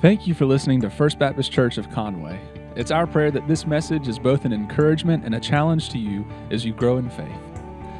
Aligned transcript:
Thank 0.00 0.28
you 0.28 0.34
for 0.34 0.46
listening 0.46 0.80
to 0.82 0.90
First 0.90 1.18
Baptist 1.18 1.50
Church 1.50 1.76
of 1.76 1.90
Conway. 1.90 2.38
It's 2.76 2.92
our 2.92 3.04
prayer 3.04 3.32
that 3.32 3.48
this 3.48 3.66
message 3.66 4.06
is 4.06 4.16
both 4.16 4.44
an 4.44 4.52
encouragement 4.52 5.24
and 5.24 5.34
a 5.34 5.40
challenge 5.40 5.90
to 5.90 5.98
you 5.98 6.24
as 6.52 6.64
you 6.64 6.72
grow 6.72 6.98
in 6.98 7.10
faith. 7.10 7.26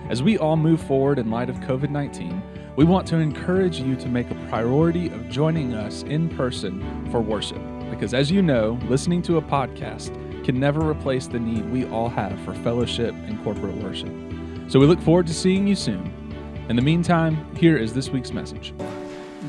As 0.09 0.23
we 0.23 0.39
all 0.39 0.57
move 0.57 0.81
forward 0.81 1.19
in 1.19 1.29
light 1.29 1.51
of 1.51 1.59
COVID 1.59 1.91
19, 1.91 2.41
we 2.77 2.85
want 2.85 3.05
to 3.09 3.17
encourage 3.17 3.81
you 3.81 3.97
to 3.97 4.09
make 4.09 4.31
a 4.31 4.37
priority 4.49 5.09
of 5.09 5.29
joining 5.29 5.75
us 5.75 6.05
in 6.05 6.29
person 6.37 7.11
for 7.11 7.21
worship. 7.21 7.61
Because 7.91 8.15
as 8.15 8.31
you 8.31 8.43
know, 8.43 8.79
listening 8.85 9.21
to 9.23 9.39
a 9.39 9.43
podcast 9.43 10.15
can 10.45 10.61
never 10.61 10.89
replace 10.89 11.27
the 11.27 11.41
need 11.41 11.69
we 11.73 11.85
all 11.89 12.09
have 12.09 12.39
for 12.45 12.55
fellowship 12.55 13.13
and 13.27 13.43
corporate 13.43 13.75
worship. 13.79 14.15
So 14.69 14.79
we 14.79 14.87
look 14.87 15.01
forward 15.01 15.27
to 15.27 15.35
seeing 15.35 15.67
you 15.67 15.75
soon. 15.75 16.15
In 16.69 16.77
the 16.77 16.83
meantime, 16.83 17.57
here 17.57 17.77
is 17.77 17.93
this 17.93 18.09
week's 18.11 18.31
message. 18.31 18.73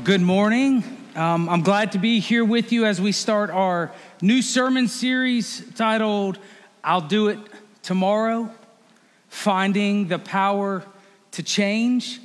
Good 0.02 0.20
morning. 0.20 0.99
Um, 1.20 1.50
I'm 1.50 1.60
glad 1.60 1.92
to 1.92 1.98
be 1.98 2.18
here 2.18 2.46
with 2.46 2.72
you 2.72 2.86
as 2.86 2.98
we 2.98 3.12
start 3.12 3.50
our 3.50 3.92
new 4.22 4.40
sermon 4.40 4.88
series 4.88 5.62
titled 5.74 6.38
I'll 6.82 7.02
Do 7.02 7.28
It 7.28 7.38
Tomorrow 7.82 8.50
Finding 9.28 10.08
the 10.08 10.18
Power 10.18 10.82
to 11.32 11.42
Change. 11.42 12.20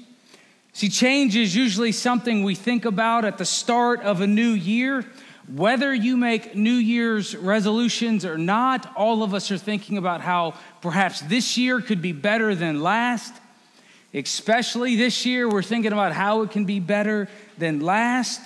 See, 0.72 0.88
change 0.88 1.36
is 1.36 1.54
usually 1.54 1.92
something 1.92 2.46
we 2.46 2.56
think 2.56 2.86
about 2.86 3.26
at 3.26 3.38
the 3.38 3.44
start 3.44 4.00
of 4.00 4.22
a 4.22 4.28
new 4.28 4.52
year. 4.52 5.06
Whether 5.54 5.94
you 5.94 6.16
make 6.16 6.56
New 6.56 6.72
Year's 6.72 7.36
resolutions 7.36 8.24
or 8.24 8.38
not, 8.38 8.90
all 8.96 9.24
of 9.24 9.34
us 9.34 9.52
are 9.52 9.58
thinking 9.58 9.98
about 9.98 10.22
how 10.22 10.54
perhaps 10.80 11.20
this 11.20 11.58
year 11.58 11.82
could 11.82 12.02
be 12.02 12.14
better 12.14 12.56
than 12.56 12.82
last. 12.82 13.34
Especially 14.14 14.96
this 14.96 15.26
year, 15.26 15.50
we're 15.50 15.64
thinking 15.64 15.92
about 15.92 16.14
how 16.14 16.44
it 16.44 16.52
can 16.52 16.64
be 16.64 16.80
better 16.80 17.28
than 17.58 17.82
last. 17.82 18.40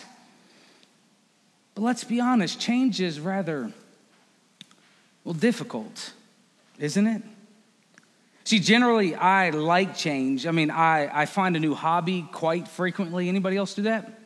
But 1.79 1.85
let's 1.85 2.03
be 2.03 2.19
honest, 2.19 2.59
change 2.59 2.99
is 2.99 3.21
rather, 3.21 3.71
well, 5.23 5.33
difficult, 5.33 6.11
isn't 6.77 7.07
it? 7.07 7.23
See, 8.43 8.59
generally, 8.59 9.15
I 9.15 9.51
like 9.51 9.95
change. 9.95 10.45
I 10.45 10.51
mean, 10.51 10.71
I, 10.71 11.09
I 11.21 11.25
find 11.25 11.55
a 11.55 11.59
new 11.61 11.73
hobby 11.73 12.27
quite 12.33 12.67
frequently. 12.67 13.29
Anybody 13.29 13.55
else 13.55 13.75
do 13.75 13.83
that? 13.83 14.19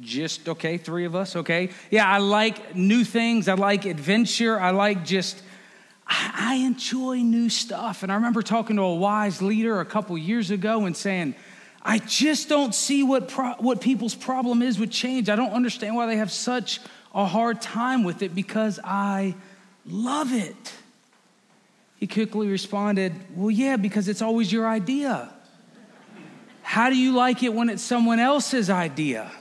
Just, 0.00 0.48
okay, 0.48 0.78
three 0.78 1.04
of 1.04 1.16
us, 1.16 1.34
okay. 1.34 1.70
Yeah, 1.90 2.08
I 2.08 2.18
like 2.18 2.76
new 2.76 3.02
things. 3.02 3.48
I 3.48 3.54
like 3.54 3.84
adventure. 3.84 4.56
I 4.60 4.70
like 4.70 5.04
just, 5.04 5.42
I 6.06 6.62
enjoy 6.64 7.16
new 7.16 7.48
stuff. 7.48 8.04
And 8.04 8.12
I 8.12 8.14
remember 8.14 8.42
talking 8.42 8.76
to 8.76 8.82
a 8.82 8.94
wise 8.94 9.42
leader 9.42 9.80
a 9.80 9.84
couple 9.84 10.16
years 10.16 10.52
ago 10.52 10.84
and 10.86 10.96
saying, 10.96 11.34
I 11.82 11.98
just 11.98 12.48
don't 12.48 12.74
see 12.74 13.02
what, 13.02 13.28
pro- 13.28 13.54
what 13.54 13.80
people's 13.80 14.14
problem 14.14 14.62
is 14.62 14.78
with 14.78 14.90
change. 14.90 15.28
I 15.28 15.36
don't 15.36 15.52
understand 15.52 15.94
why 15.94 16.06
they 16.06 16.16
have 16.16 16.32
such 16.32 16.80
a 17.14 17.24
hard 17.24 17.60
time 17.60 18.04
with 18.04 18.22
it 18.22 18.34
because 18.34 18.78
I 18.82 19.34
love 19.86 20.32
it. 20.32 20.72
He 21.96 22.06
quickly 22.06 22.48
responded, 22.48 23.14
Well, 23.34 23.50
yeah, 23.50 23.76
because 23.76 24.08
it's 24.08 24.22
always 24.22 24.52
your 24.52 24.68
idea. 24.68 25.32
How 26.62 26.90
do 26.90 26.96
you 26.96 27.12
like 27.12 27.42
it 27.42 27.52
when 27.54 27.70
it's 27.70 27.82
someone 27.82 28.20
else's 28.20 28.70
idea? 28.70 29.32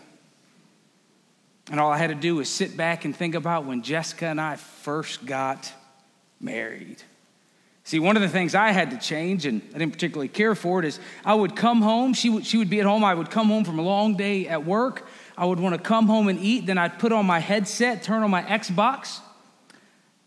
And 1.69 1.79
all 1.79 1.91
I 1.91 1.97
had 1.97 2.07
to 2.07 2.15
do 2.15 2.35
was 2.35 2.49
sit 2.49 2.77
back 2.77 3.03
and 3.03 3.15
think 3.15 3.35
about 3.35 3.65
when 3.65 3.83
Jessica 3.83 4.27
and 4.27 4.39
I 4.39 4.55
first 4.55 5.25
got 5.25 5.71
married. 6.39 7.03
See, 7.87 7.99
one 7.99 8.17
of 8.17 8.21
the 8.21 8.27
things 8.27 8.53
I 8.53 8.71
had 8.71 8.91
to 8.91 8.97
change, 8.97 9.45
and 9.45 9.61
I 9.73 9.77
didn't 9.77 9.93
particularly 9.93 10.27
care 10.27 10.55
for 10.55 10.79
it, 10.79 10.85
is 10.85 10.99
I 11.23 11.33
would 11.33 11.55
come 11.55 11.81
home. 11.81 12.13
She 12.13 12.29
would, 12.29 12.45
she 12.45 12.57
would 12.57 12.69
be 12.69 12.81
at 12.81 12.85
home. 12.85 13.01
I 13.05 13.13
would 13.13 13.31
come 13.31 13.47
home 13.47 13.63
from 13.63 13.79
a 13.79 13.81
long 13.81 14.17
day 14.17 14.45
at 14.45 14.65
work. 14.65 15.07
I 15.37 15.45
would 15.45 15.57
want 15.57 15.73
to 15.73 15.81
come 15.81 16.05
home 16.07 16.27
and 16.27 16.37
eat. 16.37 16.65
Then 16.65 16.77
I'd 16.77 16.99
put 16.99 17.13
on 17.13 17.25
my 17.25 17.39
headset, 17.39 18.03
turn 18.03 18.23
on 18.23 18.29
my 18.29 18.43
Xbox. 18.43 19.21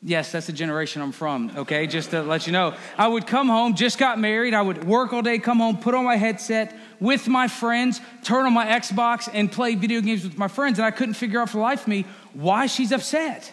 Yes, 0.02 0.32
that's 0.32 0.46
the 0.46 0.54
generation 0.54 1.02
I'm 1.02 1.12
from, 1.12 1.52
okay? 1.54 1.86
Just 1.86 2.12
to 2.12 2.22
let 2.22 2.46
you 2.46 2.54
know. 2.54 2.74
I 2.96 3.06
would 3.06 3.26
come 3.26 3.50
home, 3.50 3.74
just 3.74 3.98
got 3.98 4.18
married. 4.18 4.54
I 4.54 4.62
would 4.62 4.84
work 4.84 5.12
all 5.12 5.20
day, 5.20 5.38
come 5.38 5.58
home, 5.58 5.76
put 5.76 5.94
on 5.94 6.06
my 6.06 6.16
headset 6.16 6.74
with 6.98 7.28
my 7.28 7.46
friends, 7.46 8.00
turn 8.22 8.46
on 8.46 8.54
my 8.54 8.64
Xbox, 8.64 9.28
and 9.30 9.52
play 9.52 9.74
video 9.74 10.00
games 10.00 10.24
with 10.24 10.38
my 10.38 10.48
friends. 10.48 10.78
And 10.78 10.86
I 10.86 10.92
couldn't 10.92 11.12
figure 11.12 11.38
out 11.38 11.50
for 11.50 11.58
life 11.58 11.86
me 11.86 12.06
why 12.32 12.64
she's 12.64 12.90
upset. 12.90 13.52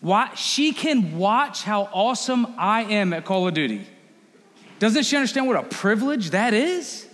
Why, 0.00 0.32
she 0.34 0.72
can 0.72 1.18
watch 1.18 1.64
how 1.64 1.88
awesome 1.92 2.54
I 2.56 2.82
am 2.84 3.12
at 3.12 3.24
Call 3.24 3.48
of 3.48 3.54
Duty. 3.54 3.86
Doesn't 4.78 5.04
she 5.04 5.16
understand 5.16 5.46
what 5.46 5.56
a 5.56 5.64
privilege 5.64 6.30
that 6.30 6.54
is? 6.54 7.06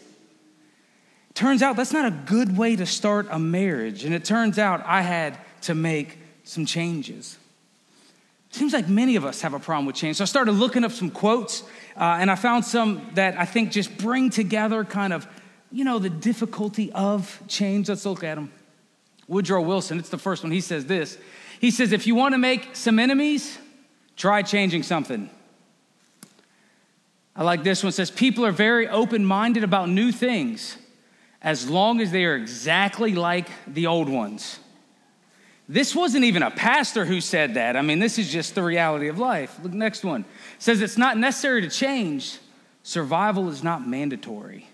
Turns 1.33 1.63
out 1.63 1.77
that's 1.77 1.93
not 1.93 2.07
a 2.07 2.11
good 2.11 2.57
way 2.57 2.77
to 2.77 2.87
start 2.87 3.27
a 3.31 3.39
marriage. 3.39 4.05
And 4.05 4.15
it 4.15 4.25
turns 4.25 4.59
out 4.59 4.85
I 4.85 5.01
had 5.01 5.39
to 5.63 5.75
make 5.75 6.19
some 6.45 6.67
changes. 6.67 7.39
Seems 8.51 8.73
like 8.73 8.89
many 8.89 9.17
of 9.17 9.25
us 9.25 9.41
have 9.41 9.53
a 9.53 9.59
problem 9.59 9.87
with 9.87 9.97
change. 9.97 10.19
So 10.19 10.23
I 10.23 10.27
started 10.27 10.53
looking 10.53 10.85
up 10.85 10.93
some 10.93 11.11
quotes, 11.11 11.63
uh, 11.97 12.19
and 12.21 12.31
I 12.31 12.37
found 12.37 12.65
some 12.65 13.11
that 13.15 13.37
I 13.37 13.47
think 13.47 13.73
just 13.73 13.99
bring 13.99 14.31
together 14.31 14.85
kind 14.85 15.13
of, 15.13 15.27
you 15.73 15.85
know, 15.85 15.99
the 15.99 16.11
difficulty 16.11 16.93
of 16.93 17.43
change. 17.49 17.89
Let's 17.89 18.07
look 18.07 18.23
at 18.23 18.37
them. 18.37 18.53
Woodrow 19.27 19.63
Wilson, 19.63 19.99
it's 19.99 20.11
the 20.11 20.19
first 20.19 20.45
one. 20.45 20.53
He 20.53 20.61
says 20.61 20.87
this 20.87 21.19
he 21.65 21.71
says, 21.71 21.93
if 21.93 22.07
you 22.07 22.15
want 22.15 22.35
to 22.35 22.39
make 22.39 22.77
some 22.77 22.99
enemies, 22.99 23.59
try 24.17 24.43
changing 24.43 24.83
something. 24.83 25.31
I 27.35 27.43
like 27.43 27.65
this 27.65 27.83
one. 27.83 27.89
It 27.89 27.95
says, 27.95 28.11
people 28.11 28.45
are 28.45 28.53
very 28.53 28.87
open 28.87 29.25
minded 29.25 29.65
about 29.65 29.89
new 29.89 30.13
things 30.13 30.77
as 31.41 31.71
long 31.71 32.03
as 32.03 32.13
they 32.13 32.27
are 32.27 32.37
exactly 32.37 33.15
like 33.15 33.49
the 33.67 33.87
old 33.87 34.11
ones. 34.11 34.59
This 35.67 35.95
wasn't 35.95 36.25
even 36.25 36.43
a 36.43 36.51
pastor 36.51 37.07
who 37.07 37.23
said 37.23 37.55
that. 37.55 37.79
I 37.79 37.81
mean, 37.81 37.99
this 37.99 38.19
is 38.19 38.31
just 38.31 38.55
the 38.55 38.63
reality 38.63 39.09
of 39.09 39.19
life. 39.19 39.59
Look, 39.63 39.73
next 39.73 40.05
one. 40.05 40.21
It 40.21 40.63
says 40.63 40.83
it's 40.83 40.99
not 40.99 41.17
necessary 41.17 41.63
to 41.63 41.71
change, 41.71 42.41
survival 42.83 43.49
is 43.49 43.65
not 43.65 43.89
mandatory. 43.89 44.69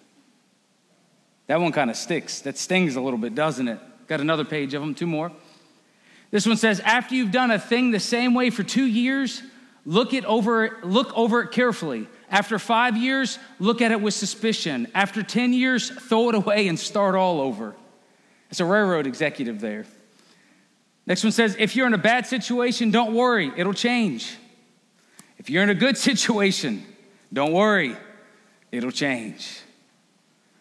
That 1.47 1.61
one 1.61 1.71
kind 1.71 1.89
of 1.89 1.97
sticks. 1.97 2.41
That 2.41 2.59
stings 2.59 2.97
a 2.97 3.01
little 3.01 3.17
bit, 3.17 3.37
doesn't 3.37 3.69
it? 3.69 3.79
Got 4.09 4.21
another 4.21 4.45
page 4.45 4.75
of 4.75 4.83
them, 4.83 4.93
two 4.93 5.07
more. 5.07 5.31
This 6.31 6.47
one 6.47 6.57
says, 6.57 6.81
after 6.81 7.15
you've 7.15 7.33
done 7.33 7.51
a 7.51 7.59
thing 7.59 7.91
the 7.91 8.01
same 8.01 8.35
way 8.35 8.51
for 8.51 8.63
two 8.63 8.87
years, 8.87 9.43
look 9.85 10.15
it 10.15 10.25
over, 10.25 10.79
look 10.83 11.13
over 11.17 11.43
it 11.43 11.51
carefully. 11.51 12.09
After 12.31 12.59
five 12.59 12.97
years, 12.97 13.39
look 13.59 13.83
at 13.83 13.91
it 13.91 14.01
with 14.01 14.15
suspicion. 14.15 14.87
After 14.95 15.23
10 15.23 15.53
years, 15.53 15.91
throw 15.91 16.29
it 16.29 16.37
away 16.37 16.69
and 16.69 16.79
start 16.79 17.17
all 17.17 17.41
over. 17.41 17.75
It's 18.51 18.61
a 18.61 18.65
railroad 18.65 19.07
executive 19.07 19.61
there. 19.61 19.87
Next 21.07 21.25
one 21.25 21.33
says, 21.33 21.57
if 21.59 21.75
you're 21.75 21.89
in 21.89 21.95
a 21.95 21.99
bad 21.99 22.27
situation, 22.27 22.93
don't 22.93 23.15
worry, 23.15 23.51
it'll 23.57 23.75
change. 23.75 24.37
If 25.39 25.51
you're 25.51 25.65
in 25.65 25.71
a 25.71 25.75
good 25.75 25.97
situation, 26.09 26.85
don't 27.33 27.53
worry, 27.53 27.97
it'll 28.71 28.93
change. 28.93 29.61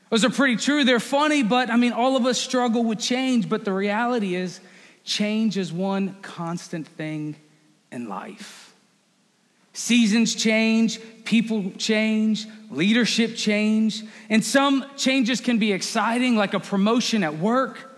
Those 0.09 0.25
are 0.25 0.31
pretty 0.31 0.56
true. 0.56 0.84
They're 0.84 1.00
funny, 1.00 1.44
but 1.44 1.69
I 1.69 1.78
mean, 1.78 1.91
all 1.91 2.16
of 2.16 2.25
us 2.25 2.40
struggle 2.40 2.84
with 2.84 2.97
change, 2.97 3.47
but 3.47 3.63
the 3.63 3.74
reality 3.74 4.34
is, 4.34 4.59
change 5.04 5.58
is 5.58 5.72
one 5.72 6.16
constant 6.22 6.88
thing 6.88 7.36
in 7.92 8.08
life. 8.08 8.74
Seasons 9.74 10.36
change, 10.36 11.00
people 11.24 11.72
change, 11.78 12.48
leadership 12.70 13.36
change, 13.36 14.04
and 14.30 14.44
some 14.44 14.86
changes 14.98 15.40
can 15.40 15.58
be 15.58 15.72
exciting, 15.72 16.36
like 16.36 16.54
a 16.54 16.59
promotion 16.59 17.24
at 17.24 17.38
work, 17.38 17.98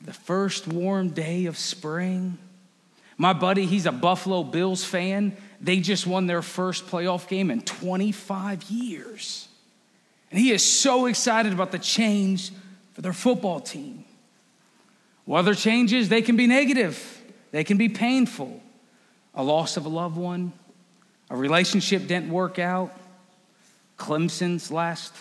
the 0.00 0.12
first 0.12 0.68
warm 0.68 1.08
day 1.08 1.46
of 1.46 1.58
spring. 1.58 2.38
My 3.18 3.32
buddy, 3.32 3.66
he's 3.66 3.86
a 3.86 3.92
Buffalo 3.92 4.42
Bills 4.42 4.84
fan. 4.84 5.36
They 5.60 5.80
just 5.80 6.06
won 6.06 6.26
their 6.26 6.42
first 6.42 6.86
playoff 6.86 7.28
game 7.28 7.50
in 7.50 7.60
25 7.62 8.62
years. 8.70 9.48
And 10.30 10.38
he 10.40 10.52
is 10.52 10.62
so 10.62 11.06
excited 11.06 11.52
about 11.52 11.72
the 11.72 11.78
change 11.78 12.52
for 12.94 13.02
their 13.02 13.12
football 13.12 13.60
team. 13.60 14.04
Weather 15.26 15.54
changes, 15.54 16.08
they 16.08 16.22
can 16.22 16.36
be 16.36 16.46
negative, 16.46 17.22
they 17.52 17.64
can 17.64 17.76
be 17.76 17.88
painful. 17.88 18.60
A 19.34 19.44
loss 19.44 19.76
of 19.76 19.86
a 19.86 19.88
loved 19.88 20.16
one, 20.16 20.52
a 21.30 21.36
relationship 21.36 22.06
didn't 22.06 22.30
work 22.30 22.58
out, 22.58 22.92
Clemson's 23.96 24.70
last 24.70 25.14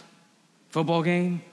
football 0.70 1.04
game. 1.04 1.44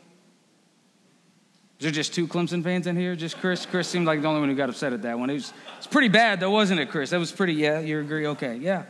Is 1.78 1.82
there 1.82 1.90
just 1.90 2.14
two 2.14 2.26
Clemson 2.26 2.62
fans 2.62 2.87
in 2.87 2.96
here? 2.96 3.14
Just 3.14 3.37
Chris? 3.37 3.66
Chris 3.66 3.87
seemed 3.87 4.06
like 4.06 4.22
the 4.22 4.28
only 4.28 4.40
one 4.40 4.49
who 4.49 4.54
got 4.54 4.70
upset 4.70 4.94
at 4.94 5.02
that 5.02 5.19
one. 5.19 5.28
It 5.28 5.34
was, 5.34 5.52
it's 5.76 5.87
pretty 5.87 6.08
bad, 6.08 6.40
though, 6.40 6.50
wasn't 6.50 6.81
it, 6.81 6.88
Chris? 6.88 7.10
That 7.10 7.19
was 7.19 7.32
pretty, 7.32 7.52
yeah, 7.52 7.81
you 7.81 8.00
agree? 8.00 8.26
Okay, 8.28 8.56
yeah. 8.56 8.84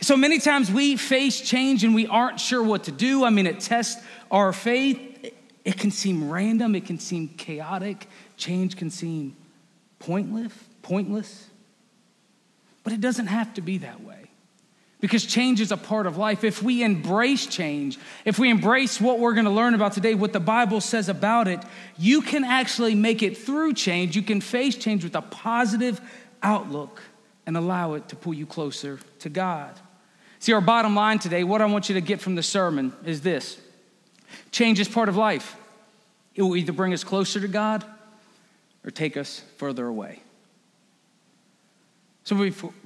So 0.00 0.16
many 0.16 0.40
times 0.40 0.68
we 0.72 0.96
face 0.96 1.40
change 1.40 1.84
and 1.84 1.94
we 1.94 2.08
aren't 2.08 2.40
sure 2.40 2.62
what 2.62 2.84
to 2.84 2.92
do. 2.92 3.24
I 3.24 3.30
mean, 3.30 3.46
it 3.46 3.60
tests 3.60 4.02
our 4.32 4.52
faith. 4.52 5.32
It 5.64 5.78
can 5.78 5.92
seem 5.92 6.28
random, 6.28 6.74
it 6.74 6.84
can 6.84 6.98
seem 6.98 7.28
chaotic, 7.28 8.08
change 8.36 8.76
can 8.76 8.90
seem 8.90 9.36
pointless, 9.98 10.52
pointless. 10.82 11.48
But 12.82 12.92
it 12.92 13.00
doesn't 13.00 13.28
have 13.28 13.54
to 13.54 13.60
be 13.60 13.78
that 13.78 14.02
way. 14.02 14.24
because 15.04 15.26
change 15.26 15.60
is 15.60 15.70
a 15.70 15.76
part 15.76 16.06
of 16.06 16.16
life. 16.16 16.44
If 16.44 16.62
we 16.62 16.82
embrace 16.82 17.44
change, 17.44 17.98
if 18.24 18.38
we 18.38 18.48
embrace 18.48 18.98
what 18.98 19.18
we're 19.18 19.34
going 19.34 19.44
to 19.44 19.50
learn 19.50 19.74
about 19.74 19.92
today, 19.92 20.14
what 20.14 20.32
the 20.32 20.40
Bible 20.40 20.80
says 20.80 21.10
about 21.10 21.46
it, 21.46 21.60
you 21.98 22.22
can 22.22 22.42
actually 22.42 22.94
make 22.94 23.22
it 23.22 23.36
through 23.36 23.74
change. 23.74 24.16
You 24.16 24.22
can 24.22 24.40
face 24.40 24.76
change 24.76 25.04
with 25.04 25.14
a 25.14 25.20
positive 25.20 26.00
outlook 26.42 27.02
and 27.44 27.54
allow 27.54 27.92
it 27.92 28.08
to 28.08 28.16
pull 28.16 28.32
you 28.32 28.46
closer 28.46 28.98
to 29.18 29.28
God. 29.28 29.78
See, 30.38 30.54
our 30.54 30.62
bottom 30.62 30.94
line 30.96 31.18
today, 31.18 31.44
what 31.44 31.60
I 31.60 31.66
want 31.66 31.90
you 31.90 31.96
to 31.96 32.00
get 32.00 32.22
from 32.22 32.34
the 32.34 32.42
sermon 32.42 32.94
is 33.04 33.20
this 33.20 33.60
change 34.52 34.80
is 34.80 34.88
part 34.88 35.10
of 35.10 35.18
life. 35.18 35.54
It 36.34 36.40
will 36.40 36.56
either 36.56 36.72
bring 36.72 36.94
us 36.94 37.04
closer 37.04 37.40
to 37.40 37.48
God 37.48 37.84
or 38.84 38.90
take 38.90 39.16
us 39.16 39.42
further 39.56 39.86
away. 39.86 40.20
So, 42.24 42.36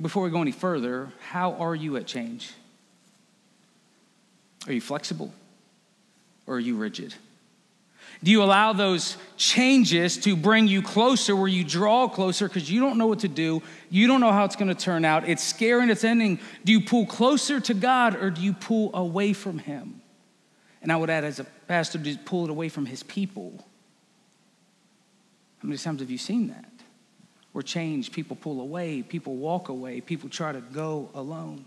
before 0.00 0.24
we 0.24 0.30
go 0.30 0.42
any 0.42 0.52
further, 0.52 1.12
how 1.20 1.52
are 1.54 1.74
you 1.74 1.96
at 1.96 2.06
change? 2.06 2.52
Are 4.66 4.72
you 4.72 4.80
flexible 4.80 5.32
or 6.46 6.56
are 6.56 6.60
you 6.60 6.76
rigid? 6.76 7.14
Do 8.22 8.32
you 8.32 8.42
allow 8.42 8.72
those 8.72 9.16
changes 9.36 10.16
to 10.18 10.34
bring 10.34 10.66
you 10.66 10.82
closer 10.82 11.36
where 11.36 11.46
you 11.46 11.62
draw 11.62 12.08
closer 12.08 12.48
because 12.48 12.68
you 12.68 12.80
don't 12.80 12.98
know 12.98 13.06
what 13.06 13.20
to 13.20 13.28
do? 13.28 13.62
You 13.90 14.08
don't 14.08 14.20
know 14.20 14.32
how 14.32 14.44
it's 14.44 14.56
going 14.56 14.68
to 14.68 14.74
turn 14.74 15.04
out. 15.04 15.28
It's 15.28 15.42
scary 15.42 15.82
and 15.82 15.90
it's 15.90 16.02
ending. 16.02 16.40
Do 16.64 16.72
you 16.72 16.80
pull 16.80 17.06
closer 17.06 17.60
to 17.60 17.74
God 17.74 18.16
or 18.16 18.30
do 18.30 18.40
you 18.40 18.54
pull 18.54 18.90
away 18.94 19.34
from 19.34 19.58
Him? 19.58 20.00
And 20.82 20.90
I 20.90 20.96
would 20.96 21.10
add, 21.10 21.24
as 21.24 21.38
a 21.38 21.44
pastor, 21.68 21.98
to 21.98 22.18
pull 22.24 22.44
it 22.44 22.50
away 22.50 22.68
from 22.68 22.86
His 22.86 23.04
people. 23.04 23.64
How 25.60 25.68
many 25.68 25.78
times 25.78 26.00
have 26.00 26.10
you 26.10 26.18
seen 26.18 26.48
that? 26.48 26.64
Where 27.52 27.62
change, 27.62 28.12
people 28.12 28.36
pull 28.36 28.60
away, 28.60 29.02
people 29.02 29.36
walk 29.36 29.68
away, 29.68 30.00
people 30.00 30.28
try 30.28 30.52
to 30.52 30.60
go 30.60 31.10
alone. 31.14 31.64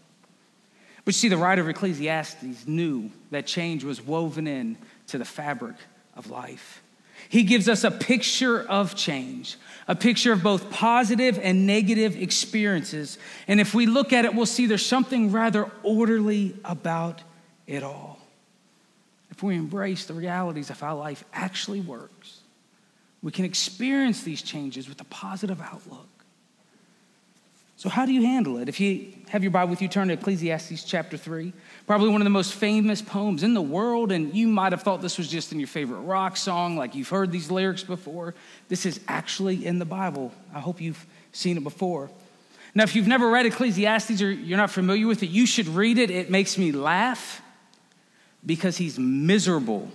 But 1.03 1.15
you 1.15 1.19
see, 1.19 1.29
the 1.29 1.37
writer 1.37 1.61
of 1.61 1.69
Ecclesiastes 1.69 2.67
knew 2.67 3.09
that 3.31 3.47
change 3.47 3.83
was 3.83 4.01
woven 4.01 4.47
in 4.47 4.77
to 5.07 5.17
the 5.17 5.25
fabric 5.25 5.75
of 6.15 6.29
life. 6.29 6.81
He 7.29 7.43
gives 7.43 7.69
us 7.69 7.83
a 7.83 7.91
picture 7.91 8.61
of 8.61 8.95
change, 8.95 9.57
a 9.87 9.95
picture 9.95 10.31
of 10.31 10.43
both 10.43 10.69
positive 10.71 11.39
and 11.39 11.65
negative 11.67 12.15
experiences. 12.15 13.17
And 13.47 13.59
if 13.59 13.73
we 13.73 13.85
look 13.85 14.11
at 14.13 14.25
it, 14.25 14.33
we'll 14.33 14.45
see 14.45 14.65
there's 14.65 14.85
something 14.85 15.31
rather 15.31 15.69
orderly 15.83 16.55
about 16.65 17.21
it 17.67 17.83
all. 17.83 18.19
If 19.29 19.43
we 19.43 19.55
embrace 19.55 20.05
the 20.05 20.13
realities 20.13 20.69
of 20.69 20.79
how 20.79 20.97
life 20.97 21.23
actually 21.33 21.81
works, 21.81 22.40
we 23.23 23.31
can 23.31 23.45
experience 23.45 24.23
these 24.23 24.41
changes 24.41 24.89
with 24.89 24.99
a 25.01 25.05
positive 25.05 25.61
outlook. 25.61 26.07
So, 27.77 27.89
how 27.89 28.05
do 28.05 28.13
you 28.13 28.21
handle 28.21 28.57
it? 28.57 28.69
If 28.69 28.79
you 28.79 29.11
have 29.29 29.41
your 29.41 29.51
Bible 29.51 29.71
with 29.71 29.81
you, 29.81 29.87
turn 29.87 30.09
to 30.09 30.13
Ecclesiastes 30.13 30.83
chapter 30.83 31.17
3. 31.17 31.51
Probably 31.87 32.09
one 32.09 32.21
of 32.21 32.25
the 32.25 32.29
most 32.29 32.53
famous 32.53 33.01
poems 33.01 33.41
in 33.41 33.55
the 33.55 33.61
world, 33.61 34.11
and 34.11 34.35
you 34.35 34.47
might 34.47 34.71
have 34.71 34.83
thought 34.83 35.01
this 35.01 35.17
was 35.17 35.27
just 35.27 35.51
in 35.51 35.59
your 35.59 35.67
favorite 35.67 36.01
rock 36.01 36.37
song, 36.37 36.77
like 36.77 36.93
you've 36.93 37.09
heard 37.09 37.31
these 37.31 37.49
lyrics 37.49 37.83
before. 37.83 38.35
This 38.69 38.85
is 38.85 38.99
actually 39.07 39.65
in 39.65 39.79
the 39.79 39.85
Bible. 39.85 40.31
I 40.53 40.59
hope 40.59 40.79
you've 40.79 41.03
seen 41.31 41.57
it 41.57 41.63
before. 41.63 42.11
Now, 42.75 42.83
if 42.83 42.95
you've 42.95 43.07
never 43.07 43.29
read 43.29 43.47
Ecclesiastes 43.47 44.21
or 44.21 44.31
you're 44.31 44.59
not 44.59 44.69
familiar 44.69 45.07
with 45.07 45.23
it, 45.23 45.29
you 45.29 45.47
should 45.47 45.67
read 45.67 45.97
it. 45.97 46.11
It 46.11 46.29
makes 46.29 46.59
me 46.59 46.71
laugh 46.71 47.41
because 48.45 48.77
he's 48.77 48.99
miserable 48.99 49.91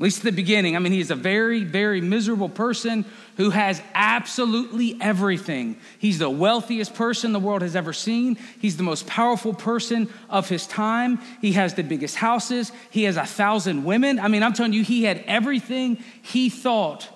at 0.00 0.04
least 0.04 0.20
at 0.20 0.24
the 0.24 0.32
beginning. 0.32 0.76
I 0.76 0.78
mean, 0.78 0.94
he 0.94 1.00
is 1.00 1.10
a 1.10 1.14
very, 1.14 1.62
very 1.62 2.00
miserable 2.00 2.48
person 2.48 3.04
who 3.36 3.50
has 3.50 3.82
absolutely 3.92 4.96
everything. 4.98 5.76
He's 5.98 6.18
the 6.18 6.30
wealthiest 6.30 6.94
person 6.94 7.34
the 7.34 7.38
world 7.38 7.60
has 7.60 7.76
ever 7.76 7.92
seen. 7.92 8.38
He's 8.62 8.78
the 8.78 8.82
most 8.82 9.06
powerful 9.06 9.52
person 9.52 10.08
of 10.30 10.48
his 10.48 10.66
time. 10.66 11.20
He 11.42 11.52
has 11.52 11.74
the 11.74 11.82
biggest 11.82 12.16
houses. 12.16 12.72
He 12.88 13.02
has 13.02 13.18
a 13.18 13.26
thousand 13.26 13.84
women. 13.84 14.18
I 14.18 14.28
mean, 14.28 14.42
I'm 14.42 14.54
telling 14.54 14.72
you, 14.72 14.84
he 14.84 15.04
had 15.04 15.22
everything 15.26 16.02
he 16.22 16.48
thought 16.48 17.06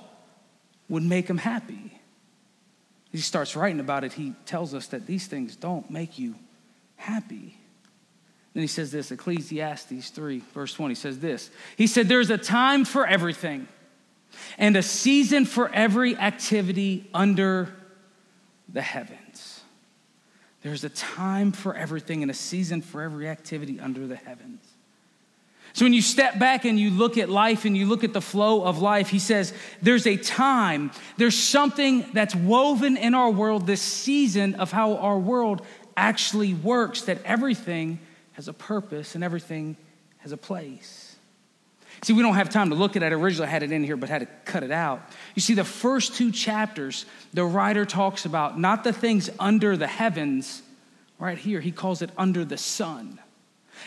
would 0.91 1.03
make 1.03 1.27
him 1.27 1.39
happy. 1.39 1.99
He 3.11 3.17
starts 3.17 3.57
writing 3.57 3.81
about 3.81 4.05
it. 4.05 4.13
He 4.13 4.35
tells 4.45 4.75
us 4.75 4.89
that 4.89 5.07
these 5.07 5.27
things 5.27 5.57
don't 5.57 5.91
make 5.91 6.19
you 6.19 6.35
happy. 6.97 7.57
Then 8.55 8.63
he 8.63 8.69
says 8.69 8.93
this 8.93 9.11
Ecclesiastes 9.11 10.11
3, 10.11 10.43
verse 10.55 10.73
20 10.75 10.95
says 10.95 11.19
this. 11.19 11.51
He 11.77 11.87
said, 11.87 12.09
There's 12.09 12.31
a 12.31 12.39
time 12.39 12.85
for 12.85 13.07
everything 13.07 13.69
and 14.59 14.77
a 14.77 14.83
season 14.83 15.45
for 15.45 15.69
every 15.73 16.17
activity 16.17 17.09
under 17.13 17.75
the 18.73 18.83
heavens. 18.83 19.61
There's 20.63 20.85
a 20.85 20.89
time 20.89 21.53
for 21.53 21.75
everything 21.75 22.23
and 22.23 22.31
a 22.31 22.35
season 22.35 22.81
for 22.81 23.03
every 23.03 23.29
activity 23.29 23.79
under 23.79 24.07
the 24.07 24.17
heavens. 24.17 24.65
So 25.75 25.85
when 25.85 25.93
you 25.93 26.03
step 26.03 26.39
back 26.39 26.65
and 26.65 26.79
you 26.79 26.91
look 26.91 27.19
at 27.19 27.29
life 27.29 27.65
and 27.65 27.77
you 27.77 27.87
look 27.87 28.05
at 28.05 28.13
the 28.13 28.21
flow 28.21 28.63
of 28.63 28.81
life, 28.81 29.09
he 29.09 29.19
says 29.19 29.53
there's 29.83 30.07
a 30.07 30.17
time, 30.17 30.93
there's 31.17 31.37
something 31.37 32.07
that's 32.13 32.35
woven 32.35 32.97
in 32.97 33.13
our 33.13 33.31
world, 33.31 33.67
this 33.67 33.83
season 33.83 34.55
of 34.55 34.71
how 34.71 34.97
our 34.99 35.19
world 35.19 35.67
actually 35.97 36.55
works, 36.55 37.03
that 37.03 37.19
everything 37.25 37.99
has 38.35 38.49
a 38.49 38.53
purpose 38.53 39.15
and 39.15 39.25
everything 39.25 39.77
has 40.19 40.33
a 40.33 40.37
place. 40.37 41.17
See, 42.03 42.13
we 42.13 42.23
don't 42.23 42.35
have 42.35 42.51
time 42.51 42.71
to 42.71 42.75
look 42.75 42.97
at 42.97 43.03
it. 43.03 43.13
I 43.13 43.15
originally 43.15 43.49
had 43.49 43.63
it 43.63 43.73
in 43.73 43.85
here, 43.85 43.97
but 43.97 44.09
had 44.09 44.21
to 44.21 44.29
cut 44.45 44.63
it 44.63 44.71
out. 44.71 45.01
You 45.35 45.43
see, 45.43 45.55
the 45.55 45.65
first 45.65 46.15
two 46.15 46.33
chapters, 46.33 47.07
the 47.33 47.45
writer 47.45 47.85
talks 47.85 48.25
about 48.25 48.59
not 48.59 48.85
the 48.85 48.93
things 48.93 49.31
under 49.39 49.77
the 49.77 49.87
heavens, 49.87 50.63
right 51.19 51.39
here, 51.39 51.61
he 51.61 51.73
calls 51.73 52.03
it 52.03 52.11
under 52.19 52.45
the 52.45 52.59
sun. 52.59 53.21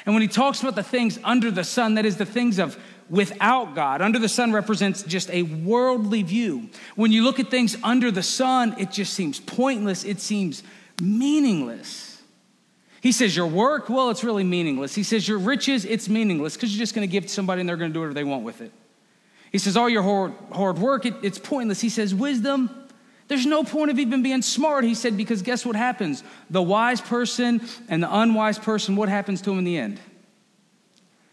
And 0.05 0.15
when 0.15 0.21
he 0.21 0.27
talks 0.27 0.61
about 0.61 0.75
the 0.75 0.83
things 0.83 1.19
under 1.23 1.51
the 1.51 1.63
sun, 1.63 1.95
that 1.95 2.05
is 2.05 2.17
the 2.17 2.25
things 2.25 2.59
of 2.59 2.77
without 3.09 3.75
God. 3.75 4.01
Under 4.01 4.19
the 4.19 4.29
sun 4.29 4.51
represents 4.51 5.03
just 5.03 5.29
a 5.29 5.44
worldly 5.44 6.23
view. 6.23 6.69
When 6.95 7.11
you 7.11 7.23
look 7.23 7.39
at 7.39 7.49
things 7.49 7.77
under 7.83 8.11
the 8.11 8.23
sun, 8.23 8.75
it 8.77 8.91
just 8.91 9.13
seems 9.13 9.39
pointless, 9.39 10.03
it 10.03 10.19
seems 10.19 10.63
meaningless. 11.01 12.17
He 13.07 13.13
says, 13.13 13.38
Your 13.38 13.48
work, 13.48 13.88
well, 13.88 14.09
it's 14.09 14.21
really 14.21 14.44
meaningless. 14.44 14.94
He 14.94 15.01
says, 15.01 15.25
Your 15.25 15.38
riches, 15.38 15.86
it's 15.86 16.09
meaningless 16.09 16.57
because 16.57 16.75
you're 16.75 16.83
just 16.83 16.94
going 16.94 17.07
to 17.07 17.09
give 17.09 17.24
to 17.24 17.30
somebody 17.30 17.62
and 17.62 17.69
they're 17.69 17.77
going 17.77 17.89
to 17.89 17.94
do 17.94 18.01
whatever 18.01 18.13
they 18.13 18.25
want 18.25 18.44
with 18.44 18.59
it. 18.59 18.74
He 19.50 19.59
says, 19.59 19.77
All 19.77 19.88
your 19.88 20.04
hard, 20.04 20.33
hard 20.51 20.77
work, 20.77 21.06
it, 21.06 21.13
it's 21.21 21.39
pointless. 21.39 21.80
He 21.80 21.88
says, 21.88 22.13
Wisdom, 22.13 22.69
there's 23.30 23.45
no 23.45 23.63
point 23.63 23.92
of 23.92 23.98
even 23.98 24.24
being 24.24 24.42
smart. 24.42 24.83
He 24.83 24.94
said, 24.94 25.15
Because 25.15 25.42
guess 25.42 25.65
what 25.65 25.77
happens? 25.77 26.21
The 26.50 26.62
wise 26.62 27.00
person 27.00 27.62
and 27.88 28.04
the 28.04 28.13
unwise 28.13 28.59
person, 28.59 28.98
what 28.98 29.07
happens 29.07 29.39
to 29.44 29.51
them 29.51 29.59
in 29.59 29.63
the 29.63 29.77
end? 29.77 30.00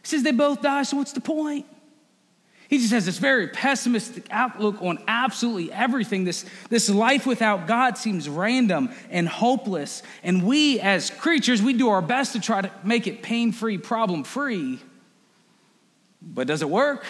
He 0.03 0.07
says, 0.07 0.23
They 0.23 0.31
both 0.31 0.63
die, 0.63 0.85
so 0.85 0.99
what's 0.99 1.13
the 1.13 1.21
point? 1.21 1.67
He 2.69 2.79
just 2.79 2.93
has 2.93 3.05
this 3.05 3.19
very 3.19 3.49
pessimistic 3.49 4.27
outlook 4.31 4.81
on 4.81 5.03
absolutely 5.07 5.71
everything. 5.71 6.25
This, 6.25 6.45
this 6.71 6.89
life 6.89 7.27
without 7.27 7.67
God 7.67 7.99
seems 7.99 8.29
random 8.29 8.91
and 9.11 9.29
hopeless. 9.29 10.03
And 10.23 10.45
we, 10.45 10.81
as 10.81 11.11
creatures, 11.11 11.61
we 11.61 11.75
do 11.75 11.91
our 11.91 12.01
best 12.01 12.33
to 12.33 12.41
try 12.41 12.63
to 12.63 12.71
make 12.83 13.07
it 13.07 13.23
pain 13.23 13.53
free, 13.53 13.77
problem 13.77 14.25
free. 14.25 14.81
But 16.23 16.47
does 16.47 16.63
it 16.63 16.71
work? 16.71 17.05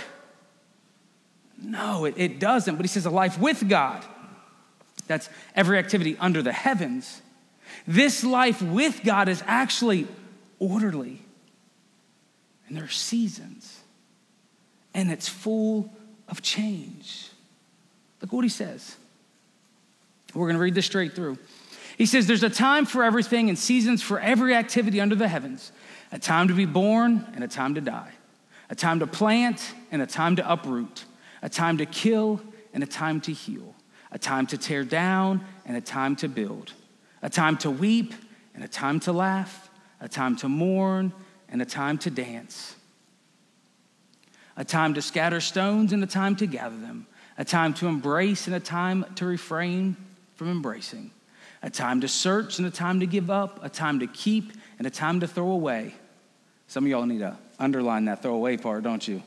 No, 1.63 2.05
it, 2.05 2.15
it 2.17 2.41
doesn't. 2.41 2.75
But 2.75 2.85
he 2.85 2.89
says 2.89 3.07
a 3.07 3.11
life 3.11 3.39
with 3.39 3.69
God. 3.69 4.05
That's 5.07 5.29
every 5.55 5.79
activity 5.79 6.17
under 6.19 6.43
the 6.43 6.53
heavens. 6.53 7.23
This 7.87 8.25
life 8.25 8.61
with 8.61 9.05
God 9.05 9.29
is 9.29 9.43
actually 9.47 10.09
orderly. 10.59 11.23
And 12.67 12.77
there 12.77 12.85
are 12.85 12.89
seasons 12.89 13.74
and 14.95 15.11
it's 15.11 15.29
full 15.29 15.93
of 16.29 16.41
change. 16.41 17.31
Look 18.23 18.33
what 18.33 18.45
he 18.45 18.49
says. 18.49 18.97
We're 20.33 20.47
going 20.47 20.57
to 20.57 20.63
read 20.63 20.75
this 20.75 20.87
straight 20.87 21.15
through. 21.15 21.39
He 21.99 22.07
says, 22.07 22.27
There's 22.27 22.43
a 22.43 22.51
time 22.51 22.87
for 22.87 23.05
everything 23.05 23.49
and 23.49 23.59
seasons 23.59 24.03
for 24.03 24.19
every 24.19 24.55
activity 24.55 25.01
under 25.01 25.15
the 25.15 25.29
heavens 25.29 25.73
a 26.13 26.19
time 26.19 26.47
to 26.47 26.55
be 26.55 26.65
born 26.65 27.27
and 27.35 27.43
a 27.43 27.49
time 27.49 27.75
to 27.75 27.81
die, 27.81 28.13
a 28.71 28.75
time 28.75 29.01
to 29.01 29.07
plant 29.07 29.75
and 29.91 30.01
a 30.01 30.07
time 30.07 30.37
to 30.37 30.53
uproot, 30.53 31.05
a 31.43 31.49
time 31.49 31.77
to 31.79 31.87
kill 31.87 32.41
and 32.73 32.85
a 32.85 32.87
time 32.87 33.21
to 33.21 33.33
heal, 33.33 33.75
a 34.13 34.19
time 34.19 34.47
to 34.47 34.57
tear 34.57 34.85
down 34.85 35.45
and 35.67 35.77
a 35.77 35.81
time 35.81 36.15
to 36.15 36.29
build, 36.29 36.73
a 37.21 37.29
time 37.29 37.57
to 37.59 37.71
weep 37.71 38.15
and 38.55 38.63
a 38.63 38.69
time 38.69 39.01
to 39.01 39.13
laugh, 39.13 39.71
a 40.01 40.09
time 40.09 40.37
to 40.37 40.49
mourn 40.49 41.13
and 41.49 41.61
a 41.61 41.65
time 41.65 41.99
to 41.99 42.11
dance 42.11 42.77
a 44.57 44.65
time 44.65 44.95
to 44.95 45.03
scatter 45.03 45.41
stones 45.41 45.93
and 45.93 46.03
a 46.03 46.07
time 46.07 46.37
to 46.37 46.47
gather 46.47 46.77
them, 46.77 47.07
a 47.39 47.45
time 47.45 47.75
to 47.75 47.87
embrace 47.87 48.47
and 48.47 48.55
a 48.55 48.61
time 48.61 49.05
to 49.17 49.27
refrain 49.27 49.97
from 50.37 50.51
embracing, 50.51 51.11
a 51.63 51.71
time 51.71 52.01
to 52.01 52.09
search 52.09 52.59
and 52.59 52.67
a 52.67 52.71
time 52.71 53.01
to 53.01 53.07
give 53.07 53.31
up, 53.31 53.65
a 53.65 53.69
time 53.69 54.01
to 54.01 54.07
keep 54.07 54.53
and 54.79 54.87
a 54.87 54.91
time 54.91 55.21
to 55.21 55.27
throw 55.27 55.51
away. 55.51 55.95
Some 56.69 56.85
of 56.85 56.91
y'all 56.91 57.07
need 57.07 57.19
to 57.19 57.37
underline 57.59 58.07
that 58.07 58.23
throw 58.23 58.35
away 58.35 58.57
part, 58.57 58.83
don't 58.83 59.07
you? 59.07 59.23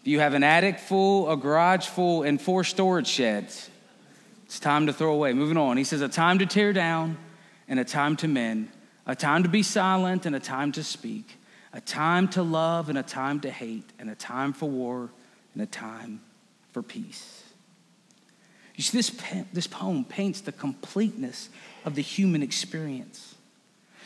If 0.00 0.08
you 0.08 0.20
have 0.20 0.34
an 0.34 0.42
attic 0.42 0.80
full, 0.80 1.30
a 1.30 1.36
garage 1.36 1.86
full, 1.86 2.24
and 2.24 2.40
four 2.40 2.64
storage 2.64 3.06
sheds, 3.06 3.70
it's 4.44 4.58
time 4.58 4.86
to 4.86 4.92
throw 4.92 5.12
away. 5.12 5.32
Moving 5.32 5.56
on. 5.56 5.76
He 5.76 5.84
says, 5.84 6.00
a 6.00 6.08
time 6.08 6.40
to 6.40 6.46
tear 6.46 6.72
down 6.72 7.16
and 7.68 7.78
a 7.78 7.84
time 7.84 8.16
to 8.16 8.28
mend, 8.28 8.68
a 9.06 9.14
time 9.14 9.44
to 9.44 9.48
be 9.48 9.62
silent 9.62 10.26
and 10.26 10.34
a 10.34 10.40
time 10.40 10.72
to 10.72 10.82
speak, 10.82 11.38
a 11.72 11.80
time 11.80 12.28
to 12.28 12.42
love 12.42 12.88
and 12.88 12.98
a 12.98 13.02
time 13.02 13.40
to 13.40 13.50
hate, 13.50 13.88
and 13.98 14.10
a 14.10 14.14
time 14.14 14.52
for 14.52 14.68
war 14.68 15.10
and 15.54 15.62
a 15.62 15.66
time 15.66 16.20
for 16.72 16.82
peace. 16.82 17.42
You 18.76 18.82
see, 18.82 18.98
this, 18.98 19.12
this 19.52 19.66
poem 19.66 20.04
paints 20.04 20.40
the 20.40 20.52
completeness 20.52 21.48
of 21.84 21.94
the 21.94 22.02
human 22.02 22.42
experience. 22.42 23.34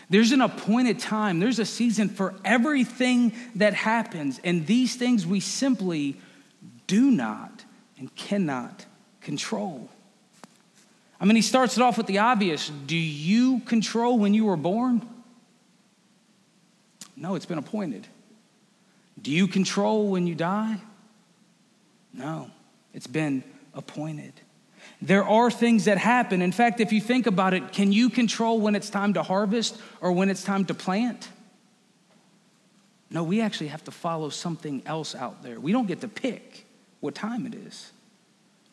There's 0.08 0.32
an 0.32 0.40
appointed 0.40 0.98
time, 1.00 1.40
there's 1.40 1.58
a 1.58 1.64
season 1.64 2.08
for 2.08 2.34
everything 2.44 3.32
that 3.56 3.74
happens, 3.74 4.40
and 4.44 4.66
these 4.66 4.94
things 4.94 5.26
we 5.26 5.40
simply 5.40 6.20
do 6.86 7.10
not 7.10 7.64
and 7.98 8.14
cannot 8.14 8.84
control. 9.20 9.88
I 11.20 11.24
mean, 11.24 11.36
he 11.36 11.42
starts 11.42 11.76
it 11.76 11.82
off 11.82 11.96
with 11.96 12.06
the 12.06 12.18
obvious 12.18 12.68
Do 12.68 12.96
you 12.96 13.60
control 13.60 14.18
when 14.18 14.34
you 14.34 14.44
were 14.44 14.56
born? 14.56 15.08
No, 17.16 17.34
it's 17.34 17.46
been 17.46 17.58
appointed. 17.58 18.06
Do 19.20 19.30
you 19.30 19.48
control 19.48 20.08
when 20.08 20.26
you 20.26 20.34
die? 20.34 20.78
No, 22.12 22.50
it's 22.92 23.06
been 23.06 23.42
appointed. 23.74 24.32
There 25.02 25.24
are 25.24 25.50
things 25.50 25.86
that 25.86 25.98
happen. 25.98 26.42
In 26.42 26.52
fact, 26.52 26.80
if 26.80 26.92
you 26.92 27.00
think 27.00 27.26
about 27.26 27.54
it, 27.54 27.72
can 27.72 27.92
you 27.92 28.08
control 28.08 28.60
when 28.60 28.74
it's 28.74 28.88
time 28.88 29.14
to 29.14 29.22
harvest 29.22 29.80
or 30.00 30.12
when 30.12 30.28
it's 30.30 30.42
time 30.42 30.64
to 30.66 30.74
plant? 30.74 31.28
No, 33.10 33.22
we 33.22 33.40
actually 33.40 33.68
have 33.68 33.84
to 33.84 33.90
follow 33.90 34.30
something 34.30 34.82
else 34.86 35.14
out 35.14 35.42
there. 35.42 35.60
We 35.60 35.72
don't 35.72 35.86
get 35.86 36.00
to 36.00 36.08
pick 36.08 36.66
what 37.00 37.14
time 37.14 37.46
it 37.46 37.54
is. 37.54 37.92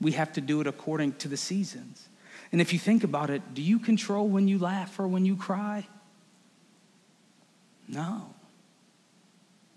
We 0.02 0.14
have 0.14 0.34
to 0.34 0.42
do 0.42 0.60
it 0.62 0.68
according 0.68 1.14
to 1.14 1.28
the 1.28 1.38
seasons. 1.38 2.08
And 2.52 2.62
if 2.62 2.74
you 2.74 2.80
think 2.80 3.04
about 3.04 3.30
it, 3.30 3.54
do 3.54 3.62
you 3.62 3.80
control 3.80 4.28
when 4.28 4.48
you 4.48 4.58
laugh 4.58 5.00
or 5.00 5.08
when 5.08 5.26
you 5.26 5.36
cry? 5.36 5.88
No. 7.94 8.34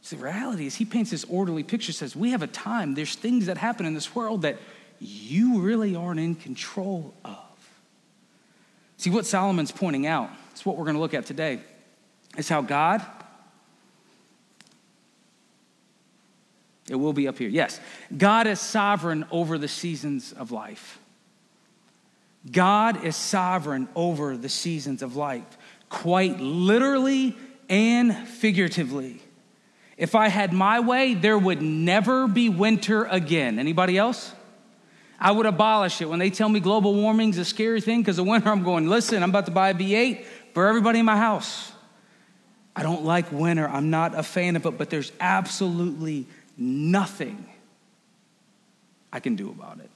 See, 0.03 0.17
the 0.17 0.23
reality 0.23 0.67
is, 0.67 0.77
he 0.77 0.85
paints 0.85 1.11
this 1.11 1.25
orderly 1.25 1.65
picture, 1.65 1.93
says, 1.93 2.15
We 2.15 2.31
have 2.31 2.43
a 2.43 2.47
time, 2.47 2.95
there's 2.95 3.15
things 3.15 3.47
that 3.47 3.59
happen 3.59 3.87
in 3.87 3.95
this 3.95 4.15
world 4.15 4.43
that 4.43 4.57
you 5.01 5.61
really 5.61 5.97
aren't 5.97 6.21
in 6.21 6.37
control 6.37 7.13
of. 7.25 7.37
See, 8.99 9.11
what 9.11 9.27
Solomon's 9.27 9.73
pointing 9.73 10.07
out, 10.07 10.31
it's 10.53 10.65
what 10.65 10.77
we're 10.77 10.85
going 10.85 10.95
to 10.95 11.01
look 11.01 11.13
at 11.13 11.27
today, 11.27 11.61
is 12.39 12.49
how 12.49 12.63
God, 12.63 13.03
it 16.89 16.95
will 16.95 17.13
be 17.13 17.27
up 17.27 17.39
here, 17.39 17.49
yes, 17.49 17.81
God 18.17 18.47
is 18.47 18.61
sovereign 18.61 19.27
over 19.31 19.59
the 19.59 19.69
seasons 19.69 20.33
of 20.33 20.53
life. 20.53 21.01
God 22.51 23.05
is 23.05 23.17
sovereign 23.17 23.89
over 23.97 24.37
the 24.37 24.49
seasons 24.49 25.03
of 25.03 25.17
life, 25.17 25.59
quite 25.89 26.39
literally 26.39 27.37
and 27.69 28.17
figuratively. 28.29 29.21
If 29.97 30.15
I 30.15 30.29
had 30.29 30.53
my 30.53 30.81
way, 30.81 31.15
there 31.15 31.39
would 31.39 31.63
never 31.63 32.29
be 32.29 32.49
winter 32.49 33.05
again. 33.05 33.59
Anybody 33.59 33.97
else? 33.97 34.33
I 35.19 35.33
would 35.33 35.47
abolish 35.47 36.03
it. 36.03 36.09
When 36.09 36.19
they 36.19 36.31
tell 36.31 36.49
me 36.49 36.61
global 36.61 36.95
warming 36.95 37.31
is 37.31 37.39
a 37.39 37.45
scary 37.45 37.81
thing 37.81 38.03
because 38.03 38.19
of 38.19 38.27
winter, 38.27 38.51
I'm 38.51 38.63
going, 38.63 38.89
listen, 38.89 39.23
I'm 39.23 39.31
about 39.31 39.47
to 39.47 39.53
buy 39.53 39.71
a 39.71 39.75
V8 39.75 40.25
for 40.53 40.67
everybody 40.67 40.99
in 40.99 41.07
my 41.07 41.17
house. 41.17 41.73
I 42.75 42.83
don't 42.83 43.05
like 43.05 43.33
winter. 43.33 43.67
I'm 43.67 43.89
not 43.89 44.15
a 44.15 44.23
fan 44.23 44.57
of 44.57 44.67
it, 44.67 44.77
but 44.77 44.91
there's 44.91 45.11
absolutely 45.19 46.27
nothing 46.59 47.49
I 49.11 49.21
can 49.21 49.35
do 49.35 49.49
about 49.49 49.79
it. 49.81 49.91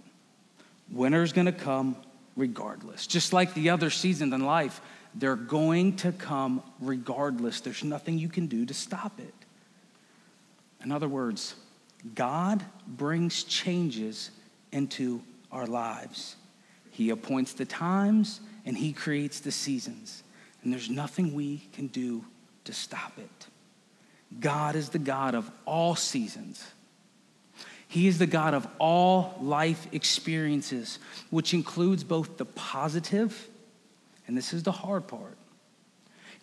Winter's 0.90 1.34
gonna 1.34 1.52
come 1.52 1.94
regardless. 2.36 3.06
Just 3.06 3.34
like 3.34 3.52
the 3.52 3.70
other 3.70 3.90
seasons 3.90 4.32
in 4.32 4.40
life, 4.40 4.80
they're 5.14 5.36
going 5.36 5.96
to 5.96 6.12
come 6.12 6.62
regardless. 6.80 7.60
There's 7.60 7.84
nothing 7.84 8.18
you 8.18 8.28
can 8.28 8.46
do 8.46 8.64
to 8.66 8.74
stop 8.74 9.18
it. 9.18 9.34
In 10.82 10.92
other 10.92 11.08
words, 11.08 11.54
God 12.14 12.64
brings 12.86 13.44
changes 13.44 14.30
into 14.72 15.22
our 15.52 15.66
lives. 15.66 16.36
He 16.90 17.10
appoints 17.10 17.52
the 17.52 17.66
times 17.66 18.40
and 18.64 18.76
He 18.76 18.92
creates 18.92 19.40
the 19.40 19.52
seasons. 19.52 20.22
And 20.62 20.72
there's 20.72 20.90
nothing 20.90 21.34
we 21.34 21.68
can 21.72 21.88
do 21.88 22.24
to 22.64 22.72
stop 22.72 23.12
it. 23.18 23.46
God 24.38 24.76
is 24.76 24.90
the 24.90 24.98
God 24.98 25.34
of 25.34 25.50
all 25.64 25.96
seasons. 25.96 26.64
He 27.88 28.06
is 28.06 28.18
the 28.18 28.26
God 28.26 28.54
of 28.54 28.68
all 28.78 29.36
life 29.40 29.88
experiences, 29.92 31.00
which 31.30 31.52
includes 31.52 32.04
both 32.04 32.36
the 32.36 32.44
positive, 32.44 33.48
and 34.30 34.38
this 34.38 34.52
is 34.52 34.62
the 34.62 34.70
hard 34.70 35.08
part, 35.08 35.36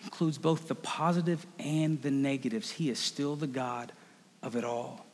includes 0.04 0.38
both 0.38 0.68
the 0.68 0.76
positive 0.76 1.48
and 1.58 2.02
the 2.02 2.12
negatives. 2.12 2.70
He 2.70 2.90
is 2.90 3.00
still 3.00 3.38
the 3.38 3.48
God 3.48 3.94
of 4.44 4.58
it 4.58 4.66
all. 4.66 5.06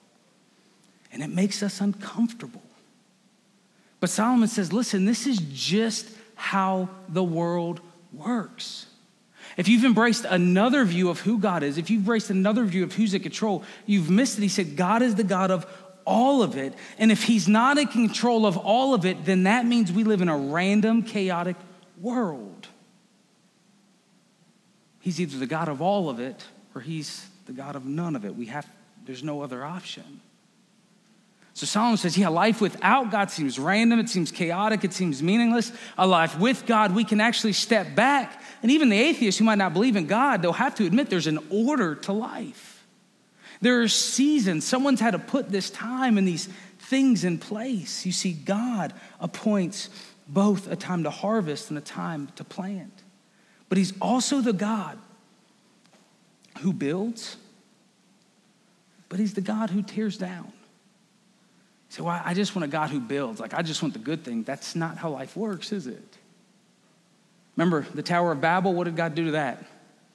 And 1.11 1.21
it 1.21 1.29
makes 1.29 1.61
us 1.61 1.81
uncomfortable. 1.81 2.63
But 3.99 4.09
Solomon 4.09 4.47
says, 4.47 4.73
listen, 4.73 5.05
this 5.05 5.27
is 5.27 5.37
just 5.53 6.09
how 6.33 6.89
the 7.07 7.23
world 7.23 7.79
works. 8.11 8.87
If 9.55 9.67
you've 9.67 9.85
embraced 9.85 10.25
another 10.25 10.83
view 10.83 11.11
of 11.11 11.19
who 11.19 11.37
God 11.37 11.61
is, 11.61 11.77
if 11.77 11.91
you've 11.91 12.01
embraced 12.01 12.31
another 12.31 12.65
view 12.65 12.85
of 12.85 12.93
who's 12.93 13.13
in 13.13 13.21
control, 13.21 13.63
you've 13.85 14.09
missed 14.09 14.39
it. 14.39 14.41
He 14.41 14.47
said, 14.47 14.75
God 14.75 15.03
is 15.03 15.13
the 15.13 15.23
God 15.23 15.51
of 15.51 15.67
all 16.05 16.41
of 16.41 16.57
it. 16.57 16.73
And 16.97 17.11
if 17.11 17.21
He's 17.21 17.47
not 17.47 17.77
in 17.77 17.85
control 17.85 18.47
of 18.47 18.57
all 18.57 18.95
of 18.95 19.05
it, 19.05 19.25
then 19.25 19.43
that 19.43 19.67
means 19.67 19.91
we 19.91 20.03
live 20.03 20.23
in 20.23 20.27
a 20.27 20.35
random, 20.35 21.03
chaotic 21.03 21.55
world. 22.01 22.67
He's 24.99 25.19
either 25.19 25.37
the 25.37 25.47
God 25.47 25.67
of 25.67 25.81
all 25.81 26.09
of 26.09 26.19
it 26.19 26.45
or 26.73 26.81
He's 26.81 27.27
the 27.45 27.51
God 27.51 27.75
of 27.75 27.85
none 27.85 28.15
of 28.15 28.25
it. 28.25 28.35
We 28.35 28.47
have, 28.47 28.67
there's 29.05 29.23
no 29.23 29.41
other 29.41 29.65
option. 29.65 30.21
So 31.55 31.67
Solomon 31.67 31.97
says, 31.97 32.17
yeah, 32.17 32.29
life 32.29 32.61
without 32.61 33.11
God 33.11 33.29
seems 33.29 33.59
random, 33.59 33.99
it 33.99 34.09
seems 34.09 34.31
chaotic, 34.31 34.83
it 34.83 34.91
seems 34.91 35.21
meaningless. 35.21 35.71
A 35.97 36.07
life 36.07 36.39
with 36.39 36.65
God, 36.65 36.95
we 36.95 37.03
can 37.03 37.21
actually 37.21 37.53
step 37.53 37.95
back. 37.95 38.41
And 38.63 38.71
even 38.71 38.89
the 38.89 38.99
atheists 38.99 39.37
who 39.37 39.45
might 39.45 39.59
not 39.59 39.73
believe 39.73 39.95
in 39.95 40.07
God, 40.07 40.41
they'll 40.41 40.53
have 40.53 40.75
to 40.75 40.85
admit 40.85 41.09
there's 41.09 41.27
an 41.27 41.39
order 41.51 41.95
to 41.95 42.13
life. 42.13 42.85
There 43.61 43.81
are 43.81 43.87
seasons. 43.87 44.65
Someone's 44.65 44.99
had 44.99 45.11
to 45.11 45.19
put 45.19 45.49
this 45.49 45.69
time 45.69 46.17
and 46.17 46.27
these 46.27 46.49
things 46.79 47.23
in 47.23 47.37
place. 47.37 48.05
You 48.05 48.11
see, 48.11 48.33
God 48.33 48.93
appoints 49.19 49.89
both 50.27 50.71
a 50.71 50.75
time 50.75 51.03
to 51.03 51.09
harvest 51.09 51.69
and 51.69 51.77
a 51.77 51.81
time 51.81 52.29
to 52.35 52.43
plant. 52.43 53.03
But 53.69 53.77
He's 53.77 53.93
also 53.99 54.41
the 54.41 54.53
God 54.53 54.97
who 56.59 56.73
builds, 56.73 57.37
but 59.09 59.19
He's 59.19 59.33
the 59.33 59.41
God 59.41 59.69
who 59.69 59.81
tears 59.81 60.17
down. 60.17 60.51
So 61.89 62.05
well, 62.05 62.21
I 62.25 62.33
just 62.33 62.55
want 62.55 62.65
a 62.65 62.67
God 62.69 62.89
who 62.89 62.99
builds. 62.99 63.39
Like, 63.39 63.53
I 63.53 63.61
just 63.61 63.83
want 63.83 63.93
the 63.93 63.99
good 63.99 64.23
thing. 64.23 64.43
That's 64.43 64.75
not 64.75 64.97
how 64.97 65.09
life 65.09 65.37
works, 65.37 65.71
is 65.71 65.85
it? 65.85 66.17
Remember 67.55 67.85
the 67.93 68.01
Tower 68.01 68.31
of 68.31 68.41
Babel? 68.41 68.73
What 68.73 68.85
did 68.85 68.95
God 68.95 69.13
do 69.13 69.25
to 69.25 69.31
that? 69.31 69.63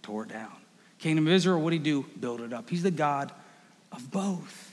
Tore 0.03 0.25
it 0.25 0.31
down. 0.31 0.51
Kingdom 0.99 1.29
of 1.29 1.33
Israel, 1.33 1.61
what 1.61 1.71
did 1.71 1.77
he 1.77 1.85
do? 1.85 2.05
Build 2.19 2.41
it 2.41 2.53
up. 2.53 2.69
He's 2.69 2.83
the 2.83 2.91
God 2.91 3.31
of 3.93 4.11
both. 4.11 4.68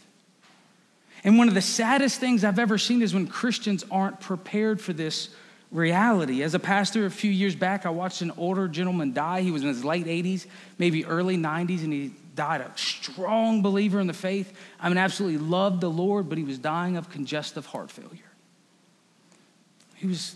And 1.24 1.38
one 1.38 1.48
of 1.48 1.54
the 1.54 1.62
saddest 1.62 2.20
things 2.20 2.44
I've 2.44 2.60
ever 2.60 2.78
seen 2.78 3.02
is 3.02 3.14
when 3.14 3.28
Christians 3.28 3.84
aren't 3.90 4.20
prepared 4.20 4.80
for 4.80 4.94
this 4.94 5.30
reality. 5.72 6.44
As 6.44 6.54
a 6.54 6.60
pastor 6.60 7.06
a 7.06 7.12
few 7.12 7.32
years 7.32 7.56
back, 7.56 7.86
I 7.86 7.90
watched 7.90 8.22
an 8.22 8.32
older 8.38 8.68
gentleman 8.68 9.14
die. 9.14 9.42
He 9.42 9.52
was 9.52 9.62
in 9.62 9.68
his 9.68 9.84
late 9.84 10.06
80s, 10.06 10.46
maybe 10.78 11.06
early 11.06 11.38
90s, 11.38 11.84
and 11.84 11.92
he 11.92 12.14
died 12.36 12.62
a 12.62 12.72
strong 12.76 13.62
believer 13.62 14.00
in 14.00 14.08
the 14.08 14.14
faith. 14.14 14.56
I 14.80 14.90
mean, 14.90 14.98
absolutely 14.98 15.40
loved 15.40 15.82
the 15.82 15.90
Lord, 15.90 16.30
but 16.30 16.38
he 16.38 16.44
was 16.44 16.58
dying 16.58 16.98
of 16.98 17.10
congestive 17.10 17.66
heart 17.66 17.90
failure. 17.90 18.32
He 19.96 20.08
was, 20.08 20.36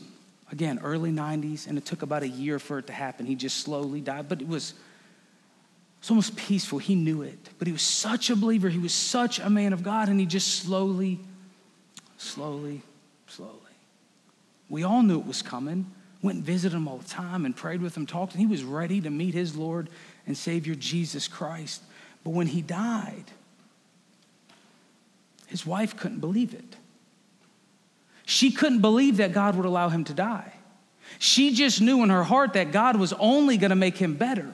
again, 0.52 0.80
early 0.82 1.12
90s, 1.12 1.68
and 1.68 1.78
it 1.78 1.86
took 1.86 2.02
about 2.02 2.24
a 2.24 2.28
year 2.28 2.58
for 2.58 2.80
it 2.80 2.88
to 2.88 2.94
happen. 2.94 3.26
He 3.26 3.36
just 3.36 3.58
slowly 3.58 4.02
died, 4.02 4.30
but 4.30 4.42
it 4.42 4.48
was, 4.48 4.74
it 6.00 6.04
was 6.04 6.12
almost 6.12 6.38
peaceful. 6.38 6.80
He 6.80 6.96
knew 6.96 7.24
it. 7.24 7.50
But 7.58 7.68
he 7.68 7.74
was 7.74 7.82
such 7.82 8.30
a 8.30 8.36
believer. 8.36 8.70
He 8.70 8.80
was 8.80 8.94
such 8.94 9.40
a 9.40 9.50
man 9.50 9.74
of 9.74 9.84
God, 9.84 10.08
and 10.08 10.18
he 10.18 10.26
just 10.26 10.64
slowly, 10.64 11.20
slowly, 12.18 12.82
slowly. 13.28 13.54
We 14.70 14.84
all 14.84 15.04
knew 15.04 15.20
it 15.20 15.28
was 15.28 15.42
coming. 15.42 15.92
Went 16.22 16.38
and 16.38 16.46
visited 16.46 16.76
him 16.76 16.88
all 16.88 16.98
the 16.98 17.08
time 17.08 17.46
and 17.46 17.54
prayed 17.56 17.82
with 17.82 17.98
him, 17.98 18.06
talked, 18.06 18.34
and 18.34 18.40
he 18.40 18.48
was 18.48 18.64
ready 18.64 19.02
to 19.02 19.10
meet 19.10 19.34
his 19.34 19.58
Lord 19.58 19.90
and 20.26 20.38
Savior 20.38 20.74
Jesus 20.74 21.28
Christ. 21.28 21.82
But 22.24 22.32
when 22.32 22.48
he 22.48 22.62
died, 22.62 23.26
his 25.48 25.66
wife 25.66 25.98
couldn't 25.98 26.20
believe 26.20 26.54
it. 26.54 26.78
She 28.26 28.52
couldn't 28.52 28.82
believe 28.82 29.18
that 29.18 29.34
God 29.34 29.56
would 29.56 29.66
allow 29.66 29.90
him 29.90 30.04
to 30.06 30.14
die. 30.14 30.54
She 31.18 31.54
just 31.54 31.82
knew 31.82 32.04
in 32.04 32.10
her 32.10 32.24
heart 32.24 32.54
that 32.54 32.72
God 32.72 32.96
was 32.96 33.12
only 33.14 33.58
going 33.58 33.72
to 33.72 33.76
make 33.76 33.98
him 33.98 34.14
better. 34.14 34.50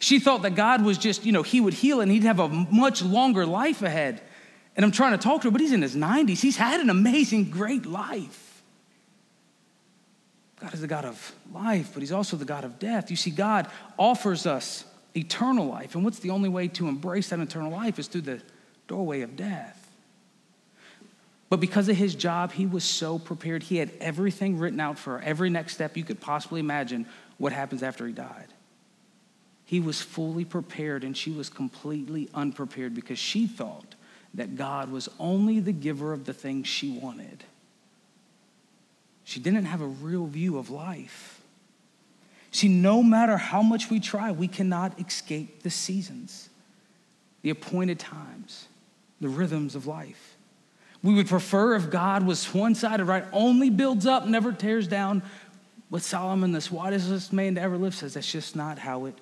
She 0.00 0.18
thought 0.18 0.42
that 0.42 0.56
God 0.56 0.84
was 0.84 0.98
just, 0.98 1.24
you 1.24 1.30
know, 1.30 1.42
he 1.42 1.60
would 1.60 1.74
heal 1.74 2.00
and 2.00 2.10
he'd 2.10 2.24
have 2.24 2.40
a 2.40 2.48
much 2.48 3.02
longer 3.02 3.46
life 3.46 3.82
ahead. 3.82 4.20
And 4.74 4.84
I'm 4.84 4.90
trying 4.90 5.12
to 5.12 5.18
talk 5.18 5.42
to 5.42 5.48
her, 5.48 5.52
but 5.52 5.60
he's 5.60 5.72
in 5.72 5.82
his 5.82 5.94
90s. 5.94 6.40
He's 6.40 6.56
had 6.56 6.80
an 6.80 6.90
amazing, 6.90 7.50
great 7.50 7.86
life. 7.86 8.50
God 10.60 10.74
is 10.74 10.82
the 10.82 10.86
God 10.86 11.04
of 11.04 11.34
life, 11.52 11.90
but 11.94 12.00
He's 12.02 12.12
also 12.12 12.36
the 12.36 12.44
God 12.44 12.64
of 12.64 12.78
death. 12.78 13.10
You 13.10 13.16
see, 13.16 13.30
God 13.30 13.66
offers 13.98 14.46
us 14.46 14.84
eternal 15.16 15.66
life. 15.66 15.94
And 15.94 16.04
what's 16.04 16.18
the 16.18 16.30
only 16.30 16.48
way 16.48 16.68
to 16.68 16.86
embrace 16.86 17.30
that 17.30 17.40
eternal 17.40 17.72
life 17.72 17.98
is 17.98 18.08
through 18.08 18.20
the 18.22 18.42
doorway 18.86 19.22
of 19.22 19.36
death. 19.36 19.76
But 21.48 21.58
because 21.60 21.88
of 21.88 21.96
his 21.96 22.14
job, 22.14 22.52
he 22.52 22.66
was 22.66 22.84
so 22.84 23.18
prepared. 23.18 23.64
He 23.64 23.76
had 23.78 23.90
everything 24.00 24.58
written 24.58 24.78
out 24.78 24.98
for 24.98 25.20
every 25.20 25.50
next 25.50 25.74
step 25.74 25.96
you 25.96 26.04
could 26.04 26.20
possibly 26.20 26.60
imagine 26.60 27.06
what 27.38 27.52
happens 27.52 27.82
after 27.82 28.06
he 28.06 28.12
died. 28.12 28.46
He 29.70 29.78
was 29.78 30.02
fully 30.02 30.44
prepared, 30.44 31.04
and 31.04 31.16
she 31.16 31.30
was 31.30 31.48
completely 31.48 32.28
unprepared 32.34 32.92
because 32.92 33.20
she 33.20 33.46
thought 33.46 33.94
that 34.34 34.56
God 34.56 34.90
was 34.90 35.08
only 35.20 35.60
the 35.60 35.70
giver 35.70 36.12
of 36.12 36.24
the 36.24 36.32
things 36.32 36.66
she 36.66 36.90
wanted. 36.90 37.44
She 39.22 39.38
didn't 39.38 39.66
have 39.66 39.80
a 39.80 39.86
real 39.86 40.26
view 40.26 40.58
of 40.58 40.70
life. 40.70 41.40
See, 42.50 42.66
no 42.66 43.00
matter 43.00 43.36
how 43.36 43.62
much 43.62 43.90
we 43.90 44.00
try, 44.00 44.32
we 44.32 44.48
cannot 44.48 44.98
escape 44.98 45.62
the 45.62 45.70
seasons, 45.70 46.48
the 47.42 47.50
appointed 47.50 48.00
times, 48.00 48.66
the 49.20 49.28
rhythms 49.28 49.76
of 49.76 49.86
life. 49.86 50.34
We 51.00 51.14
would 51.14 51.28
prefer 51.28 51.76
if 51.76 51.90
God 51.90 52.26
was 52.26 52.52
one 52.52 52.74
sided, 52.74 53.04
right? 53.04 53.24
Only 53.32 53.70
builds 53.70 54.04
up, 54.04 54.26
never 54.26 54.50
tears 54.50 54.88
down. 54.88 55.22
What 55.90 56.02
Solomon, 56.02 56.50
the 56.50 56.68
wisest 56.72 57.32
man 57.32 57.54
to 57.54 57.60
ever 57.60 57.78
live, 57.78 57.94
says 57.94 58.14
that's 58.14 58.32
just 58.32 58.56
not 58.56 58.80
how 58.80 59.04
it. 59.04 59.14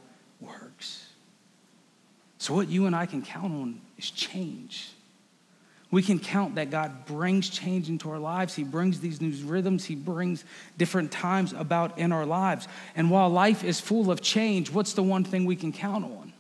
So, 2.39 2.55
what 2.55 2.69
you 2.69 2.87
and 2.87 2.95
I 2.95 3.07
can 3.07 3.23
count 3.23 3.53
on 3.53 3.81
is 3.99 4.11
change. 4.11 4.91
We 5.91 6.03
can 6.03 6.19
count 6.19 6.57
that 6.57 6.71
God 6.71 7.07
brings 7.07 7.49
change 7.49 7.89
into 7.89 8.11
our 8.11 8.19
lives. 8.19 8.55
He 8.55 8.63
brings 8.63 9.01
these 9.01 9.21
new 9.21 9.33
rhythms. 9.47 9.87
He 9.87 9.95
brings 9.95 10.45
different 10.77 11.11
times 11.11 11.55
about 11.55 11.99
in 11.99 12.13
our 12.13 12.27
lives. 12.27 12.69
And 12.95 13.11
while 13.11 13.31
life 13.31 13.65
is 13.65 13.81
full 13.81 14.11
of 14.11 14.21
change, 14.21 14.71
what's 14.71 14.93
the 14.93 15.03
one 15.03 15.25
thing 15.25 15.47
we 15.47 15.57
can 15.57 15.73
count 15.73 16.05
on? 16.05 16.33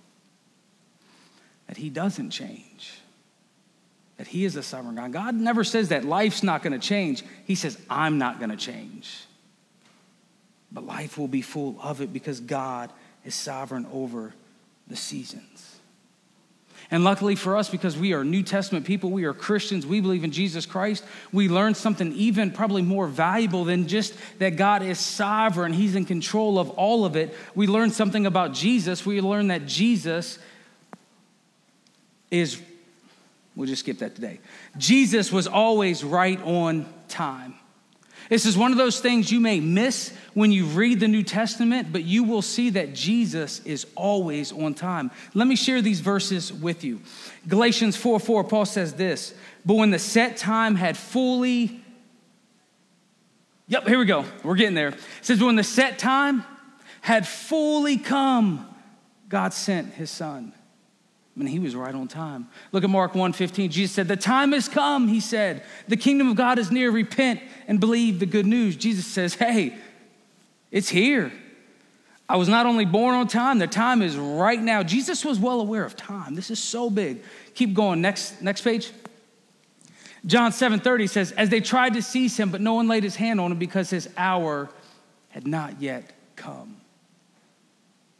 That 1.66 1.78
He 1.78 1.88
doesn't 1.88 2.30
change. 2.30 3.00
That 4.18 4.26
He 4.26 4.44
is 4.44 4.54
a 4.56 4.62
sovereign 4.62 4.96
God. 4.96 5.12
God 5.12 5.34
never 5.34 5.64
says 5.64 5.88
that 5.88 6.04
life's 6.04 6.42
not 6.42 6.62
going 6.62 6.78
to 6.78 6.86
change. 6.86 7.24
He 7.46 7.54
says, 7.54 7.78
I'm 7.88 8.18
not 8.18 8.38
going 8.38 8.50
to 8.50 8.56
change. 8.56 9.24
But 10.70 10.84
life 10.84 11.16
will 11.16 11.28
be 11.28 11.42
full 11.42 11.78
of 11.82 12.02
it 12.02 12.12
because 12.12 12.38
God 12.40 12.92
is 13.24 13.34
sovereign 13.34 13.86
over 13.90 14.34
the 14.86 14.96
seasons. 14.96 15.67
And 16.90 17.04
luckily 17.04 17.34
for 17.34 17.56
us, 17.56 17.68
because 17.68 17.98
we 17.98 18.14
are 18.14 18.24
New 18.24 18.42
Testament 18.42 18.86
people, 18.86 19.10
we 19.10 19.24
are 19.24 19.34
Christians, 19.34 19.86
we 19.86 20.00
believe 20.00 20.24
in 20.24 20.30
Jesus 20.30 20.64
Christ, 20.64 21.04
we 21.32 21.48
learn 21.48 21.74
something 21.74 22.12
even 22.14 22.50
probably 22.50 22.80
more 22.80 23.06
valuable 23.06 23.64
than 23.64 23.88
just 23.88 24.14
that 24.38 24.56
God 24.56 24.82
is 24.82 24.98
sovereign, 24.98 25.74
He's 25.74 25.94
in 25.94 26.06
control 26.06 26.58
of 26.58 26.70
all 26.70 27.04
of 27.04 27.14
it. 27.14 27.34
We 27.54 27.66
learn 27.66 27.90
something 27.90 28.24
about 28.24 28.54
Jesus. 28.54 29.04
We 29.04 29.20
learn 29.20 29.48
that 29.48 29.66
Jesus 29.66 30.38
is, 32.30 32.60
we'll 33.54 33.68
just 33.68 33.80
skip 33.80 33.98
that 33.98 34.14
today. 34.14 34.40
Jesus 34.78 35.30
was 35.30 35.46
always 35.46 36.02
right 36.02 36.40
on 36.42 36.86
time. 37.08 37.54
This 38.28 38.44
is 38.44 38.58
one 38.58 38.72
of 38.72 38.78
those 38.78 39.00
things 39.00 39.32
you 39.32 39.40
may 39.40 39.58
miss 39.58 40.12
when 40.34 40.52
you 40.52 40.66
read 40.66 41.00
the 41.00 41.08
New 41.08 41.22
Testament, 41.22 41.92
but 41.92 42.04
you 42.04 42.24
will 42.24 42.42
see 42.42 42.70
that 42.70 42.94
Jesus 42.94 43.60
is 43.64 43.86
always 43.94 44.52
on 44.52 44.74
time. 44.74 45.10
Let 45.32 45.48
me 45.48 45.56
share 45.56 45.80
these 45.80 46.00
verses 46.00 46.52
with 46.52 46.84
you. 46.84 47.00
Galatians 47.46 47.96
4 47.96 48.20
4, 48.20 48.44
Paul 48.44 48.66
says 48.66 48.94
this, 48.94 49.34
but 49.64 49.74
when 49.74 49.90
the 49.90 49.98
set 49.98 50.36
time 50.36 50.74
had 50.74 50.96
fully, 50.96 51.82
yep, 53.66 53.86
here 53.88 53.98
we 53.98 54.04
go, 54.04 54.26
we're 54.42 54.56
getting 54.56 54.74
there. 54.74 54.88
It 54.88 54.98
says, 55.22 55.42
when 55.42 55.56
the 55.56 55.64
set 55.64 55.98
time 55.98 56.44
had 57.00 57.26
fully 57.26 57.96
come, 57.96 58.68
God 59.28 59.54
sent 59.54 59.94
his 59.94 60.10
son. 60.10 60.52
Mean, 61.38 61.46
he 61.46 61.60
was 61.60 61.76
right 61.76 61.94
on 61.94 62.08
time. 62.08 62.48
Look 62.72 62.82
at 62.82 62.90
Mark 62.90 63.14
1:15. 63.14 63.70
Jesus 63.70 63.94
said, 63.94 64.08
"The 64.08 64.16
time 64.16 64.50
has 64.52 64.68
come," 64.68 65.06
he 65.06 65.20
said. 65.20 65.62
"The 65.86 65.96
kingdom 65.96 66.28
of 66.28 66.36
God 66.36 66.58
is 66.58 66.72
near. 66.72 66.90
Repent 66.90 67.40
and 67.68 67.78
believe 67.78 68.18
the 68.18 68.26
good 68.26 68.46
news." 68.46 68.74
Jesus 68.74 69.06
says, 69.06 69.34
"Hey, 69.34 69.76
it's 70.72 70.88
here. 70.88 71.32
I 72.28 72.36
was 72.36 72.48
not 72.48 72.66
only 72.66 72.84
born 72.84 73.14
on 73.14 73.28
time, 73.28 73.58
the 73.58 73.68
time 73.68 74.02
is 74.02 74.16
right 74.16 74.60
now." 74.60 74.82
Jesus 74.82 75.24
was 75.24 75.38
well 75.38 75.60
aware 75.60 75.84
of 75.84 75.96
time. 75.96 76.34
This 76.34 76.50
is 76.50 76.58
so 76.58 76.90
big. 76.90 77.22
Keep 77.54 77.72
going. 77.72 78.00
Next 78.00 78.42
next 78.42 78.62
page. 78.62 78.90
John 80.26 80.50
7:30 80.50 81.06
says, 81.06 81.30
"As 81.32 81.50
they 81.50 81.60
tried 81.60 81.94
to 81.94 82.02
seize 82.02 82.36
him, 82.36 82.50
but 82.50 82.60
no 82.60 82.74
one 82.74 82.88
laid 82.88 83.04
his 83.04 83.14
hand 83.14 83.40
on 83.40 83.52
him 83.52 83.58
because 83.58 83.90
his 83.90 84.08
hour 84.16 84.68
had 85.28 85.46
not 85.46 85.80
yet 85.80 86.12
come." 86.34 86.78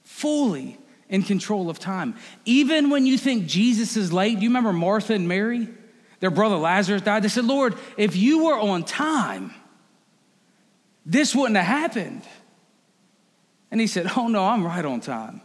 Fully 0.05 0.79
in 1.09 1.23
control 1.23 1.71
of 1.71 1.79
time. 1.79 2.15
Even 2.45 2.91
when 2.91 3.07
you 3.07 3.17
think 3.17 3.47
Jesus 3.47 3.97
is 3.97 4.13
late, 4.13 4.37
do 4.37 4.43
you 4.43 4.51
remember 4.51 4.73
Martha 4.73 5.15
and 5.15 5.27
Mary? 5.29 5.69
Their 6.21 6.31
brother 6.31 6.57
Lazarus 6.57 7.03
died. 7.03 7.23
They 7.23 7.29
said, 7.29 7.45
Lord, 7.45 7.75
if 7.97 8.17
you 8.17 8.45
were 8.45 8.59
on 8.59 8.85
time, 8.85 9.55
this 11.07 11.35
wouldn't 11.35 11.57
have 11.57 11.67
happened. 11.67 12.23
And 13.71 13.81
he 13.81 13.87
said, 13.87 14.11
Oh, 14.17 14.29
no, 14.29 14.45
I'm 14.45 14.65
right 14.65 14.85
on 14.85 15.01
time. 15.01 15.41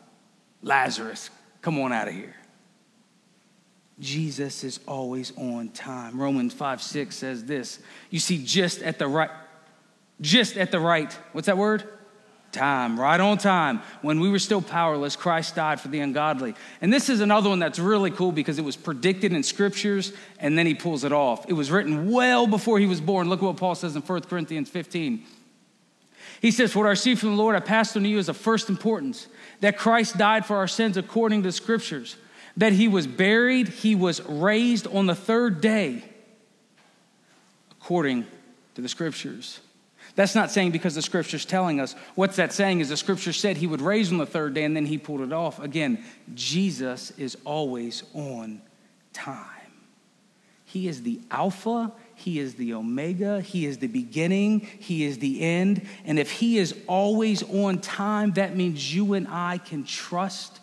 Lazarus, 0.62 1.30
come 1.62 1.80
on 1.80 1.92
out 1.92 2.08
of 2.08 2.14
here. 2.14 2.36
Jesus 4.00 4.64
is 4.64 4.80
always 4.88 5.32
on 5.38 5.70
time. 5.70 6.20
Romans 6.20 6.54
5 6.54 6.82
6 6.82 7.16
says 7.16 7.46
this. 7.46 7.80
You 8.10 8.20
see, 8.20 8.44
just 8.44 8.82
at 8.82 8.98
the 8.98 9.08
right, 9.08 9.30
just 10.20 10.58
at 10.58 10.72
the 10.72 10.80
right, 10.80 11.12
what's 11.32 11.46
that 11.46 11.58
word? 11.58 11.88
Time, 12.54 13.00
right 13.00 13.20
on 13.20 13.38
time. 13.38 13.82
When 14.02 14.20
we 14.20 14.30
were 14.30 14.40
still 14.40 14.62
powerless, 14.62 15.16
Christ 15.16 15.56
died 15.56 15.82
for 15.82 15.90
the 15.90 16.00
ungodly. 16.00 16.56
And 16.82 16.94
this 16.94 17.10
is 17.10 17.20
another 17.20 17.50
one 17.50 17.60
that's 17.60 17.80
really 17.80 18.12
cool 18.12 18.32
because 18.32 18.58
it 18.58 18.64
was 18.64 18.76
predicted 18.76 19.34
in 19.34 19.44
scriptures 19.44 20.14
and 20.40 20.58
then 20.58 20.66
he 20.66 20.74
pulls 20.74 21.04
it 21.04 21.12
off. 21.12 21.46
It 21.50 21.54
was 21.54 21.72
written 21.72 22.12
well 22.12 22.48
before 22.48 22.80
he 22.80 22.86
was 22.86 23.02
born. 23.02 23.28
Look 23.28 23.40
at 23.40 23.46
what 23.46 23.58
Paul 23.58 23.76
says 23.76 23.96
in 23.96 24.02
1 24.02 24.22
Corinthians 24.22 24.70
15. 24.70 25.26
He 26.42 26.52
says, 26.52 26.76
What 26.76 26.86
I 26.86 26.90
receive 26.90 27.20
from 27.20 27.30
the 27.30 27.42
Lord, 27.42 27.56
I 27.56 27.60
passed 27.60 27.98
on 27.98 28.04
to 28.04 28.10
you 28.10 28.20
as 28.20 28.30
of 28.30 28.38
first 28.38 28.70
importance 28.70 29.28
that 29.62 29.78
Christ 29.78 30.18
died 30.18 30.46
for 30.46 30.58
our 30.58 30.68
sins 30.68 30.98
according 30.98 31.42
to 31.42 31.48
the 31.48 31.54
scriptures, 31.54 32.18
that 32.58 32.74
he 32.74 32.88
was 32.88 33.08
buried, 33.08 33.70
he 33.70 33.96
was 33.96 34.22
raised 34.22 34.86
on 34.88 35.06
the 35.06 35.16
third 35.16 35.62
day 35.62 36.04
according 37.72 38.26
to 38.76 38.82
the 38.82 38.90
scriptures. 38.90 39.60
That's 40.16 40.36
not 40.36 40.52
saying 40.52 40.72
because 40.72 40.94
the 40.94 41.02
scripture's 41.02 41.46
telling 41.46 41.80
us. 41.80 41.96
What's 42.16 42.36
that 42.36 42.54
saying 42.54 42.82
is 42.82 42.90
the 42.90 42.98
scripture 42.98 43.34
said 43.34 43.58
he 43.58 43.66
would 43.66 43.82
raise 43.82 44.12
on 44.12 44.20
the 44.20 44.26
third 44.26 44.54
day 44.54 44.64
and 44.64 44.76
then 44.76 44.86
he 44.86 44.98
pulled 44.98 45.22
it 45.22 45.34
off. 45.34 45.60
Again, 45.60 46.04
Jesus 46.36 47.12
is 47.18 47.36
always 47.46 48.04
on 48.14 48.62
time. 49.12 49.48
He 50.66 50.88
is 50.88 51.04
the 51.04 51.20
Alpha, 51.30 51.92
He 52.16 52.40
is 52.40 52.56
the 52.56 52.74
Omega, 52.74 53.42
He 53.42 53.66
is 53.66 53.78
the 53.78 53.88
beginning, 53.88 54.60
He 54.60 55.04
is 55.04 55.20
the 55.20 55.42
end. 55.42 55.88
And 56.06 56.18
if 56.18 56.32
He 56.32 56.58
is 56.58 56.76
always 56.88 57.44
on 57.44 57.80
time, 57.80 58.34
that 58.34 58.56
means 58.56 58.94
you 58.94 59.14
and 59.14 59.28
I 59.28 59.60
can 59.60 59.84
trust 59.84 60.60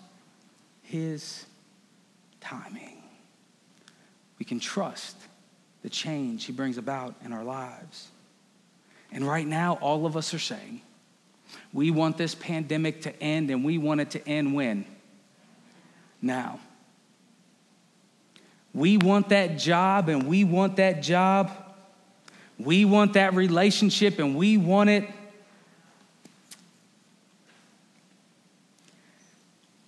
His 0.83 1.47
timing. 2.41 3.03
We 4.39 4.45
can 4.45 4.59
trust 4.59 5.17
the 5.83 5.91
change 5.91 6.45
He 6.45 6.53
brings 6.53 6.77
about 6.77 7.15
in 7.25 7.33
our 7.33 7.45
lives. 7.45 8.09
And 9.13 9.27
right 9.27 9.47
now, 9.47 9.75
all 9.81 10.07
of 10.07 10.17
us 10.17 10.33
are 10.35 10.39
saying, 10.39 10.83
we 11.73 11.91
want 11.91 12.17
this 12.17 12.35
pandemic 12.35 13.03
to 13.03 13.23
end, 13.23 13.51
and 13.51 13.65
we 13.65 13.79
want 13.79 14.01
it 14.01 14.11
to 14.11 14.29
end 14.29 14.55
when? 14.55 14.85
Now. 16.23 16.61
We 18.73 18.99
want 18.99 19.31
that 19.31 19.59
job, 19.59 20.09
and 20.09 20.27
we 20.27 20.45
want 20.45 20.77
that 20.77 21.03
job. 21.03 21.51
We 22.59 22.85
want 22.85 23.15
that 23.15 23.35
relationship, 23.35 24.19
and 24.19 24.37
we 24.37 24.57
want 24.57 24.91
it. 24.91 25.09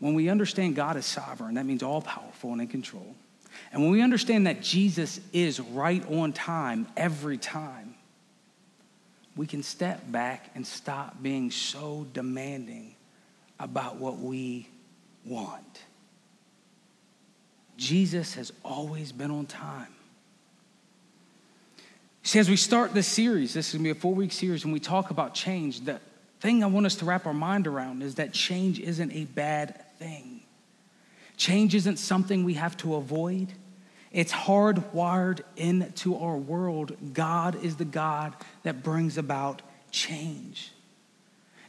When 0.01 0.15
we 0.15 0.29
understand 0.29 0.75
God 0.75 0.97
is 0.97 1.07
sovereign, 1.07 1.55
that 1.55 1.65
means 1.65 1.85
all 1.85 2.03
powerful 2.03 2.51
and 2.51 2.61
in 2.61 2.67
control. 2.67 3.15
And 3.73 3.83
when 3.83 3.93
we 3.93 4.03
understand 4.03 4.49
that 4.49 4.61
Jesus 4.61 5.21
is 5.33 5.61
right 5.61 6.05
on 6.11 6.33
time 6.33 6.89
every 6.97 7.39
time, 7.39 7.92
we 9.37 9.47
can 9.47 9.63
step 9.63 10.01
back 10.11 10.51
and 10.55 10.67
stop 10.67 11.23
being 11.23 11.51
so 11.51 12.07
demanding 12.13 12.95
about 13.59 13.97
what 13.97 14.19
we 14.19 14.69
want. 15.25 15.81
Jesus 17.77 18.35
has 18.35 18.53
always 18.65 19.13
been 19.13 19.31
on 19.31 19.47
time. 19.47 19.89
See, 22.23 22.39
as 22.39 22.49
we 22.49 22.57
start 22.57 22.95
this 22.95 23.09
series, 23.09 23.55
this 23.55 23.69
is 23.69 23.75
gonna 23.75 23.85
be 23.85 23.91
a 23.91 23.95
four 23.95 24.15
week 24.15 24.33
series, 24.33 24.65
and 24.65 24.73
we 24.73 24.81
talk 24.81 25.11
about 25.11 25.35
change, 25.35 25.81
the 25.81 26.01
thing 26.41 26.63
I 26.63 26.67
want 26.67 26.87
us 26.87 26.97
to 26.97 27.05
wrap 27.05 27.27
our 27.27 27.35
mind 27.35 27.67
around 27.67 28.03
is 28.03 28.17
that 28.17 28.33
change 28.33 28.79
isn't 28.79 29.13
a 29.13 29.25
bad 29.25 29.85
thing. 29.99 30.43
Change 31.37 31.75
isn't 31.75 31.99
something 31.99 32.45
we 32.45 32.55
have 32.55 32.77
to 32.79 32.95
avoid. 32.97 33.53
It's 34.13 34.33
hardwired 34.33 35.41
into 35.57 36.19
our 36.19 36.37
world. 36.37 36.97
God 37.15 37.63
is 37.65 37.77
the 37.77 37.85
God 37.85 38.35
that 38.63 38.83
brings 38.83 39.17
about 39.17 39.63
change. 39.91 40.71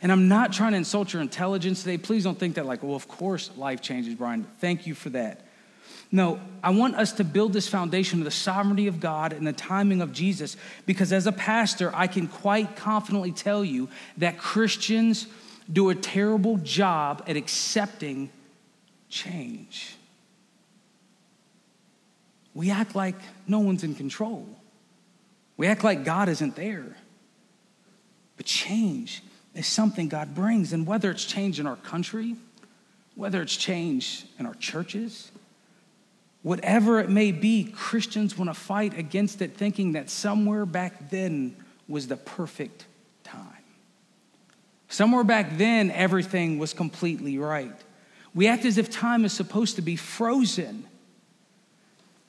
And 0.01 0.11
I'm 0.11 0.27
not 0.27 0.51
trying 0.51 0.73
to 0.73 0.77
insult 0.77 1.13
your 1.13 1.21
intelligence 1.21 1.83
today. 1.83 1.97
Please 1.97 2.25
don't 2.25 2.37
think 2.37 2.55
that, 2.55 2.65
like, 2.65 2.83
well, 2.83 2.95
of 2.95 3.07
course 3.07 3.49
life 3.55 3.81
changes, 3.81 4.15
Brian. 4.15 4.45
Thank 4.59 4.85
you 4.85 4.93
for 4.93 5.09
that. 5.11 5.45
No, 6.11 6.39
I 6.61 6.69
want 6.69 6.95
us 6.95 7.13
to 7.13 7.23
build 7.23 7.53
this 7.53 7.67
foundation 7.67 8.19
of 8.19 8.25
the 8.25 8.31
sovereignty 8.31 8.87
of 8.87 8.99
God 8.99 9.33
and 9.33 9.47
the 9.47 9.53
timing 9.53 10.01
of 10.01 10.13
Jesus 10.13 10.57
because 10.85 11.11
as 11.11 11.25
a 11.25 11.31
pastor, 11.31 11.91
I 11.95 12.05
can 12.05 12.27
quite 12.27 12.75
confidently 12.75 13.31
tell 13.31 13.65
you 13.65 13.89
that 14.17 14.37
Christians 14.37 15.25
do 15.71 15.89
a 15.89 15.95
terrible 15.95 16.57
job 16.57 17.23
at 17.25 17.35
accepting 17.35 18.29
change. 19.09 19.95
We 22.53 22.69
act 22.69 22.95
like 22.95 23.15
no 23.47 23.59
one's 23.59 23.83
in 23.83 23.95
control. 23.95 24.47
We 25.57 25.67
act 25.67 25.83
like 25.83 26.03
God 26.03 26.29
isn't 26.29 26.55
there. 26.55 26.95
But 28.37 28.45
change 28.45 29.23
is 29.53 29.67
something 29.67 30.07
God 30.07 30.33
brings. 30.35 30.73
And 30.73 30.85
whether 30.85 31.11
it's 31.11 31.25
change 31.25 31.59
in 31.59 31.67
our 31.67 31.75
country, 31.75 32.35
whether 33.15 33.41
it's 33.41 33.55
change 33.55 34.25
in 34.39 34.45
our 34.45 34.55
churches, 34.55 35.31
whatever 36.41 36.99
it 36.99 37.09
may 37.09 37.31
be, 37.31 37.63
Christians 37.63 38.37
want 38.37 38.49
to 38.49 38.53
fight 38.53 38.97
against 38.97 39.41
it, 39.41 39.55
thinking 39.55 39.93
that 39.93 40.09
somewhere 40.09 40.65
back 40.65 41.09
then 41.09 41.55
was 41.87 42.07
the 42.07 42.17
perfect 42.17 42.85
time. 43.23 43.47
Somewhere 44.89 45.23
back 45.23 45.57
then, 45.57 45.89
everything 45.91 46.59
was 46.59 46.73
completely 46.73 47.37
right. 47.37 47.73
We 48.35 48.47
act 48.47 48.65
as 48.65 48.77
if 48.77 48.89
time 48.91 49.25
is 49.25 49.33
supposed 49.33 49.75
to 49.77 49.81
be 49.81 49.95
frozen. 49.95 50.85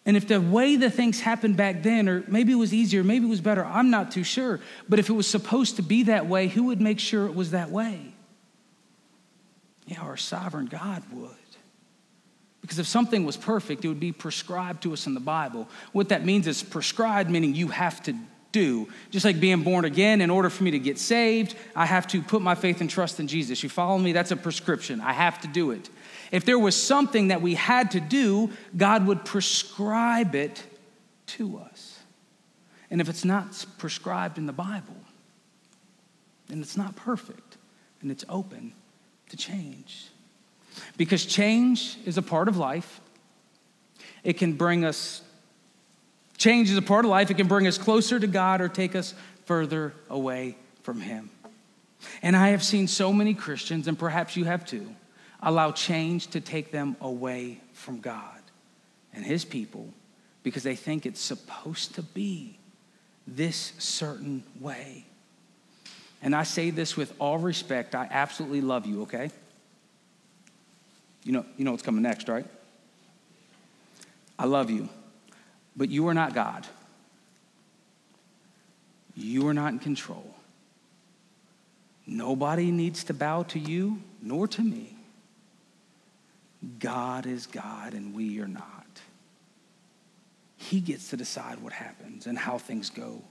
And 0.07 0.17
if 0.17 0.29
the 0.29 0.41
way 0.41 0.77
the 0.77 0.91
things 0.91 1.21
happened 1.21 1.57
back 1.57 1.83
then, 1.83 2.09
or 2.09 2.25
maybe 2.29 2.53
it 2.53 2.57
was 2.57 2.75
easier, 2.75 3.03
maybe 3.03 3.27
it 3.27 3.31
was 3.31 3.41
better, 3.41 3.65
I'm 3.65 3.91
not 3.91 4.13
too 4.13 4.25
sure. 4.25 4.61
But 4.89 4.99
if 4.99 5.09
it 5.09 5.15
was 5.15 5.27
supposed 5.27 5.77
to 5.77 5.83
be 5.83 6.05
that 6.05 6.27
way, 6.27 6.49
who 6.49 6.65
would 6.65 6.81
make 6.81 7.01
sure 7.01 7.27
it 7.27 7.35
was 7.35 7.53
that 7.53 7.71
way? 7.71 8.13
Yeah, 9.87 10.01
our 10.01 10.17
sovereign 10.17 10.67
God 10.67 11.03
would. 11.13 11.31
Because 12.61 12.79
if 12.79 12.87
something 12.87 13.25
was 13.25 13.37
perfect, 13.37 13.85
it 13.85 13.89
would 13.89 14.01
be 14.01 14.13
prescribed 14.13 14.83
to 14.85 14.93
us 14.93 15.07
in 15.07 15.15
the 15.15 15.21
Bible. 15.21 15.69
What 15.93 16.11
that 16.11 16.25
means 16.25 16.47
is 16.47 16.63
prescribed, 16.63 17.31
meaning 17.31 17.55
you 17.55 17.69
have 17.69 18.03
to 18.05 18.15
do. 18.53 18.89
Just 19.11 19.25
like 19.25 19.41
being 19.41 19.63
born 19.63 19.85
again, 19.85 20.21
in 20.21 20.31
order 20.31 20.49
for 20.49 20.65
me 20.65 20.71
to 20.71 20.79
get 20.79 20.99
saved, 20.99 21.57
I 21.77 21.85
have 21.85 22.07
to 22.09 22.23
put 22.23 22.41
my 22.41 22.55
faith 22.55 22.81
and 22.81 22.89
trust 22.89 23.21
in 23.21 23.27
Jesus. 23.27 23.63
You 23.63 23.69
follow 23.69 23.99
me? 23.99 24.13
That's 24.13 24.31
a 24.31 24.37
prescription. 24.37 25.01
I 25.01 25.13
have 25.13 25.41
to 25.43 25.49
do 25.49 25.73
it. 25.73 25.91
If 26.35 26.45
there 26.45 26.59
was 26.59 26.75
something 26.75 27.29
that 27.29 27.43
we 27.43 27.55
had 27.55 27.93
to 27.93 28.01
do, 28.01 28.51
God 28.77 29.07
would 29.07 29.25
prescribe 29.25 30.35
it 30.35 30.65
to 31.27 31.59
us. 31.59 32.01
And 32.91 33.01
if 33.01 33.09
it's 33.09 33.25
not 33.25 33.65
prescribed 33.79 34.37
in 34.37 34.47
the 34.47 34.53
Bible, 34.53 34.97
then 36.49 36.61
it's 36.61 36.77
not 36.77 36.97
perfect 36.97 37.57
and 38.03 38.11
it's 38.11 38.25
open 38.29 38.73
to 39.29 39.37
change. 39.37 40.09
Because 40.97 41.25
change 41.25 41.99
is 42.05 42.19
a 42.19 42.23
part 42.23 42.49
of 42.49 42.57
life. 42.57 43.01
It 44.25 44.33
can 44.33 44.55
bring 44.55 44.85
us, 44.85 45.23
change 46.37 46.69
is 46.69 46.77
a 46.77 46.83
part 46.83 47.05
of 47.05 47.13
life. 47.13 47.31
It 47.31 47.37
can 47.37 47.47
bring 47.47 47.69
us 47.69 47.79
closer 47.79 48.19
to 48.19 48.27
God 48.27 48.61
or 48.61 48.69
take 48.69 48.97
us 48.97 49.15
further 49.45 49.95
away 50.11 50.57
from 50.83 51.01
Him. 51.01 51.31
And 52.23 52.37
I 52.37 52.49
have 52.49 52.65
seen 52.65 52.89
so 52.89 53.13
many 53.13 53.35
Christians, 53.35 53.87
and 53.87 53.97
perhaps 53.97 54.37
you 54.37 54.47
have 54.47 54.67
too, 54.67 54.97
allow 55.45 55.71
change 55.71 56.29
to 56.29 56.41
take 56.41 56.73
them 56.73 56.97
away 57.01 57.61
from 57.73 58.01
God 58.01 58.41
and 59.13 59.25
His 59.25 59.45
people 59.45 59.89
because 60.43 60.63
they 60.63 60.75
think 60.75 61.07
it's 61.07 61.21
supposed 61.21 61.95
to 61.95 62.03
be 62.03 62.59
this 63.27 63.73
certain 63.79 64.43
way. 64.61 65.05
And 66.23 66.35
I 66.35 66.43
say 66.43 66.71
this 66.71 66.97
with 66.97 67.13
all 67.19 67.39
respect. 67.39 67.95
I 67.95 68.09
absolutely 68.11 68.63
love 68.63 68.87
you, 68.87 69.03
okay? 69.03 69.31
You 71.23 71.33
know, 71.33 71.47
you 71.57 71.65
know 71.65 71.71
what's 71.71 71.83
coming 71.83 72.03
next, 72.03 72.29
right? 72.29 72.47
I 74.39 74.47
love 74.47 74.71
you, 74.71 74.89
but 75.77 75.91
you 75.91 76.09
are 76.09 76.15
not 76.15 76.35
God. 76.35 76.67
You 79.15 79.47
are 79.49 79.55
not 79.55 79.73
in 79.73 79.79
control. 79.79 80.35
Nobody 82.07 82.71
needs 82.71 83.05
to 83.05 83.15
bow 83.15 83.45
to 83.45 83.59
you 83.59 84.03
nor 84.21 84.49
to 84.49 84.63
me. 84.63 84.94
God 86.79 87.27
is 87.27 87.47
God 87.47 87.95
and 87.95 88.15
we 88.15 88.41
are 88.41 88.49
not. 88.49 88.87
He 90.57 90.81
gets 90.81 91.11
to 91.11 91.17
decide 91.17 91.61
what 91.61 91.73
happens 91.73 92.27
and 92.27 92.39
how 92.39 92.59
things 92.59 92.91
go. 92.91 93.23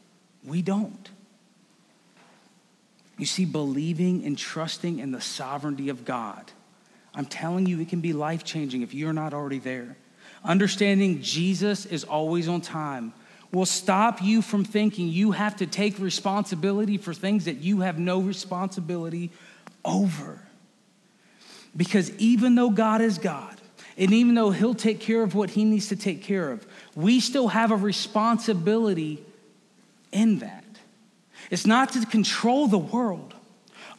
We 0.45 0.61
don't. 0.61 1.09
You 3.17 3.25
see, 3.25 3.45
believing 3.45 4.25
and 4.25 4.37
trusting 4.37 4.99
in 4.99 5.11
the 5.11 5.21
sovereignty 5.21 5.89
of 5.89 6.05
God 6.05 6.51
I'm 7.15 7.25
telling 7.25 7.65
you, 7.65 7.79
it 7.79 7.89
can 7.89 8.01
be 8.01 8.13
life 8.13 8.43
changing 8.43 8.81
if 8.81 8.93
you're 8.93 9.13
not 9.13 9.33
already 9.33 9.59
there. 9.59 9.95
Understanding 10.43 11.21
Jesus 11.21 11.85
is 11.85 12.03
always 12.03 12.47
on 12.47 12.61
time 12.61 13.13
will 13.51 13.65
stop 13.65 14.21
you 14.21 14.41
from 14.41 14.65
thinking 14.65 15.09
you 15.09 15.31
have 15.31 15.55
to 15.57 15.67
take 15.67 15.99
responsibility 15.99 16.97
for 16.97 17.13
things 17.13 17.45
that 17.45 17.57
you 17.57 17.81
have 17.81 17.99
no 17.99 18.19
responsibility 18.19 19.31
over. 19.85 20.39
Because 21.75 22.11
even 22.17 22.55
though 22.55 22.69
God 22.69 23.01
is 23.01 23.17
God, 23.17 23.59
and 23.97 24.11
even 24.11 24.35
though 24.35 24.51
He'll 24.51 24.75
take 24.75 24.99
care 24.99 25.23
of 25.23 25.35
what 25.35 25.51
He 25.51 25.65
needs 25.65 25.89
to 25.89 25.95
take 25.95 26.23
care 26.23 26.51
of, 26.51 26.65
we 26.95 27.19
still 27.19 27.47
have 27.49 27.71
a 27.71 27.75
responsibility 27.75 29.23
in 30.11 30.39
that. 30.39 30.63
It's 31.49 31.65
not 31.65 31.91
to 31.93 32.05
control 32.05 32.67
the 32.67 32.77
world, 32.77 33.33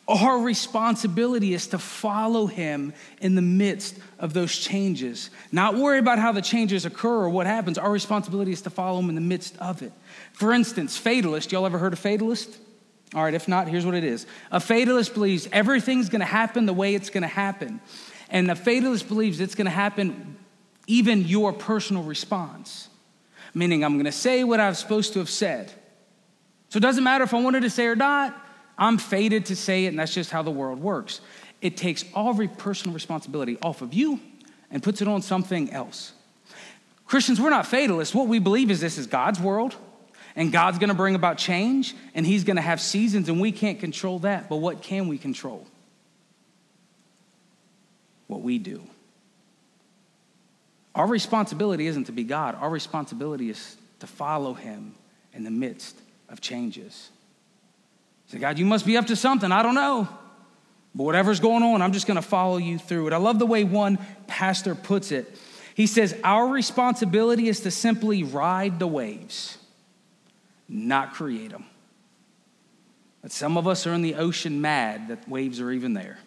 our 0.07 0.39
responsibility 0.39 1.55
is 1.55 1.69
to 1.69 1.79
follow 1.79 2.47
him 2.47 2.93
in 3.23 3.35
the 3.37 3.43
midst 3.43 3.99
of 4.19 4.35
those 4.35 4.55
changes. 4.55 5.31
Not 5.51 5.77
worry 5.77 5.99
about 5.99 6.19
how 6.19 6.33
the 6.33 6.43
changes 6.43 6.85
occur 6.85 7.09
or 7.09 7.31
what 7.31 7.47
happens. 7.47 7.79
Our 7.79 7.91
responsibility 7.91 8.53
is 8.53 8.63
to 8.63 8.71
follow 8.71 8.99
him 8.99 9.09
in 9.09 9.15
the 9.15 9.23
midst 9.23 9.57
of 9.59 9.83
it. 9.83 9.93
For 10.35 10.53
instance, 10.53 10.99
fatalist. 10.99 11.53
Y'all 11.53 11.65
ever 11.65 11.79
heard 11.79 11.95
of 11.95 11.99
fatalist? 11.99 12.59
All 13.15 13.23
right, 13.23 13.35
if 13.35 13.47
not, 13.47 13.69
here's 13.69 13.85
what 13.87 13.95
it 13.95 14.05
is. 14.05 14.27
A 14.51 14.61
fatalist 14.61 15.15
believes 15.15 15.49
everything's 15.53 16.09
going 16.09 16.21
to 16.21 16.27
happen 16.27 16.67
the 16.67 16.73
way 16.73 16.95
it's 16.95 17.11
going 17.11 17.23
to 17.23 17.29
happen. 17.29 17.81
And 18.31 18.49
the 18.49 18.57
fatalist 18.57 19.09
believes 19.09 19.41
it's 19.41 19.55
going 19.55 19.67
to 19.67 19.71
happen 19.71 20.37
even 20.87 21.23
your 21.23 21.53
personal 21.53 22.03
response. 22.03 22.89
Meaning, 23.55 23.85
I'm 23.85 23.95
going 23.95 24.07
to 24.07 24.13
say 24.13 24.43
what 24.43 24.59
I 24.59 24.69
was 24.69 24.79
supposed 24.79 25.13
to 25.13 25.21
have 25.21 25.31
said. 25.31 25.73
So 26.71 26.79
it 26.79 26.81
doesn't 26.81 27.05
matter 27.05 27.23
if 27.23 27.33
I 27.33 27.41
wanted 27.41 27.63
to 27.63 27.71
say 27.71 27.87
or 27.87 27.95
not. 27.95 28.37
I'm 28.77 28.99
fated 28.99 29.47
to 29.47 29.57
say 29.57 29.85
it, 29.85 29.89
and 29.89 29.99
that's 29.99 30.13
just 30.13 30.31
how 30.31 30.43
the 30.43 30.51
world 30.51 30.81
works. 30.81 31.21
It 31.61 31.77
takes 31.77 32.05
every 32.17 32.49
personal 32.49 32.93
responsibility 32.93 33.59
off 33.63 33.81
of 33.81 33.95
you 33.95 34.19
and 34.71 34.83
puts 34.83 35.01
it 35.01 35.07
on 35.07 35.23
something 35.23 35.71
else. 35.71 36.13
Christians, 37.07 37.41
we're 37.41 37.51
not 37.51 37.67
fatalists. 37.67 38.15
What 38.15 38.27
we 38.27 38.41
believe 38.41 38.71
is 38.71 38.81
this 38.81 38.99
is 38.99 39.07
God's 39.07 39.39
world, 39.39 39.77
and 40.37 40.53
God's 40.53 40.79
gonna 40.79 40.95
bring 40.95 41.15
about 41.15 41.39
change, 41.39 41.95
and 42.15 42.27
He's 42.27 42.45
gonna 42.45 42.61
have 42.61 42.81
seasons, 42.81 43.29
and 43.29 43.41
we 43.41 43.53
can't 43.53 43.81
control 43.81 44.21
that. 44.21 44.49
But 44.49 44.57
what 44.57 44.83
can 44.83 45.09
we 45.09 45.19
control? 45.19 45.67
What 48.27 48.43
we 48.43 48.59
do. 48.59 48.83
Our 50.95 51.07
responsibility 51.07 51.87
isn't 51.87 52.05
to 52.05 52.13
be 52.13 52.25
God, 52.25 52.57
our 52.61 52.71
responsibility 52.71 53.51
is 53.51 53.77
to 54.01 54.07
follow 54.07 54.55
Him 54.55 54.95
in 55.33 55.45
the 55.45 55.51
midst 55.51 55.97
of 56.29 56.41
changes. 56.41 57.11
Say, 58.29 58.39
God, 58.39 58.59
you 58.59 58.65
must 58.65 58.87
be 58.87 58.97
up 58.97 59.07
to 59.09 59.17
something. 59.17 59.53
I 59.53 59.63
don't 59.63 59.75
know. 59.75 60.09
But 60.95 61.05
whatever's 61.05 61.41
going 61.41 61.63
on, 61.63 61.83
I'm 61.83 61.93
just 61.93 62.07
going 62.07 62.17
to 62.17 62.23
follow 62.23 62.57
you 62.57 62.79
through 62.79 63.09
it. 63.09 63.13
I 63.13 63.17
love 63.17 63.39
the 63.39 63.47
way 63.47 63.65
one 63.65 63.99
pastor 64.27 64.75
puts 64.75 65.11
it. 65.11 65.37
He 65.75 65.87
says, 65.87 66.17
Our 66.23 66.49
responsibility 66.49 67.49
is 67.49 67.61
to 67.61 67.71
simply 67.71 68.23
ride 68.23 68.79
the 68.79 68.87
waves, 68.87 69.59
not 70.69 71.15
create 71.15 71.51
them. 71.51 71.65
But 73.23 73.33
some 73.33 73.57
of 73.57 73.67
us 73.67 73.87
are 73.87 73.95
in 73.95 74.03
the 74.03 74.17
ocean 74.17 74.61
mad 74.61 75.09
that 75.09 75.29
waves 75.29 75.61
are 75.61 75.71
even 75.71 75.95
there. 75.95 76.19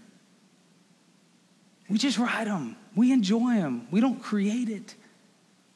We 1.90 1.98
just 1.98 2.18
ride 2.18 2.48
them, 2.48 2.76
we 2.96 3.12
enjoy 3.12 3.56
them, 3.56 3.88
we 3.92 4.02
don't 4.02 4.22
create 4.22 4.70
it. 4.70 4.96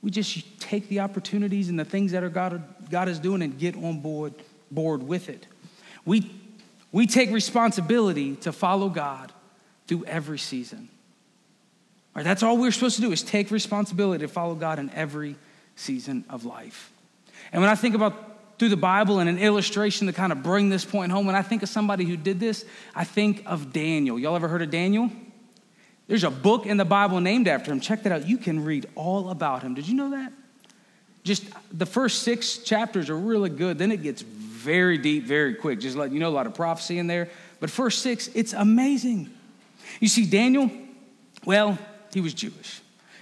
We 0.01 0.09
just 0.09 0.59
take 0.59 0.89
the 0.89 1.01
opportunities 1.01 1.69
and 1.69 1.79
the 1.79 1.85
things 1.85 2.11
that 2.13 2.23
are 2.23 2.29
God, 2.29 2.63
God 2.89 3.07
is 3.07 3.19
doing 3.19 3.43
and 3.43 3.57
get 3.57 3.75
on 3.75 3.99
board, 3.99 4.33
board 4.71 5.03
with 5.03 5.29
it. 5.29 5.45
We, 6.05 6.31
we 6.91 7.05
take 7.05 7.29
responsibility 7.29 8.35
to 8.37 8.51
follow 8.51 8.89
God 8.89 9.31
through 9.87 10.05
every 10.05 10.39
season. 10.39 10.89
All 12.15 12.19
right, 12.19 12.25
that's 12.25 12.41
all 12.41 12.57
we're 12.57 12.71
supposed 12.71 12.95
to 12.95 13.01
do 13.01 13.11
is 13.11 13.21
take 13.21 13.51
responsibility 13.51 14.25
to 14.25 14.27
follow 14.27 14.55
God 14.55 14.79
in 14.79 14.89
every 14.89 15.35
season 15.75 16.25
of 16.29 16.45
life. 16.45 16.91
And 17.53 17.61
when 17.61 17.69
I 17.69 17.75
think 17.75 17.93
about 17.93 18.30
through 18.61 18.69
the 18.69 18.77
Bible 18.77 19.17
and 19.17 19.27
an 19.27 19.39
illustration 19.39 20.05
to 20.05 20.13
kind 20.13 20.31
of 20.31 20.43
bring 20.43 20.69
this 20.69 20.85
point 20.85 21.11
home, 21.11 21.25
when 21.25 21.33
I 21.33 21.41
think 21.41 21.63
of 21.63 21.69
somebody 21.69 22.05
who 22.05 22.15
did 22.15 22.39
this, 22.39 22.63
I 22.93 23.03
think 23.05 23.41
of 23.47 23.73
Daniel. 23.73 24.19
Y'all 24.19 24.35
ever 24.35 24.47
heard 24.47 24.61
of 24.61 24.69
Daniel? 24.69 25.09
There's 26.05 26.23
a 26.23 26.29
book 26.29 26.67
in 26.67 26.77
the 26.77 26.85
Bible 26.85 27.19
named 27.21 27.47
after 27.47 27.71
him. 27.71 27.79
Check 27.79 28.03
that 28.03 28.11
out. 28.11 28.27
You 28.27 28.37
can 28.37 28.63
read 28.63 28.85
all 28.93 29.31
about 29.31 29.63
him. 29.63 29.73
Did 29.73 29.87
you 29.87 29.95
know 29.95 30.11
that? 30.11 30.31
Just 31.23 31.43
the 31.75 31.87
first 31.87 32.21
six 32.21 32.59
chapters 32.59 33.09
are 33.09 33.17
really 33.17 33.49
good. 33.49 33.79
Then 33.79 33.91
it 33.91 34.03
gets 34.03 34.21
very 34.21 34.99
deep, 34.99 35.23
very 35.23 35.55
quick. 35.55 35.79
Just 35.79 35.97
let 35.97 36.11
you 36.11 36.19
know 36.19 36.29
a 36.29 36.37
lot 36.37 36.45
of 36.45 36.53
prophecy 36.53 36.99
in 36.99 37.07
there. 37.07 37.29
But 37.59 37.71
verse 37.71 37.97
6, 37.97 38.29
it's 38.35 38.53
amazing. 38.53 39.31
You 39.99 40.07
see, 40.07 40.27
Daniel, 40.27 40.69
well, 41.45 41.79
he 42.13 42.21
was 42.21 42.35
Jewish. 42.35 42.80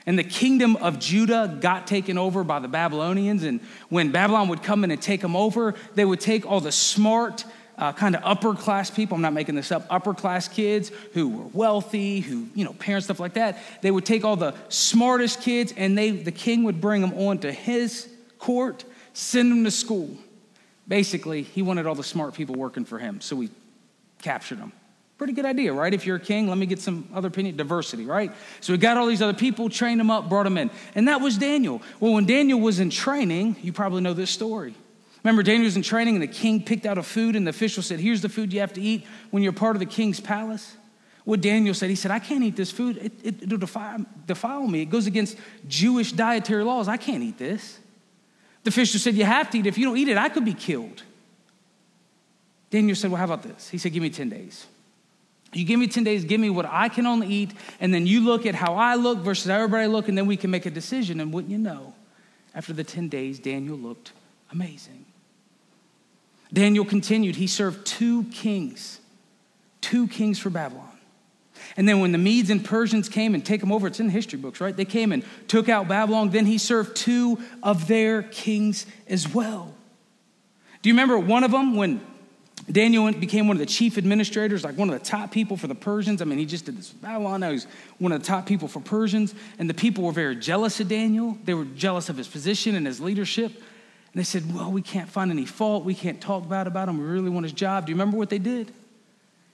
And 0.10 0.18
the 0.18 0.24
kingdom 0.24 0.76
of 0.78 0.98
Judah 0.98 1.56
got 1.62 1.86
taken 1.86 2.18
over 2.18 2.44
by 2.44 2.58
the 2.58 2.68
Babylonians. 2.68 3.44
And 3.44 3.62
when 3.90 4.12
Babylon 4.12 4.48
would 4.48 4.64
come 4.64 4.84
in 4.84 4.90
and 4.90 5.00
take 5.00 5.22
them 5.22 5.36
over, 5.36 5.76
they 5.94 6.04
would 6.04 6.20
take 6.20 6.48
all 6.48 6.60
the 6.60 6.72
smart, 6.72 7.46
uh, 7.78 7.94
kind 7.94 8.16
of 8.16 8.24
upper 8.26 8.56
class 8.56 8.90
people, 8.90 9.14
I'm 9.14 9.22
not 9.22 9.34
making 9.34 9.54
this 9.54 9.72
up, 9.72 9.86
upper 9.88 10.16
class 10.16 10.48
kids 10.48 10.92
who 11.14 11.30
were 11.30 11.46
wealthy, 11.54 12.22
who, 12.22 12.48
you 12.56 12.66
know, 12.66 12.74
parents, 12.74 13.06
stuff 13.06 13.20
like 13.20 13.36
that. 13.36 13.60
They 13.84 13.92
would 13.92 14.04
take 14.04 14.26
all 14.26 14.36
the 14.36 14.56
smartest 14.70 15.42
kids 15.42 15.76
and 15.78 15.96
they, 15.96 16.10
the 16.10 16.32
king 16.32 16.64
would 16.64 16.82
bring 16.82 17.02
them 17.02 17.14
on 17.14 17.38
to 17.42 17.52
his 17.52 18.10
court, 18.40 18.86
send 19.14 19.52
them 19.52 19.64
to 19.64 19.70
school. 19.70 20.10
Basically, 20.88 21.44
he 21.44 21.62
wanted 21.62 21.86
all 21.86 21.94
the 21.94 22.04
smart 22.04 22.34
people 22.34 22.56
working 22.56 22.84
for 22.84 22.98
him, 22.98 23.22
so 23.22 23.40
he 23.40 23.52
captured 24.24 24.58
them. 24.58 24.72
Pretty 25.20 25.34
good 25.34 25.46
idea, 25.46 25.74
right? 25.74 25.94
If 25.94 26.06
you're 26.06 26.16
a 26.16 26.20
king, 26.20 26.48
let 26.48 26.58
me 26.58 26.66
get 26.66 26.80
some 26.80 27.10
other 27.14 27.28
opinion. 27.28 27.58
Diversity, 27.58 28.06
right? 28.06 28.32
So 28.62 28.72
we 28.72 28.78
got 28.78 28.96
all 28.96 29.06
these 29.06 29.22
other 29.22 29.38
people, 29.38 29.70
trained 29.70 30.00
them 30.00 30.10
up, 30.10 30.30
brought 30.30 30.44
them 30.44 30.58
in. 30.58 30.72
And 30.96 31.10
that 31.10 31.20
was 31.20 31.38
Daniel. 31.38 31.82
Well, 32.00 32.14
when 32.14 32.26
Daniel 32.26 32.58
was 32.58 32.80
in 32.80 32.90
training, 32.90 33.58
you 33.62 33.74
probably 33.74 34.02
know 34.02 34.14
this 34.14 34.32
story. 34.32 34.74
Remember, 35.22 35.44
Daniel 35.44 35.66
was 35.66 35.76
in 35.76 35.82
training 35.82 36.16
and 36.16 36.24
the 36.24 36.28
king 36.28 36.64
picked 36.64 36.86
out 36.86 36.98
a 36.98 37.04
food 37.04 37.36
and 37.36 37.46
the 37.46 37.50
official 37.50 37.84
said, 37.84 38.00
Here's 38.00 38.22
the 38.22 38.30
food 38.30 38.54
you 38.54 38.62
have 38.62 38.72
to 38.74 38.82
eat 38.82 39.06
when 39.30 39.44
you're 39.44 39.52
part 39.52 39.76
of 39.76 39.82
the 39.82 39.86
king's 39.86 40.22
palace. 40.22 40.78
What 41.26 41.42
Daniel 41.42 41.74
said, 41.74 41.90
he 41.90 41.98
said, 41.98 42.12
I 42.12 42.20
can't 42.20 42.44
eat 42.46 42.56
this 42.56 42.72
food. 42.72 42.98
It, 42.98 43.12
it, 43.22 43.50
will 43.50 43.58
defile, 43.58 44.06
defile 44.26 44.66
me. 44.66 44.84
It 44.84 44.90
goes 44.90 45.06
against 45.06 45.38
Jewish 45.68 46.14
dietary 46.14 46.64
laws. 46.64 46.88
I 46.88 46.96
can't 46.96 47.22
eat 47.22 47.38
this. 47.38 47.78
The 48.64 48.70
official 48.70 49.02
said, 49.02 49.16
You 49.16 49.26
have 49.26 49.50
to 49.50 49.58
eat. 49.58 49.66
it. 49.66 49.70
If 49.70 49.78
you 49.78 49.86
don't 49.86 49.98
eat 49.98 50.08
it, 50.08 50.18
I 50.18 50.30
could 50.30 50.46
be 50.46 50.54
killed. 50.54 51.04
Daniel 52.70 52.96
said, 52.96 53.12
Well, 53.12 53.18
how 53.18 53.26
about 53.26 53.44
this? 53.44 53.68
He 53.68 53.78
said, 53.78 53.92
Give 53.92 54.02
me 54.02 54.10
10 54.10 54.30
days. 54.30 54.66
You 55.54 55.66
give 55.66 55.80
me 55.80 55.88
10 55.88 56.04
days, 56.04 56.26
give 56.26 56.40
me 56.40 56.50
what 56.50 56.66
I 56.68 56.90
can 56.90 57.08
only 57.08 57.28
eat, 57.28 57.52
and 57.80 57.94
then 57.94 58.06
you 58.06 58.22
look 58.22 58.46
at 58.46 58.54
how 58.54 58.76
I 58.76 58.96
look 58.96 59.20
versus 59.20 59.50
everybody 59.50 59.88
look, 59.88 60.08
and 60.08 60.18
then 60.18 60.28
we 60.28 60.38
can 60.38 60.52
make 60.52 60.66
a 60.66 60.72
decision. 60.72 61.20
And 61.20 61.34
wouldn't 61.34 61.52
you 61.52 61.58
know, 61.58 61.94
after 62.54 62.72
the 62.74 62.84
10 62.84 63.10
days, 63.10 63.40
Daniel 63.40 63.78
looked 63.78 64.12
amazing. 64.52 65.06
Daniel 66.54 66.86
continued, 66.86 67.36
he 67.36 67.48
served 67.48 67.86
two 67.86 68.24
kings, 68.26 69.00
two 69.82 70.08
kings 70.08 70.40
for 70.40 70.50
Babylon. 70.50 70.86
And 71.78 71.88
then 71.88 72.00
when 72.00 72.12
the 72.12 72.18
Medes 72.18 72.50
and 72.50 72.64
Persians 72.64 73.10
came 73.10 73.36
and 73.36 73.46
take 73.46 73.60
them 73.60 73.72
over, 73.72 73.88
it's 73.88 74.00
in 74.00 74.08
the 74.08 74.14
history 74.14 74.40
books, 74.40 74.62
right? 74.62 74.76
They 74.76 74.86
came 74.86 75.12
and 75.12 75.24
took 75.48 75.70
out 75.70 75.88
Babylon. 75.88 76.30
Then 76.30 76.46
he 76.46 76.58
served 76.58 76.96
two 76.96 77.40
of 77.62 77.88
their 77.88 78.24
kings 78.24 78.86
as 79.08 79.32
well. 79.34 79.74
Do 80.82 80.90
you 80.90 80.94
remember 80.94 81.20
one 81.20 81.44
of 81.44 81.52
them 81.52 81.76
when 81.76 82.02
Daniel 82.72 83.12
became 83.12 83.48
one 83.48 83.58
of 83.58 83.60
the 83.60 83.66
chief 83.66 83.98
administrators, 83.98 84.64
like 84.64 84.78
one 84.78 84.90
of 84.90 85.00
the 85.00 85.06
top 85.06 85.32
people 85.32 85.58
for 85.58 85.68
the 85.68 85.76
Persians. 85.76 86.22
I 86.22 86.26
mean, 86.26 86.38
he 86.38 86.46
just 86.46 86.66
did 86.66 86.78
this 86.78 86.94
with 86.94 87.02
Babylon. 87.02 87.40
Now 87.40 87.52
he's 87.52 87.66
one 87.98 88.12
of 88.12 88.22
the 88.22 88.28
top 88.28 88.46
people 88.46 88.68
for 88.68 88.80
Persians. 88.80 89.34
And 89.58 89.68
the 89.68 89.74
people 89.74 90.04
were 90.04 90.12
very 90.12 90.36
jealous 90.36 90.80
of 90.80 90.88
Daniel. 90.88 91.38
They 91.46 91.56
were 91.56 91.66
jealous 91.66 92.10
of 92.10 92.18
his 92.18 92.28
position 92.28 92.76
and 92.76 92.86
his 92.86 93.02
leadership. 93.02 93.52
And 93.56 94.20
they 94.20 94.24
said, 94.24 94.54
Well, 94.54 94.72
we 94.72 94.84
can't 94.84 95.10
find 95.10 95.32
any 95.32 95.46
fault. 95.46 95.84
We 95.84 95.96
can't 95.96 96.22
talk 96.22 96.48
bad 96.48 96.68
about 96.68 96.90
him. 96.90 97.00
We 97.00 97.06
really 97.06 97.30
want 97.32 97.46
his 97.46 97.54
job. 97.54 97.88
Do 97.88 97.92
you 97.92 97.96
remember 97.96 98.18
what 98.18 98.30
they 98.30 98.38
did? 98.38 98.72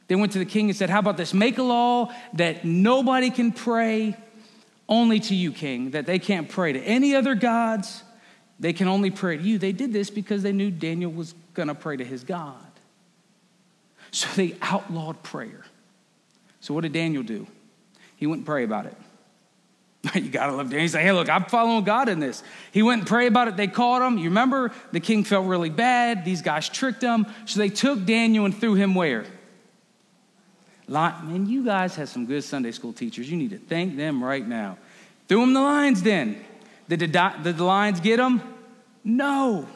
They 0.08 0.16
went 0.16 0.34
to 0.34 0.40
the 0.40 0.46
king 0.46 0.70
and 0.70 0.76
said, 0.76 0.90
How 0.90 1.00
about 1.00 1.16
this? 1.16 1.34
Make 1.34 1.58
a 1.58 1.64
law 1.64 2.14
that 2.34 2.66
nobody 2.66 3.30
can 3.30 3.54
pray 3.54 4.18
only 4.90 5.22
to 5.22 5.36
you, 5.36 5.54
king, 5.54 5.92
that 5.92 6.06
they 6.06 6.20
can't 6.20 6.50
pray 6.50 6.74
to 6.74 6.80
any 6.82 7.16
other 7.16 7.34
gods. 7.34 8.04
They 8.60 8.74
can 8.74 8.88
only 8.88 9.10
pray 9.10 9.38
to 9.38 9.44
you. 9.44 9.58
They 9.58 9.72
did 9.72 9.94
this 9.94 10.10
because 10.10 10.44
they 10.44 10.52
knew 10.52 10.70
Daniel 10.70 11.12
was 11.12 11.34
going 11.54 11.70
to 11.70 11.76
pray 11.76 11.98
to 11.98 12.06
his 12.06 12.24
God. 12.24 12.66
So 14.16 14.30
they 14.36 14.56
outlawed 14.62 15.22
prayer. 15.24 15.66
So 16.62 16.74
what 16.74 16.84
did 16.84 16.94
Daniel 16.94 17.22
do? 17.22 17.46
He 18.16 18.26
went 18.28 18.40
and 18.40 18.46
pray 18.46 18.64
about 18.64 18.86
it. 18.86 18.96
you 20.16 20.30
gotta 20.30 20.54
love 20.54 20.68
Daniel. 20.68 20.84
He's 20.84 20.96
like, 20.96 21.04
hey, 21.04 21.12
look, 21.12 21.30
I'm 21.30 21.44
following 21.44 21.84
God 21.84 22.08
in 22.08 22.22
this. 22.22 22.42
He 22.72 22.82
went 22.82 23.02
and 23.02 23.08
prayed 23.10 23.28
about 23.28 23.50
it. 23.50 23.58
They 23.58 23.68
caught 23.68 24.02
him. 24.02 24.18
You 24.18 24.30
remember? 24.30 24.72
The 24.94 25.02
king 25.02 25.26
felt 25.26 25.48
really 25.48 25.70
bad. 25.70 26.24
These 26.24 26.42
guys 26.42 26.70
tricked 26.70 27.02
him. 27.02 27.26
So 27.44 27.60
they 27.60 27.68
took 27.68 28.06
Daniel 28.06 28.46
and 28.46 28.58
threw 28.58 28.76
him 28.76 28.96
where? 28.96 29.26
Lot, 30.88 31.28
man, 31.28 31.46
you 31.46 31.66
guys 31.66 31.98
have 31.98 32.08
some 32.08 32.26
good 32.26 32.46
Sunday 32.46 32.72
school 32.72 32.94
teachers. 32.94 33.30
You 33.30 33.36
need 33.36 33.50
to 33.50 33.58
thank 33.58 33.98
them 33.98 34.24
right 34.24 34.48
now. 34.48 34.78
Threw 35.28 35.44
him 35.44 35.54
the 35.54 35.62
lion's 35.62 36.02
den. 36.02 36.42
Did 36.88 37.00
the, 37.02 37.08
did 37.44 37.58
the 37.58 37.66
lions 37.66 38.00
get 38.00 38.22
him? 38.22 38.42
No. 39.04 39.68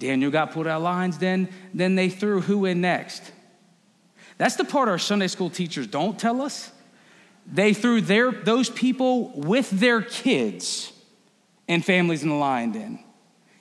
Daniel 0.00 0.30
got 0.30 0.52
put 0.52 0.66
out 0.66 0.78
of 0.78 0.82
lines, 0.82 1.18
then, 1.18 1.48
then 1.72 1.94
they 1.94 2.08
threw 2.08 2.40
who 2.40 2.64
in 2.64 2.80
next? 2.80 3.22
That's 4.38 4.56
the 4.56 4.64
part 4.64 4.88
our 4.88 4.98
Sunday 4.98 5.28
school 5.28 5.50
teachers 5.50 5.86
don't 5.86 6.18
tell 6.18 6.40
us. 6.40 6.72
They 7.46 7.74
threw 7.74 8.00
their, 8.00 8.32
those 8.32 8.70
people 8.70 9.30
with 9.38 9.70
their 9.70 10.00
kids 10.00 10.92
and 11.68 11.84
families 11.84 12.22
in 12.22 12.30
the 12.30 12.34
lion 12.34 12.72
den. 12.72 13.04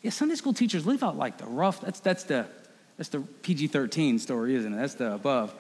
Yeah, 0.02 0.12
Sunday 0.12 0.36
school 0.36 0.54
teachers 0.54 0.88
leave 0.88 1.04
out 1.04 1.18
like 1.18 1.38
the 1.38 1.46
rough, 1.46 1.82
that's, 1.82 2.00
that's 2.00 2.24
the, 2.24 2.48
that's 2.96 3.10
the 3.10 3.20
PG 3.20 3.68
13 3.68 4.18
story, 4.18 4.56
isn't 4.56 4.74
it? 4.74 4.78
That's 4.78 4.96
the 4.96 5.14
above. 5.14 5.54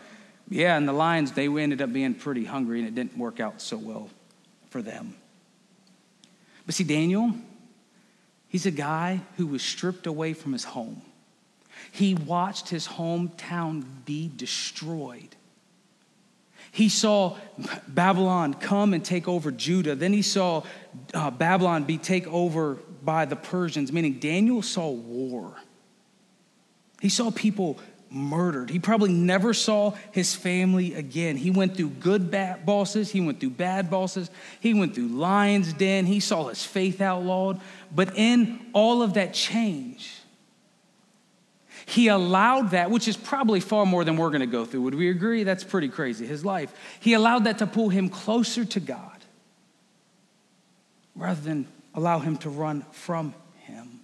Yeah, 0.47 0.77
and 0.77 0.87
the 0.87 0.93
lions, 0.93 1.33
they 1.33 1.47
ended 1.47 1.81
up 1.81 1.91
being 1.91 2.13
pretty 2.13 2.45
hungry 2.45 2.79
and 2.79 2.87
it 2.87 2.95
didn't 2.95 3.17
work 3.17 3.41
out 3.41 3.61
so 3.61 3.77
well 3.77 4.09
for 4.69 4.81
them. 4.81 5.15
But 6.65 6.75
see, 6.75 6.85
Daniel, 6.85 7.33
He's 8.49 8.65
a 8.65 8.71
guy 8.71 9.21
who 9.37 9.47
was 9.47 9.61
stripped 9.61 10.07
away 10.07 10.33
from 10.33 10.53
his 10.53 10.65
home. 10.65 11.03
He 11.91 12.15
watched 12.15 12.69
his 12.69 12.87
hometown 12.87 13.85
be 14.05 14.29
destroyed. 14.35 15.35
He 16.71 16.89
saw 16.89 17.37
Babylon 17.87 18.53
come 18.53 18.93
and 18.93 19.03
take 19.03 19.27
over 19.27 19.51
Judah. 19.51 19.95
Then 19.95 20.13
he 20.13 20.21
saw 20.21 20.63
uh, 21.13 21.31
Babylon 21.31 21.83
be 21.83 21.97
taken 21.97 22.31
over 22.31 22.75
by 23.03 23.25
the 23.25 23.35
Persians, 23.35 23.91
meaning 23.91 24.19
Daniel 24.19 24.61
saw 24.61 24.89
war. 24.89 25.55
He 27.01 27.09
saw 27.09 27.31
people 27.31 27.79
murdered. 28.11 28.69
He 28.69 28.79
probably 28.79 29.11
never 29.11 29.53
saw 29.53 29.91
his 30.11 30.33
family 30.35 30.93
again. 30.93 31.37
He 31.37 31.51
went 31.51 31.77
through 31.77 31.89
good 31.89 32.31
bad 32.31 32.65
bosses, 32.65 33.11
he 33.11 33.21
went 33.21 33.39
through 33.39 33.51
bad 33.51 33.89
bosses, 33.89 34.29
he 34.59 34.73
went 34.73 34.95
through 34.95 35.09
lion's 35.09 35.73
den, 35.73 36.05
he 36.05 36.19
saw 36.19 36.47
his 36.47 36.63
faith 36.63 37.01
outlawed. 37.01 37.61
But 37.93 38.17
in 38.17 38.65
all 38.73 39.01
of 39.01 39.13
that 39.13 39.33
change, 39.33 40.15
he 41.85 42.07
allowed 42.07 42.71
that, 42.71 42.91
which 42.91 43.07
is 43.07 43.17
probably 43.17 43.59
far 43.59 43.85
more 43.85 44.03
than 44.03 44.17
we're 44.17 44.29
going 44.29 44.41
to 44.41 44.47
go 44.47 44.65
through. 44.65 44.81
Would 44.83 44.95
we 44.95 45.09
agree? 45.09 45.43
That's 45.43 45.63
pretty 45.63 45.89
crazy, 45.89 46.25
his 46.25 46.45
life. 46.45 46.71
He 46.99 47.13
allowed 47.13 47.45
that 47.45 47.59
to 47.59 47.67
pull 47.67 47.89
him 47.89 48.09
closer 48.09 48.65
to 48.65 48.79
God 48.79 49.17
rather 51.15 51.41
than 51.41 51.67
allow 51.95 52.19
him 52.19 52.37
to 52.37 52.49
run 52.49 52.85
from 52.91 53.33
him. 53.63 53.99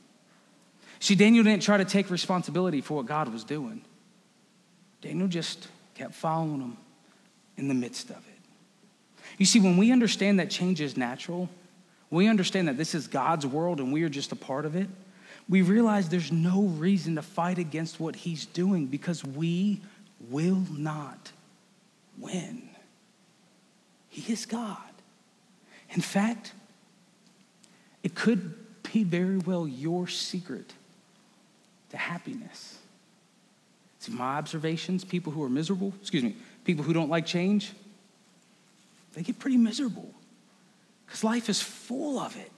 See, 1.00 1.15
Daniel 1.15 1.44
didn't 1.44 1.62
try 1.62 1.78
to 1.78 1.86
take 1.86 2.10
responsibility 2.10 2.82
for 2.82 2.96
what 2.96 3.06
God 3.06 3.32
was 3.32 3.44
doing. 3.44 3.82
Daniel 5.06 5.28
just 5.28 5.68
kept 5.94 6.15
following 6.15 6.60
him 6.60 6.78
in 7.58 7.68
the 7.68 7.76
midst 7.76 8.10
of 8.10 8.18
it. 8.18 9.22
You 9.38 9.46
see, 9.46 9.60
when 9.60 9.78
we 9.78 9.91
understand 9.91 10.39
that 10.39 10.50
change 10.50 10.82
is 10.82 10.98
natural, 10.98 11.48
we 12.10 12.28
understand 12.28 12.68
that 12.70 12.78
this 12.78 12.96
is 12.96 13.06
God's 13.06 13.46
world 13.46 13.80
and 13.80 13.94
we 13.94 14.02
are 14.02 14.10
just 14.10 14.32
a 14.32 14.36
part 14.36 14.65
of 14.65 14.76
it, 14.76 14.89
we 15.48 15.62
realize 15.62 16.10
there's 16.10 16.32
no 16.32 16.63
reason 16.63 17.15
to 17.15 17.22
fight 17.22 17.60
against 17.60 18.00
what 18.00 18.15
he's 18.15 18.48
doing 18.48 18.88
because 18.88 19.24
we 19.24 19.80
will 20.32 20.63
not 20.72 21.32
win. 22.18 22.68
He 24.10 24.34
is 24.34 24.48
God. 24.48 24.80
In 25.91 26.02
fact, 26.02 26.54
it 28.02 28.15
could 28.15 28.56
be 28.91 29.04
very 29.04 29.38
well 29.38 29.68
your 29.68 30.08
secret 30.08 30.74
to 31.91 31.98
happiness. 31.98 32.80
See, 33.99 34.12
my 34.12 34.38
observations, 34.38 35.03
people 35.03 35.31
who 35.31 35.41
are 35.43 35.49
miserable, 35.49 35.93
excuse 36.01 36.23
me, 36.23 36.36
people 36.63 36.84
who 36.84 36.93
don't 36.93 37.10
like 37.10 37.25
change, 37.25 37.71
they 39.13 39.23
get 39.23 39.39
pretty 39.39 39.58
miserable 39.58 40.13
because 41.05 41.23
life 41.23 41.49
is 41.49 41.62
full 41.62 42.19
of 42.19 42.36
it. 42.36 42.51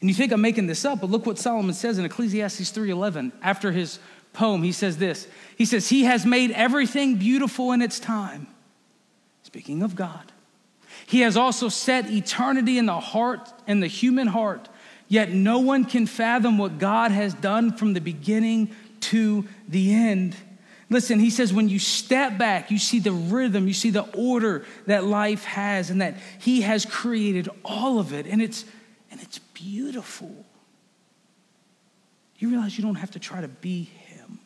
And 0.00 0.08
you 0.08 0.14
think 0.14 0.32
I'm 0.32 0.40
making 0.40 0.66
this 0.66 0.84
up, 0.84 1.00
but 1.00 1.10
look 1.10 1.26
what 1.26 1.38
Solomon 1.38 1.74
says 1.74 1.98
in 1.98 2.04
Ecclesiastes 2.04 2.70
3:11. 2.70 3.32
After 3.42 3.72
his 3.72 3.98
poem, 4.32 4.62
he 4.62 4.72
says 4.72 4.98
this. 4.98 5.26
He 5.56 5.64
says, 5.64 5.88
"He 5.88 6.04
has 6.04 6.24
made 6.24 6.50
everything 6.52 7.16
beautiful 7.16 7.72
in 7.72 7.82
its 7.82 7.98
time." 7.98 8.46
Speaking 9.42 9.82
of 9.82 9.96
God. 9.96 10.32
He 11.06 11.20
has 11.20 11.36
also 11.36 11.68
set 11.68 12.10
eternity 12.10 12.76
in 12.76 12.86
the 12.86 13.00
heart 13.00 13.52
in 13.66 13.80
the 13.80 13.86
human 13.86 14.28
heart, 14.28 14.68
yet 15.08 15.32
no 15.32 15.58
one 15.58 15.84
can 15.84 16.06
fathom 16.06 16.58
what 16.58 16.78
God 16.78 17.10
has 17.10 17.32
done 17.34 17.72
from 17.72 17.94
the 17.94 18.00
beginning 18.00 18.70
to 19.02 19.46
the 19.68 19.92
end. 19.92 20.36
Listen, 20.90 21.18
he 21.18 21.30
says, 21.30 21.52
when 21.52 21.68
you 21.68 21.78
step 21.78 22.38
back, 22.38 22.70
you 22.70 22.78
see 22.78 22.98
the 22.98 23.12
rhythm, 23.12 23.68
you 23.68 23.74
see 23.74 23.90
the 23.90 24.08
order 24.16 24.64
that 24.86 25.04
life 25.04 25.44
has, 25.44 25.90
and 25.90 26.00
that 26.00 26.16
he 26.38 26.62
has 26.62 26.86
created 26.86 27.48
all 27.64 27.98
of 27.98 28.12
it, 28.12 28.26
and 28.26 28.40
it's, 28.40 28.64
and 29.10 29.20
it's 29.20 29.38
beautiful. 29.38 30.46
You 32.38 32.50
realize 32.50 32.78
you 32.78 32.84
don't 32.84 32.94
have 32.94 33.10
to 33.12 33.18
try 33.18 33.40
to 33.40 33.48
be 33.48 33.84
him. 33.84 34.38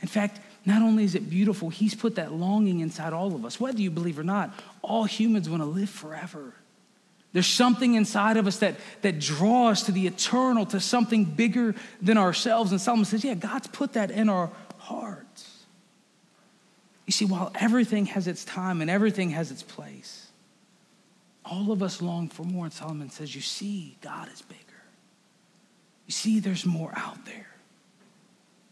In 0.00 0.08
fact, 0.08 0.40
not 0.64 0.82
only 0.82 1.04
is 1.04 1.14
it 1.14 1.28
beautiful, 1.28 1.70
He's 1.70 1.94
put 1.94 2.16
that 2.16 2.32
longing 2.32 2.80
inside 2.80 3.12
all 3.12 3.34
of 3.34 3.44
us. 3.44 3.58
Whether 3.58 3.80
you 3.80 3.90
believe 3.90 4.18
or 4.18 4.24
not, 4.24 4.52
all 4.82 5.04
humans 5.04 5.48
want 5.48 5.62
to 5.62 5.66
live 5.66 5.90
forever. 5.90 6.54
There's 7.32 7.46
something 7.46 7.94
inside 7.94 8.36
of 8.36 8.46
us 8.46 8.58
that, 8.58 8.74
that 9.02 9.20
draws 9.20 9.78
us 9.80 9.86
to 9.86 9.92
the 9.92 10.06
eternal, 10.06 10.66
to 10.66 10.80
something 10.80 11.24
bigger 11.24 11.74
than 12.02 12.18
ourselves. 12.18 12.72
And 12.72 12.80
Solomon 12.80 13.04
says, 13.04 13.24
Yeah, 13.24 13.34
God's 13.34 13.68
put 13.68 13.92
that 13.92 14.10
in 14.10 14.28
our 14.28 14.50
hearts. 14.78 15.64
You 17.06 17.12
see, 17.12 17.24
while 17.24 17.52
everything 17.54 18.06
has 18.06 18.26
its 18.26 18.44
time 18.44 18.80
and 18.80 18.90
everything 18.90 19.30
has 19.30 19.50
its 19.50 19.62
place, 19.62 20.28
all 21.44 21.72
of 21.72 21.82
us 21.82 22.02
long 22.02 22.28
for 22.28 22.42
more. 22.42 22.64
And 22.64 22.72
Solomon 22.72 23.10
says, 23.10 23.34
You 23.34 23.40
see, 23.40 23.96
God 24.00 24.28
is 24.32 24.42
bigger. 24.42 24.60
You 26.06 26.12
see, 26.12 26.40
there's 26.40 26.66
more 26.66 26.92
out 26.96 27.24
there. 27.26 27.46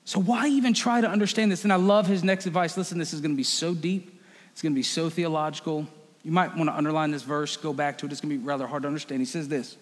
So, 0.04 0.18
why 0.18 0.48
even 0.48 0.74
try 0.74 1.00
to 1.00 1.08
understand 1.08 1.52
this? 1.52 1.62
And 1.62 1.72
I 1.72 1.76
love 1.76 2.06
his 2.06 2.24
next 2.24 2.46
advice. 2.46 2.76
Listen, 2.76 2.98
this 2.98 3.12
is 3.12 3.20
going 3.20 3.32
to 3.32 3.36
be 3.36 3.44
so 3.44 3.74
deep, 3.74 4.20
it's 4.50 4.62
going 4.62 4.72
to 4.72 4.78
be 4.78 4.82
so 4.82 5.08
theological. 5.08 5.86
You 6.28 6.34
might 6.34 6.54
want 6.54 6.68
to 6.68 6.76
underline 6.76 7.10
this 7.10 7.22
verse, 7.22 7.56
go 7.56 7.72
back 7.72 7.96
to 7.96 8.06
it. 8.06 8.12
It's 8.12 8.20
going 8.20 8.34
to 8.34 8.38
be 8.38 8.44
rather 8.44 8.66
hard 8.66 8.82
to 8.82 8.86
understand. 8.86 9.22
He 9.22 9.24
says 9.24 9.48
this 9.48 9.78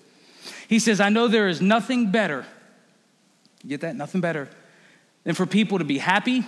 He 0.69 0.79
says, 0.79 1.01
I 1.01 1.09
know 1.09 1.27
there 1.27 1.49
is 1.49 1.61
nothing 1.61 2.13
better, 2.13 2.47
get 3.67 3.81
that? 3.81 3.97
Nothing 3.97 4.21
better 4.21 4.49
than 5.25 5.35
for 5.35 5.45
people 5.45 5.79
to 5.79 5.85
be 5.85 5.99
happy, 5.99 6.45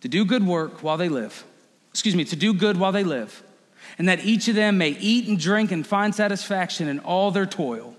to 0.00 0.08
do 0.08 0.24
good 0.24 0.42
work 0.42 0.82
while 0.82 0.96
they 0.96 1.10
live. 1.10 1.44
Excuse 1.90 2.16
me, 2.16 2.24
to 2.24 2.34
do 2.34 2.54
good 2.54 2.78
while 2.78 2.92
they 2.92 3.04
live, 3.04 3.42
and 3.98 4.08
that 4.08 4.24
each 4.24 4.48
of 4.48 4.54
them 4.54 4.78
may 4.78 4.92
eat 4.92 5.28
and 5.28 5.38
drink 5.38 5.70
and 5.70 5.86
find 5.86 6.14
satisfaction 6.14 6.88
in 6.88 6.98
all 7.00 7.30
their 7.30 7.44
toil. 7.44 7.94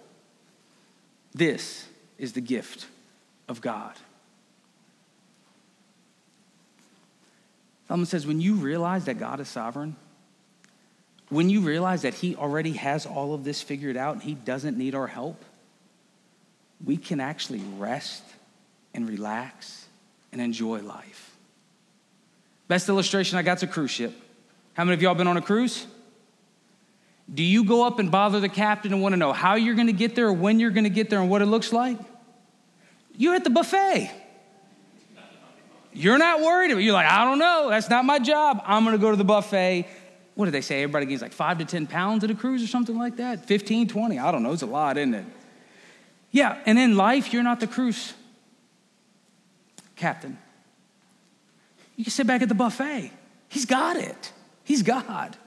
This 1.35 1.87
is 2.17 2.33
the 2.33 2.41
gift 2.41 2.87
of 3.47 3.61
God. 3.61 3.93
Solomon 7.93 8.07
says, 8.07 8.25
when 8.25 8.41
you 8.41 8.55
realize 8.55 9.05
that 9.05 9.19
God 9.19 9.39
is 9.39 9.47
sovereign, 9.47 9.95
when 11.29 11.51
you 11.51 11.61
realize 11.61 12.01
that 12.01 12.15
He 12.15 12.35
already 12.35 12.71
has 12.71 13.05
all 13.05 13.35
of 13.35 13.43
this 13.43 13.61
figured 13.61 13.95
out 13.95 14.15
and 14.15 14.23
He 14.23 14.33
doesn't 14.33 14.79
need 14.79 14.95
our 14.95 15.05
help, 15.05 15.45
we 16.83 16.97
can 16.97 17.19
actually 17.19 17.61
rest 17.77 18.23
and 18.95 19.07
relax 19.07 19.85
and 20.31 20.41
enjoy 20.41 20.81
life. 20.81 21.37
Best 22.67 22.89
illustration 22.89 23.37
I 23.37 23.43
got's 23.43 23.61
a 23.61 23.67
cruise 23.67 23.91
ship. 23.91 24.11
How 24.73 24.83
many 24.85 24.95
of 24.95 25.01
y'all 25.03 25.13
been 25.13 25.27
on 25.27 25.37
a 25.37 25.41
cruise? 25.43 25.85
Do 27.31 27.43
you 27.43 27.63
go 27.63 27.85
up 27.85 27.99
and 27.99 28.09
bother 28.09 28.39
the 28.39 28.49
captain 28.49 28.91
and 28.91 29.03
want 29.03 29.13
to 29.13 29.17
know 29.17 29.33
how 29.33 29.53
you're 29.53 29.75
going 29.75 29.85
to 29.85 29.93
get 29.93 30.15
there 30.15 30.29
or 30.29 30.33
when 30.33 30.59
you're 30.59 30.71
going 30.71 30.85
to 30.85 30.89
get 30.89 31.11
there 31.11 31.19
and 31.19 31.29
what 31.29 31.43
it 31.43 31.45
looks 31.45 31.71
like? 31.71 31.99
You're 33.15 33.35
at 33.35 33.43
the 33.43 33.51
buffet. 33.51 34.22
You're 35.93 36.17
not 36.17 36.41
worried 36.41 36.71
about. 36.71 36.83
You're 36.83 36.93
like, 36.93 37.07
I 37.07 37.25
don't 37.25 37.39
know. 37.39 37.69
That's 37.69 37.89
not 37.89 38.05
my 38.05 38.19
job. 38.19 38.61
I'm 38.65 38.83
going 38.83 38.95
to 38.95 39.01
go 39.01 39.11
to 39.11 39.17
the 39.17 39.23
buffet. 39.23 39.87
What 40.35 40.45
do 40.45 40.51
they 40.51 40.61
say? 40.61 40.83
Everybody 40.83 41.05
gains 41.05 41.21
like 41.21 41.33
five 41.33 41.59
to 41.59 41.65
10 41.65 41.87
pounds 41.87 42.23
at 42.23 42.31
a 42.31 42.35
cruise 42.35 42.63
or 42.63 42.67
something 42.67 42.97
like 42.97 43.17
that? 43.17 43.45
15, 43.45 43.87
20. 43.87 44.19
I 44.19 44.31
don't 44.31 44.43
know. 44.43 44.51
It's 44.51 44.63
a 44.63 44.67
lot, 44.67 44.97
isn't 44.97 45.13
it? 45.13 45.25
Yeah. 46.31 46.59
And 46.65 46.79
in 46.79 46.97
life, 46.97 47.31
you're 47.31 47.43
not 47.43 47.59
the 47.59 47.67
cruise 47.67 48.13
captain. 49.95 50.37
You 51.95 52.03
can 52.03 52.11
sit 52.11 52.25
back 52.25 52.41
at 52.41 52.49
the 52.49 52.55
buffet. 52.55 53.11
He's 53.49 53.65
got 53.65 53.97
it. 53.97 54.31
He's 54.63 54.81
God. 54.81 55.37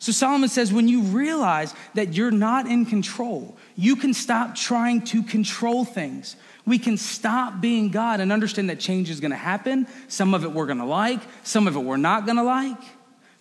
So 0.00 0.12
Solomon 0.12 0.48
says 0.48 0.72
when 0.72 0.88
you 0.88 1.02
realize 1.02 1.74
that 1.94 2.14
you're 2.14 2.30
not 2.30 2.66
in 2.66 2.86
control, 2.86 3.56
you 3.76 3.96
can 3.96 4.14
stop 4.14 4.54
trying 4.54 5.02
to 5.06 5.22
control 5.22 5.84
things. 5.84 6.36
We 6.66 6.78
can 6.78 6.96
stop 6.96 7.60
being 7.60 7.90
God 7.90 8.20
and 8.20 8.32
understand 8.32 8.70
that 8.70 8.80
change 8.80 9.10
is 9.10 9.20
going 9.20 9.30
to 9.30 9.36
happen. 9.36 9.86
Some 10.08 10.34
of 10.34 10.44
it 10.44 10.52
we're 10.52 10.66
going 10.66 10.78
to 10.78 10.84
like, 10.84 11.20
some 11.42 11.66
of 11.66 11.76
it 11.76 11.80
we're 11.80 11.96
not 11.96 12.26
going 12.26 12.36
to 12.36 12.42
like. 12.42 12.78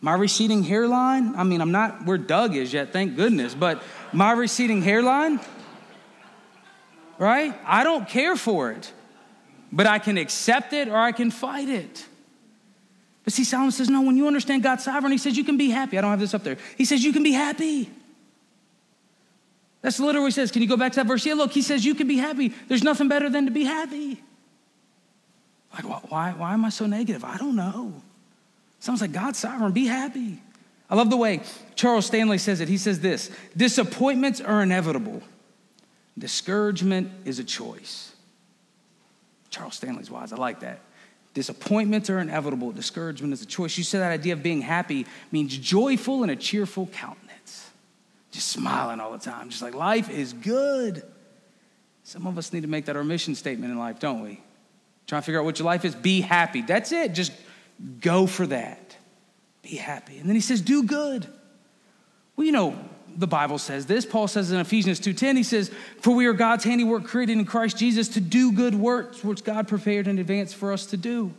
My 0.02 0.14
receding 0.14 0.64
hairline, 0.64 1.36
I 1.36 1.44
mean, 1.44 1.60
I'm 1.60 1.72
not 1.72 2.06
where 2.06 2.18
Doug 2.18 2.56
is 2.56 2.72
yet, 2.72 2.94
thank 2.94 3.18
goodness, 3.18 3.54
but 3.54 3.84
my 4.14 4.32
receding 4.32 4.82
hairline, 4.82 5.42
right? 7.18 7.54
I 7.66 7.84
don't 7.84 8.08
care 8.08 8.38
for 8.38 8.72
it, 8.72 8.94
but 9.72 9.88
I 9.88 10.00
can 10.00 10.18
accept 10.18 10.72
it 10.72 10.88
or 10.88 10.96
I 10.96 11.12
can 11.12 11.32
fight 11.32 11.68
it. 11.68 12.06
But 13.26 13.34
see, 13.34 13.44
Solomon 13.44 13.72
says, 13.72 13.90
no, 13.90 14.02
when 14.02 14.16
you 14.16 14.26
understand 14.26 14.64
God's 14.64 14.86
sovereign, 14.86 15.12
he 15.12 15.18
says 15.18 15.36
you 15.36 15.44
can 15.44 15.58
be 15.58 15.70
happy. 15.70 15.98
I 15.98 16.02
don't 16.02 16.12
have 16.12 16.20
this 16.20 16.34
up 16.34 16.44
there. 16.44 16.58
He 16.78 16.86
says 16.86 17.04
you 17.04 17.12
can 17.12 17.22
be 17.22 17.34
happy. 17.34 17.92
That's 19.82 20.00
literally 20.00 20.26
what 20.26 20.28
he 20.28 20.32
says. 20.32 20.52
Can 20.52 20.62
you 20.62 20.68
go 20.68 20.78
back 20.78 20.92
to 20.94 20.96
that 20.98 21.08
verse? 21.08 21.26
Yeah, 21.26 21.36
look, 21.36 21.52
he 21.52 21.62
says 21.62 21.86
you 21.86 21.96
can 21.96 22.08
be 22.08 22.18
happy. 22.18 22.54
There's 22.68 22.84
nothing 22.84 23.08
better 23.08 23.30
than 23.30 23.46
to 23.46 23.52
be 23.52 23.64
happy. 23.64 24.22
Like, 25.74 26.12
why, 26.12 26.34
why 26.36 26.54
am 26.54 26.66
I 26.66 26.70
so 26.70 26.86
negative? 26.86 27.24
I 27.24 27.38
don't 27.38 27.56
know. 27.56 27.94
Sounds 28.80 29.02
like 29.02 29.12
God's 29.12 29.40
sovereign. 29.40 29.72
Be 29.72 29.86
happy. 29.86 30.42
I 30.90 30.96
love 30.96 31.10
the 31.10 31.18
way 31.18 31.42
Charles 31.76 32.08
Stanley 32.08 32.40
says 32.40 32.62
it. 32.62 32.68
He 32.68 32.78
says 32.78 33.00
this 33.00 33.30
disappointments 33.56 34.42
are 34.42 34.64
inevitable, 34.64 35.22
discouragement 36.18 37.12
is 37.26 37.40
a 37.40 37.44
choice. 37.44 38.12
Charles 39.50 39.76
Stanley's 39.76 40.12
wise. 40.12 40.32
I 40.32 40.38
like 40.38 40.60
that. 40.62 40.80
Disappointments 41.34 42.10
are 42.10 42.20
inevitable, 42.20 42.72
discouragement 42.72 43.34
is 43.34 43.42
a 43.42 43.46
choice. 43.46 43.78
You 43.78 43.84
said 43.84 44.02
that 44.02 44.12
idea 44.12 44.34
of 44.34 44.42
being 44.42 44.62
happy 44.62 45.06
means 45.32 45.56
joyful 45.58 46.24
and 46.24 46.32
a 46.32 46.36
cheerful 46.36 46.88
countenance 46.88 47.29
just 48.32 48.48
smiling 48.48 49.00
all 49.00 49.12
the 49.12 49.18
time, 49.18 49.50
just 49.50 49.62
like 49.62 49.74
life 49.74 50.10
is 50.10 50.34
good. 50.34 51.04
Some 52.04 52.28
of 52.28 52.38
us 52.38 52.54
need 52.54 52.62
to 52.62 52.68
make 52.68 52.86
that 52.86 52.96
our 52.96 53.04
mission 53.04 53.36
statement 53.36 53.72
in 53.72 53.78
life, 53.78 54.00
don't 54.00 54.22
we? 54.22 54.42
Trying 55.08 55.22
to 55.22 55.26
figure 55.26 55.40
out 55.40 55.46
what 55.46 55.60
your 55.60 55.66
life 55.66 55.86
is. 55.86 55.96
Be 55.96 56.22
happy. 56.22 56.62
That's 56.62 56.92
it. 56.92 57.14
Just 57.14 57.32
go 58.00 58.28
for 58.28 58.48
that. 58.48 58.96
Be 59.62 59.76
happy. 59.76 60.18
And 60.18 60.28
then 60.28 60.36
he 60.36 60.42
says, 60.42 60.62
do 60.62 60.84
good. 60.84 61.28
Well, 62.36 62.46
you 62.46 62.52
know, 62.52 62.78
the 63.16 63.28
Bible 63.28 63.58
says 63.58 63.86
this. 63.86 64.06
Paul 64.06 64.28
says 64.28 64.52
in 64.52 64.60
Ephesians 64.60 65.00
2:10, 65.00 65.36
he 65.36 65.44
says, 65.44 65.72
For 66.02 66.12
we 66.12 66.26
are 66.26 66.34
God's 66.34 66.64
handiwork 66.64 67.04
created 67.04 67.38
in 67.38 67.46
Christ 67.46 67.78
Jesus 67.78 68.08
to 68.10 68.22
do 68.22 68.52
good 68.52 68.76
works, 68.76 69.24
which 69.24 69.44
God 69.44 69.68
prepared 69.68 70.08
in 70.08 70.20
advance 70.20 70.54
for 70.54 70.72
us 70.72 70.86
to 70.88 70.98
do. 70.98 71.34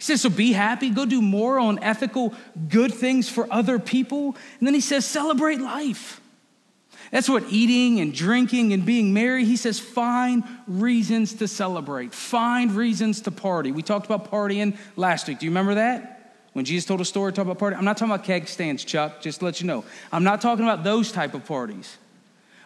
He 0.00 0.04
says, 0.04 0.22
so 0.22 0.30
be 0.30 0.52
happy, 0.52 0.88
go 0.88 1.04
do 1.04 1.20
moral 1.20 1.68
and 1.68 1.78
ethical 1.82 2.32
good 2.70 2.94
things 2.94 3.28
for 3.28 3.46
other 3.52 3.78
people. 3.78 4.34
And 4.58 4.66
then 4.66 4.72
he 4.72 4.80
says, 4.80 5.04
celebrate 5.04 5.60
life. 5.60 6.22
That's 7.10 7.28
what 7.28 7.44
eating 7.50 8.00
and 8.00 8.14
drinking 8.14 8.72
and 8.72 8.86
being 8.86 9.12
merry, 9.12 9.44
he 9.44 9.56
says, 9.56 9.78
find 9.78 10.42
reasons 10.66 11.34
to 11.34 11.46
celebrate, 11.46 12.14
find 12.14 12.72
reasons 12.72 13.20
to 13.22 13.30
party. 13.30 13.72
We 13.72 13.82
talked 13.82 14.06
about 14.06 14.30
partying 14.30 14.78
last 14.96 15.28
week. 15.28 15.40
Do 15.40 15.44
you 15.44 15.50
remember 15.50 15.74
that? 15.74 16.34
When 16.54 16.64
Jesus 16.64 16.86
told 16.86 17.02
a 17.02 17.04
story, 17.04 17.34
talk 17.34 17.44
about 17.44 17.58
party. 17.58 17.76
I'm 17.76 17.84
not 17.84 17.98
talking 17.98 18.14
about 18.14 18.24
keg 18.24 18.48
stands, 18.48 18.84
Chuck, 18.84 19.20
just 19.20 19.40
to 19.40 19.44
let 19.44 19.60
you 19.60 19.66
know. 19.66 19.84
I'm 20.10 20.24
not 20.24 20.40
talking 20.40 20.64
about 20.64 20.82
those 20.82 21.12
type 21.12 21.34
of 21.34 21.44
parties. 21.44 21.98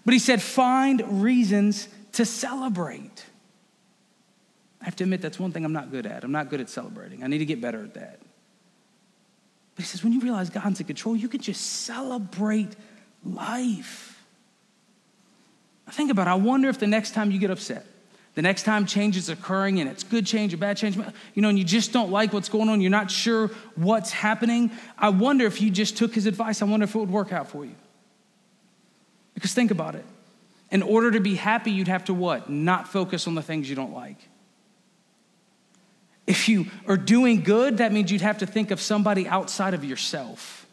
But 0.05 0.15
he 0.15 0.21
said, 0.21 0.41
find 0.41 1.21
reasons 1.21 1.89
to 2.13 2.25
celebrate. 2.25 3.14
I 4.85 4.87
have 4.87 4.97
to 4.97 5.05
admit, 5.05 5.23
that's 5.23 5.41
one 5.41 5.51
thing 5.51 5.65
I'm 5.65 5.73
not 5.73 5.91
good 5.91 6.05
at. 6.05 6.25
I'm 6.25 6.33
not 6.33 6.51
good 6.51 6.61
at 6.61 6.69
celebrating. 6.69 7.25
I 7.25 7.27
need 7.27 7.39
to 7.39 7.47
get 7.47 7.59
better 7.59 7.83
at 7.83 7.95
that. 7.95 8.21
But 9.75 9.83
he 9.83 9.89
says, 9.89 10.05
when 10.05 10.13
you 10.13 10.21
realize 10.21 10.51
God's 10.51 10.79
in 10.79 10.85
control, 10.85 11.17
you 11.17 11.27
can 11.27 11.41
just 11.41 11.63
celebrate 11.63 12.77
life. 13.25 14.23
Think 15.91 16.11
about 16.11 16.27
it. 16.27 16.33
I 16.33 16.35
wonder 16.35 16.69
if 16.69 16.79
the 16.79 16.87
next 16.87 17.15
time 17.15 17.31
you 17.31 17.39
get 17.39 17.51
upset, 17.51 17.87
the 18.35 18.43
next 18.43 18.65
time 18.65 18.85
change 18.85 19.17
is 19.17 19.31
occurring 19.31 19.81
and 19.81 19.89
it's 19.89 20.03
good 20.03 20.27
change 20.27 20.53
or 20.53 20.59
bad 20.59 20.77
change, 20.77 20.99
you 21.33 21.41
know, 21.41 21.49
and 21.49 21.59
you 21.59 21.65
just 21.65 21.91
don't 21.95 22.11
like 22.11 22.35
what's 22.35 22.51
going 22.51 22.69
on, 22.69 22.83
you're 22.83 22.91
not 22.91 23.11
sure 23.11 23.51
what's 23.77 24.13
happening. 24.13 24.71
I 24.99 25.09
wonder 25.09 25.47
if 25.47 25.63
you 25.63 25.71
just 25.71 25.97
took 25.97 26.15
his 26.15 26.27
advice, 26.27 26.61
I 26.61 26.67
wonder 26.67 26.85
if 26.85 26.95
it 26.95 26.99
would 26.99 27.11
work 27.11 27.33
out 27.33 27.49
for 27.49 27.65
you. 27.65 27.75
Because 29.33 29.55
think 29.55 29.71
about 29.71 29.95
it. 29.95 30.05
In 30.71 30.83
order 30.83 31.11
to 31.11 31.21
be 31.21 31.37
happy, 31.37 31.71
you'd 31.71 31.89
have 31.89 32.05
to 32.05 32.15
what? 32.15 32.51
Not 32.51 32.87
focus 32.87 33.27
on 33.27 33.35
the 33.35 33.43
things 33.43 33.71
you 33.71 33.77
don't 33.77 33.95
like. 33.95 34.19
If 36.27 36.49
you 36.49 36.67
are 36.87 36.97
doing 36.97 37.43
good, 37.43 37.79
that 37.79 37.93
means 37.93 38.11
you'd 38.11 38.23
have 38.23 38.39
to 38.39 38.47
think 38.47 38.71
of 38.71 38.81
somebody 38.81 39.29
outside 39.29 39.75
of 39.75 39.85
yourself. 39.85 40.67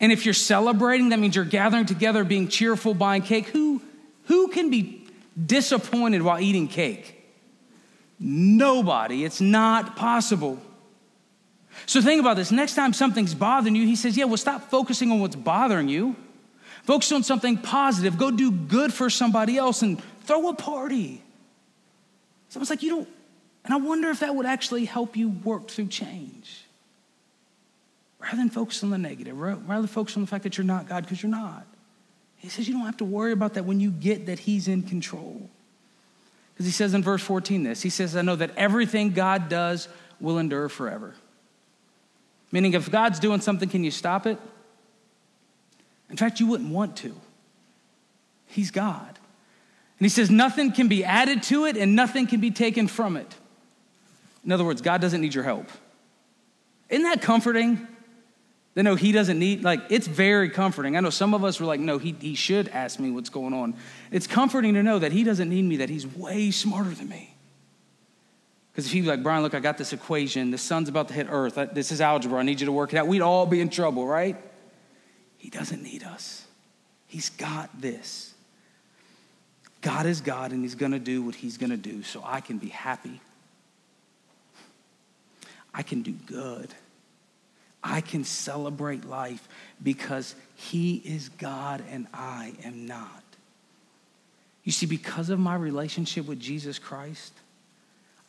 And 0.00 0.10
if 0.10 0.24
you're 0.24 0.34
celebrating, 0.34 1.10
that 1.10 1.20
means 1.20 1.36
you're 1.36 1.44
gathering 1.44 1.86
together, 1.86 2.24
being 2.24 2.48
cheerful, 2.48 2.94
buying 2.94 3.22
cake. 3.22 3.46
Who, 3.48 3.80
who 4.24 4.48
can 4.48 4.68
be 4.68 5.06
disappointed 5.46 6.22
while 6.22 6.40
eating 6.40 6.66
cake? 6.66 7.24
Nobody. 8.18 9.24
It's 9.24 9.40
not 9.40 9.94
possible. 9.94 10.60
So 11.86 12.02
think 12.02 12.20
about 12.20 12.36
this. 12.36 12.50
Next 12.50 12.74
time 12.74 12.92
something's 12.92 13.34
bothering 13.34 13.76
you, 13.76 13.86
he 13.86 13.96
says, 13.96 14.16
Yeah, 14.16 14.24
well, 14.24 14.36
stop 14.36 14.70
focusing 14.70 15.12
on 15.12 15.20
what's 15.20 15.36
bothering 15.36 15.88
you. 15.88 16.16
Focus 16.82 17.12
on 17.12 17.22
something 17.22 17.56
positive. 17.56 18.18
Go 18.18 18.32
do 18.32 18.50
good 18.50 18.92
for 18.92 19.08
somebody 19.08 19.56
else 19.56 19.82
and 19.82 20.02
throw 20.22 20.48
a 20.48 20.54
party. 20.54 21.22
Someone's 22.48 22.70
like, 22.70 22.82
You 22.82 22.90
don't 22.90 23.08
and 23.64 23.72
I 23.72 23.76
wonder 23.76 24.10
if 24.10 24.20
that 24.20 24.34
would 24.34 24.46
actually 24.46 24.84
help 24.84 25.16
you 25.16 25.28
work 25.28 25.68
through 25.68 25.86
change. 25.86 26.64
Rather 28.18 28.36
than 28.36 28.50
focus 28.50 28.82
on 28.82 28.90
the 28.90 28.98
negative, 28.98 29.38
rather 29.38 29.60
than 29.64 29.86
focus 29.86 30.16
on 30.16 30.22
the 30.22 30.28
fact 30.28 30.44
that 30.44 30.56
you're 30.56 30.64
not 30.64 30.88
God 30.88 31.04
because 31.04 31.22
you're 31.22 31.30
not. 31.30 31.66
He 32.36 32.48
says 32.48 32.66
you 32.66 32.74
don't 32.74 32.86
have 32.86 32.96
to 32.98 33.04
worry 33.04 33.32
about 33.32 33.54
that 33.54 33.64
when 33.64 33.80
you 33.80 33.90
get 33.90 34.26
that 34.26 34.40
He's 34.40 34.68
in 34.68 34.82
control. 34.82 35.48
Because 36.54 36.66
he 36.66 36.72
says 36.72 36.92
in 36.92 37.02
verse 37.02 37.22
14 37.22 37.62
this 37.62 37.82
He 37.82 37.90
says, 37.90 38.16
I 38.16 38.22
know 38.22 38.36
that 38.36 38.50
everything 38.56 39.10
God 39.10 39.48
does 39.48 39.88
will 40.20 40.38
endure 40.38 40.68
forever. 40.68 41.14
Meaning, 42.50 42.74
if 42.74 42.90
God's 42.90 43.18
doing 43.18 43.40
something, 43.40 43.68
can 43.68 43.82
you 43.82 43.90
stop 43.90 44.26
it? 44.26 44.38
In 46.10 46.16
fact, 46.16 46.38
you 46.38 46.46
wouldn't 46.46 46.70
want 46.70 46.96
to. 46.98 47.14
He's 48.46 48.70
God. 48.70 49.08
And 49.98 50.04
he 50.04 50.10
says, 50.10 50.30
nothing 50.30 50.72
can 50.72 50.88
be 50.88 51.04
added 51.04 51.42
to 51.44 51.64
it 51.64 51.76
and 51.76 51.96
nothing 51.96 52.26
can 52.26 52.40
be 52.40 52.50
taken 52.50 52.88
from 52.88 53.16
it. 53.16 53.34
In 54.44 54.52
other 54.52 54.64
words, 54.64 54.80
God 54.80 55.00
doesn't 55.00 55.20
need 55.20 55.34
your 55.34 55.44
help. 55.44 55.66
Isn't 56.88 57.04
that 57.04 57.22
comforting? 57.22 57.86
They 58.74 58.82
know 58.82 58.94
he 58.94 59.12
doesn't 59.12 59.38
need, 59.38 59.62
like, 59.62 59.80
it's 59.90 60.06
very 60.06 60.48
comforting. 60.48 60.96
I 60.96 61.00
know 61.00 61.10
some 61.10 61.34
of 61.34 61.44
us 61.44 61.60
were 61.60 61.66
like, 61.66 61.80
no, 61.80 61.98
he, 61.98 62.12
he 62.18 62.34
should 62.34 62.68
ask 62.68 62.98
me 62.98 63.10
what's 63.10 63.28
going 63.28 63.52
on. 63.52 63.74
It's 64.10 64.26
comforting 64.26 64.74
to 64.74 64.82
know 64.82 64.98
that 64.98 65.12
he 65.12 65.24
doesn't 65.24 65.48
need 65.48 65.62
me, 65.62 65.76
that 65.76 65.90
he's 65.90 66.06
way 66.06 66.50
smarter 66.50 66.90
than 66.90 67.08
me. 67.08 67.34
Because 68.72 68.86
if 68.86 68.92
he'd 68.92 69.02
be 69.02 69.08
like, 69.08 69.22
Brian, 69.22 69.42
look, 69.42 69.54
I 69.54 69.60
got 69.60 69.76
this 69.76 69.92
equation. 69.92 70.50
The 70.50 70.58
sun's 70.58 70.88
about 70.88 71.08
to 71.08 71.14
hit 71.14 71.26
Earth. 71.28 71.58
Uh, 71.58 71.66
this 71.66 71.92
is 71.92 72.00
algebra. 72.00 72.40
I 72.40 72.42
need 72.42 72.60
you 72.60 72.66
to 72.66 72.72
work 72.72 72.94
it 72.94 72.96
out. 72.96 73.06
We'd 73.06 73.20
all 73.20 73.44
be 73.44 73.60
in 73.60 73.68
trouble, 73.68 74.06
right? 74.06 74.36
He 75.36 75.50
doesn't 75.50 75.82
need 75.82 76.02
us. 76.02 76.46
He's 77.06 77.28
got 77.28 77.68
this. 77.78 78.32
God 79.82 80.06
is 80.06 80.22
God, 80.22 80.52
and 80.52 80.62
He's 80.62 80.76
going 80.76 80.92
to 80.92 80.98
do 80.98 81.22
what 81.22 81.34
He's 81.34 81.58
going 81.58 81.70
to 81.70 81.76
do, 81.76 82.02
so 82.02 82.22
I 82.24 82.40
can 82.40 82.56
be 82.56 82.68
happy. 82.68 83.20
I 85.74 85.82
can 85.82 86.02
do 86.02 86.12
good. 86.12 86.74
I 87.82 88.00
can 88.00 88.24
celebrate 88.24 89.04
life 89.04 89.48
because 89.82 90.34
He 90.54 90.96
is 91.04 91.28
God 91.30 91.82
and 91.90 92.06
I 92.14 92.52
am 92.64 92.86
not. 92.86 93.22
You 94.64 94.70
see, 94.70 94.86
because 94.86 95.30
of 95.30 95.40
my 95.40 95.56
relationship 95.56 96.26
with 96.26 96.38
Jesus 96.38 96.78
Christ, 96.78 97.32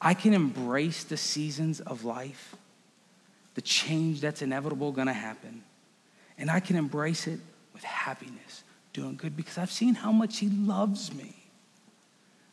I 0.01 0.13
can 0.13 0.33
embrace 0.33 1.03
the 1.03 1.17
seasons 1.17 1.79
of 1.79 2.03
life, 2.03 2.55
the 3.53 3.61
change 3.61 4.21
that's 4.21 4.41
inevitable 4.41 4.91
to 4.93 5.13
happen, 5.13 5.63
and 6.37 6.49
I 6.49 6.59
can 6.59 6.75
embrace 6.75 7.27
it 7.27 7.39
with 7.73 7.83
happiness, 7.83 8.63
doing 8.91 9.15
good, 9.15 9.37
because 9.37 9.57
I've 9.57 9.71
seen 9.71 9.93
how 9.93 10.11
much 10.11 10.39
He 10.39 10.49
loves 10.49 11.13
me. 11.13 11.35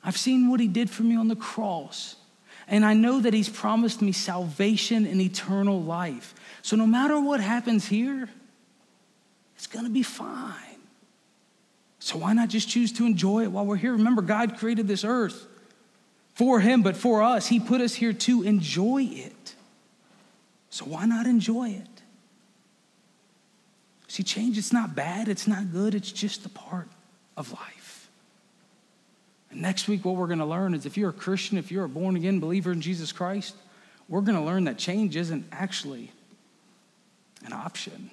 I've 0.04 0.16
seen 0.16 0.50
what 0.50 0.60
He 0.60 0.68
did 0.68 0.90
for 0.90 1.02
me 1.02 1.16
on 1.16 1.28
the 1.28 1.36
cross. 1.36 2.16
And 2.70 2.84
I 2.84 2.94
know 2.94 3.20
that 3.20 3.34
He's 3.34 3.48
promised 3.48 4.00
me 4.00 4.12
salvation 4.12 5.04
and 5.04 5.20
eternal 5.20 5.82
life. 5.82 6.34
So 6.62 6.76
no 6.76 6.86
matter 6.86 7.20
what 7.20 7.40
happens 7.40 7.86
here, 7.86 8.30
it's 9.56 9.66
going 9.66 9.84
to 9.84 9.90
be 9.90 10.04
fine. 10.04 10.54
So 11.98 12.16
why 12.16 12.32
not 12.32 12.48
just 12.48 12.68
choose 12.68 12.92
to 12.92 13.04
enjoy 13.04 13.42
it 13.42 13.52
while 13.52 13.66
we're 13.66 13.76
here? 13.76 13.92
Remember, 13.92 14.22
God 14.22 14.56
created 14.56 14.88
this 14.88 15.04
earth 15.04 15.46
for 16.34 16.60
Him, 16.60 16.82
but 16.82 16.96
for 16.96 17.22
us. 17.22 17.48
He 17.48 17.60
put 17.60 17.80
us 17.80 17.92
here 17.92 18.12
to 18.14 18.42
enjoy 18.42 19.02
it. 19.02 19.54
So 20.70 20.84
why 20.84 21.04
not 21.04 21.26
enjoy 21.26 21.70
it? 21.70 21.86
See, 24.06 24.22
change, 24.22 24.56
it's 24.56 24.72
not 24.72 24.94
bad, 24.94 25.28
it's 25.28 25.46
not 25.46 25.72
good, 25.72 25.94
it's 25.94 26.10
just 26.10 26.46
a 26.46 26.48
part 26.48 26.88
of 27.36 27.52
life. 27.52 27.79
And 29.50 29.62
next 29.62 29.88
week, 29.88 30.04
what 30.04 30.16
we're 30.16 30.26
going 30.26 30.38
to 30.38 30.44
learn 30.44 30.74
is 30.74 30.86
if 30.86 30.96
you're 30.96 31.10
a 31.10 31.14
Christian, 31.14 31.58
if 31.58 31.70
you're 31.70 31.84
a 31.84 31.88
born 31.88 32.16
again 32.16 32.40
believer 32.40 32.72
in 32.72 32.80
Jesus 32.80 33.12
Christ, 33.12 33.54
we're 34.08 34.20
going 34.20 34.38
to 34.38 34.44
learn 34.44 34.64
that 34.64 34.78
change 34.78 35.16
isn't 35.16 35.46
actually 35.52 36.10
an 37.44 37.52
option. 37.52 38.10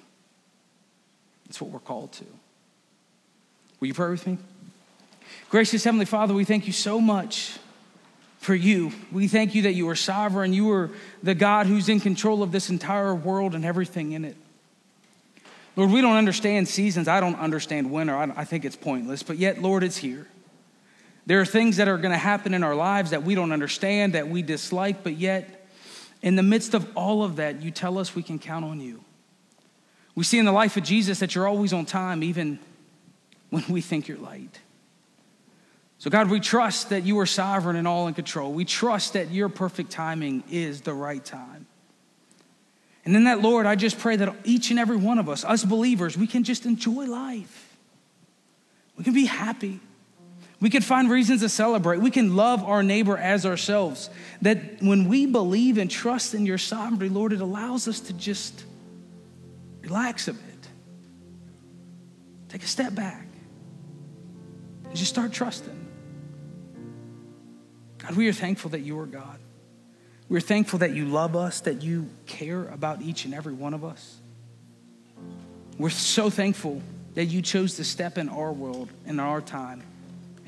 It's 1.48 1.60
what 1.60 1.70
we're 1.70 1.78
called 1.78 2.12
to. 2.12 2.24
Will 3.80 3.88
you 3.88 3.94
pray 3.94 4.10
with 4.10 4.26
me? 4.26 4.38
Gracious 5.50 5.84
Heavenly 5.84 6.04
Father, 6.04 6.34
we 6.34 6.44
thank 6.44 6.66
you 6.66 6.72
so 6.72 7.00
much 7.00 7.58
for 8.38 8.54
you. 8.54 8.92
We 9.12 9.28
thank 9.28 9.54
you 9.54 9.62
that 9.62 9.72
you 9.72 9.88
are 9.88 9.96
sovereign. 9.96 10.52
You 10.52 10.70
are 10.72 10.90
the 11.22 11.34
God 11.34 11.66
who's 11.66 11.88
in 11.88 12.00
control 12.00 12.42
of 12.42 12.52
this 12.52 12.70
entire 12.70 13.14
world 13.14 13.54
and 13.54 13.64
everything 13.64 14.12
in 14.12 14.24
it. 14.24 14.36
Lord, 15.76 15.90
we 15.90 16.00
don't 16.00 16.16
understand 16.16 16.66
seasons. 16.66 17.08
I 17.08 17.20
don't 17.20 17.38
understand 17.38 17.90
winter. 17.90 18.16
I 18.16 18.44
think 18.44 18.64
it's 18.64 18.76
pointless, 18.76 19.22
but 19.22 19.38
yet, 19.38 19.62
Lord, 19.62 19.84
it's 19.84 19.96
here. 19.96 20.26
There 21.28 21.42
are 21.42 21.44
things 21.44 21.76
that 21.76 21.88
are 21.88 21.98
going 21.98 22.12
to 22.12 22.16
happen 22.16 22.54
in 22.54 22.64
our 22.64 22.74
lives 22.74 23.10
that 23.10 23.22
we 23.22 23.34
don't 23.34 23.52
understand, 23.52 24.14
that 24.14 24.28
we 24.28 24.40
dislike, 24.40 25.04
but 25.04 25.18
yet, 25.18 25.68
in 26.22 26.36
the 26.36 26.42
midst 26.42 26.72
of 26.72 26.90
all 26.96 27.22
of 27.22 27.36
that, 27.36 27.60
you 27.60 27.70
tell 27.70 27.98
us 27.98 28.14
we 28.14 28.22
can 28.22 28.38
count 28.38 28.64
on 28.64 28.80
you. 28.80 29.04
We 30.14 30.24
see 30.24 30.38
in 30.38 30.46
the 30.46 30.52
life 30.52 30.78
of 30.78 30.84
Jesus 30.84 31.18
that 31.18 31.34
you're 31.34 31.46
always 31.46 31.74
on 31.74 31.84
time, 31.84 32.22
even 32.22 32.58
when 33.50 33.62
we 33.68 33.82
think 33.82 34.08
you're 34.08 34.16
late. 34.16 34.58
So, 35.98 36.08
God, 36.08 36.30
we 36.30 36.40
trust 36.40 36.88
that 36.88 37.02
you 37.02 37.18
are 37.18 37.26
sovereign 37.26 37.76
and 37.76 37.86
all 37.86 38.08
in 38.08 38.14
control. 38.14 38.50
We 38.50 38.64
trust 38.64 39.12
that 39.12 39.30
your 39.30 39.50
perfect 39.50 39.90
timing 39.90 40.44
is 40.50 40.80
the 40.80 40.94
right 40.94 41.22
time. 41.22 41.66
And 43.04 43.14
in 43.14 43.24
that, 43.24 43.42
Lord, 43.42 43.66
I 43.66 43.74
just 43.74 43.98
pray 43.98 44.16
that 44.16 44.34
each 44.44 44.70
and 44.70 44.78
every 44.78 44.96
one 44.96 45.18
of 45.18 45.28
us, 45.28 45.44
us 45.44 45.62
believers, 45.62 46.16
we 46.16 46.26
can 46.26 46.42
just 46.42 46.64
enjoy 46.64 47.04
life. 47.04 47.76
We 48.96 49.04
can 49.04 49.12
be 49.12 49.26
happy. 49.26 49.80
We 50.60 50.70
can 50.70 50.82
find 50.82 51.10
reasons 51.10 51.42
to 51.42 51.48
celebrate. 51.48 51.98
We 51.98 52.10
can 52.10 52.34
love 52.34 52.64
our 52.64 52.82
neighbor 52.82 53.16
as 53.16 53.46
ourselves. 53.46 54.10
That 54.42 54.82
when 54.82 55.08
we 55.08 55.26
believe 55.26 55.78
and 55.78 55.90
trust 55.90 56.34
in 56.34 56.46
your 56.46 56.58
sovereignty, 56.58 57.08
Lord, 57.08 57.32
it 57.32 57.40
allows 57.40 57.86
us 57.86 58.00
to 58.00 58.12
just 58.12 58.64
Relax 59.88 60.28
a 60.28 60.34
bit. 60.34 60.42
Take 62.50 62.62
a 62.62 62.66
step 62.66 62.94
back. 62.94 63.26
And 64.84 64.94
just 64.94 65.10
start 65.10 65.32
trusting. 65.32 65.86
God, 67.98 68.14
we 68.14 68.28
are 68.28 68.32
thankful 68.32 68.70
that 68.70 68.80
you 68.80 68.98
are 68.98 69.06
God. 69.06 69.38
We're 70.28 70.40
thankful 70.40 70.80
that 70.80 70.92
you 70.92 71.06
love 71.06 71.34
us, 71.36 71.60
that 71.62 71.82
you 71.82 72.10
care 72.26 72.66
about 72.68 73.00
each 73.00 73.24
and 73.24 73.32
every 73.32 73.54
one 73.54 73.72
of 73.72 73.82
us. 73.82 74.18
We're 75.78 75.88
so 75.88 76.28
thankful 76.28 76.82
that 77.14 77.26
you 77.26 77.40
chose 77.40 77.76
to 77.76 77.84
step 77.84 78.18
in 78.18 78.28
our 78.28 78.52
world, 78.52 78.90
in 79.06 79.20
our 79.20 79.40
time, 79.40 79.82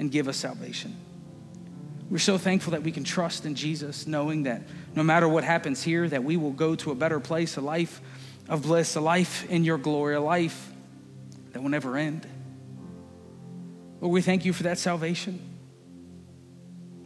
and 0.01 0.11
give 0.11 0.26
us 0.28 0.38
salvation. 0.38 0.96
We're 2.09 2.18
so 2.18 2.38
thankful 2.38 2.72
that 2.72 2.82
we 2.82 2.90
can 2.90 3.05
trust 3.05 3.44
in 3.44 3.55
Jesus, 3.55 4.07
knowing 4.07 4.44
that 4.44 4.62
no 4.96 5.03
matter 5.03 5.28
what 5.28 5.44
happens 5.44 5.82
here, 5.82 6.09
that 6.09 6.24
we 6.24 6.38
will 6.38 6.53
go 6.53 6.74
to 6.74 6.90
a 6.90 6.94
better 6.94 7.20
place, 7.20 7.57
a 7.57 7.61
life 7.61 8.01
of 8.48 8.62
bliss, 8.62 8.96
a 8.96 9.01
life 9.01 9.48
in 9.51 9.62
your 9.62 9.76
glory, 9.76 10.16
a 10.16 10.20
life 10.20 10.72
that 11.53 11.62
will 11.62 11.68
never 11.68 11.98
end. 11.98 12.26
Lord, 14.01 14.12
we 14.12 14.22
thank 14.22 14.46
you 14.46 14.55
for 14.55 14.62
that 14.64 14.78
salvation. 14.78 15.38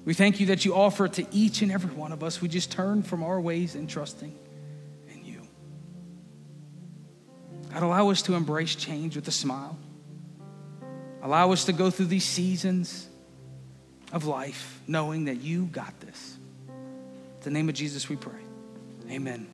We 0.05 0.15
thank 0.15 0.39
you 0.39 0.47
that 0.47 0.65
you 0.65 0.75
offer 0.75 1.07
it 1.07 1.15
to 1.15 1.27
each 1.33 1.63
and 1.63 1.73
every 1.73 1.95
one 1.95 2.13
of 2.13 2.23
us. 2.23 2.41
We 2.41 2.49
just 2.49 2.71
turn 2.71 3.03
from 3.03 3.25
our 3.25 3.41
ways 3.41 3.75
and 3.75 3.91
trusting 3.91 4.39
in 5.09 5.25
you. 5.25 5.43
God, 7.73 7.83
allow 7.83 8.11
us 8.11 8.23
to 8.23 8.35
embrace 8.35 8.77
change 8.77 9.17
with 9.17 9.27
a 9.27 9.33
smile. 9.33 9.77
Allow 11.25 11.53
us 11.53 11.65
to 11.65 11.73
go 11.73 11.91
through 11.91 12.07
these 12.07 12.27
seasons 12.27 13.09
of 14.13 14.27
life 14.27 14.83
knowing 14.87 15.25
that 15.25 15.41
you 15.41 15.65
got 15.65 15.99
this. 16.01 16.37
In 16.69 17.41
the 17.41 17.51
name 17.51 17.71
of 17.71 17.75
Jesus, 17.75 18.11
we 18.11 18.17
pray. 18.17 18.41
Amen. 19.11 19.54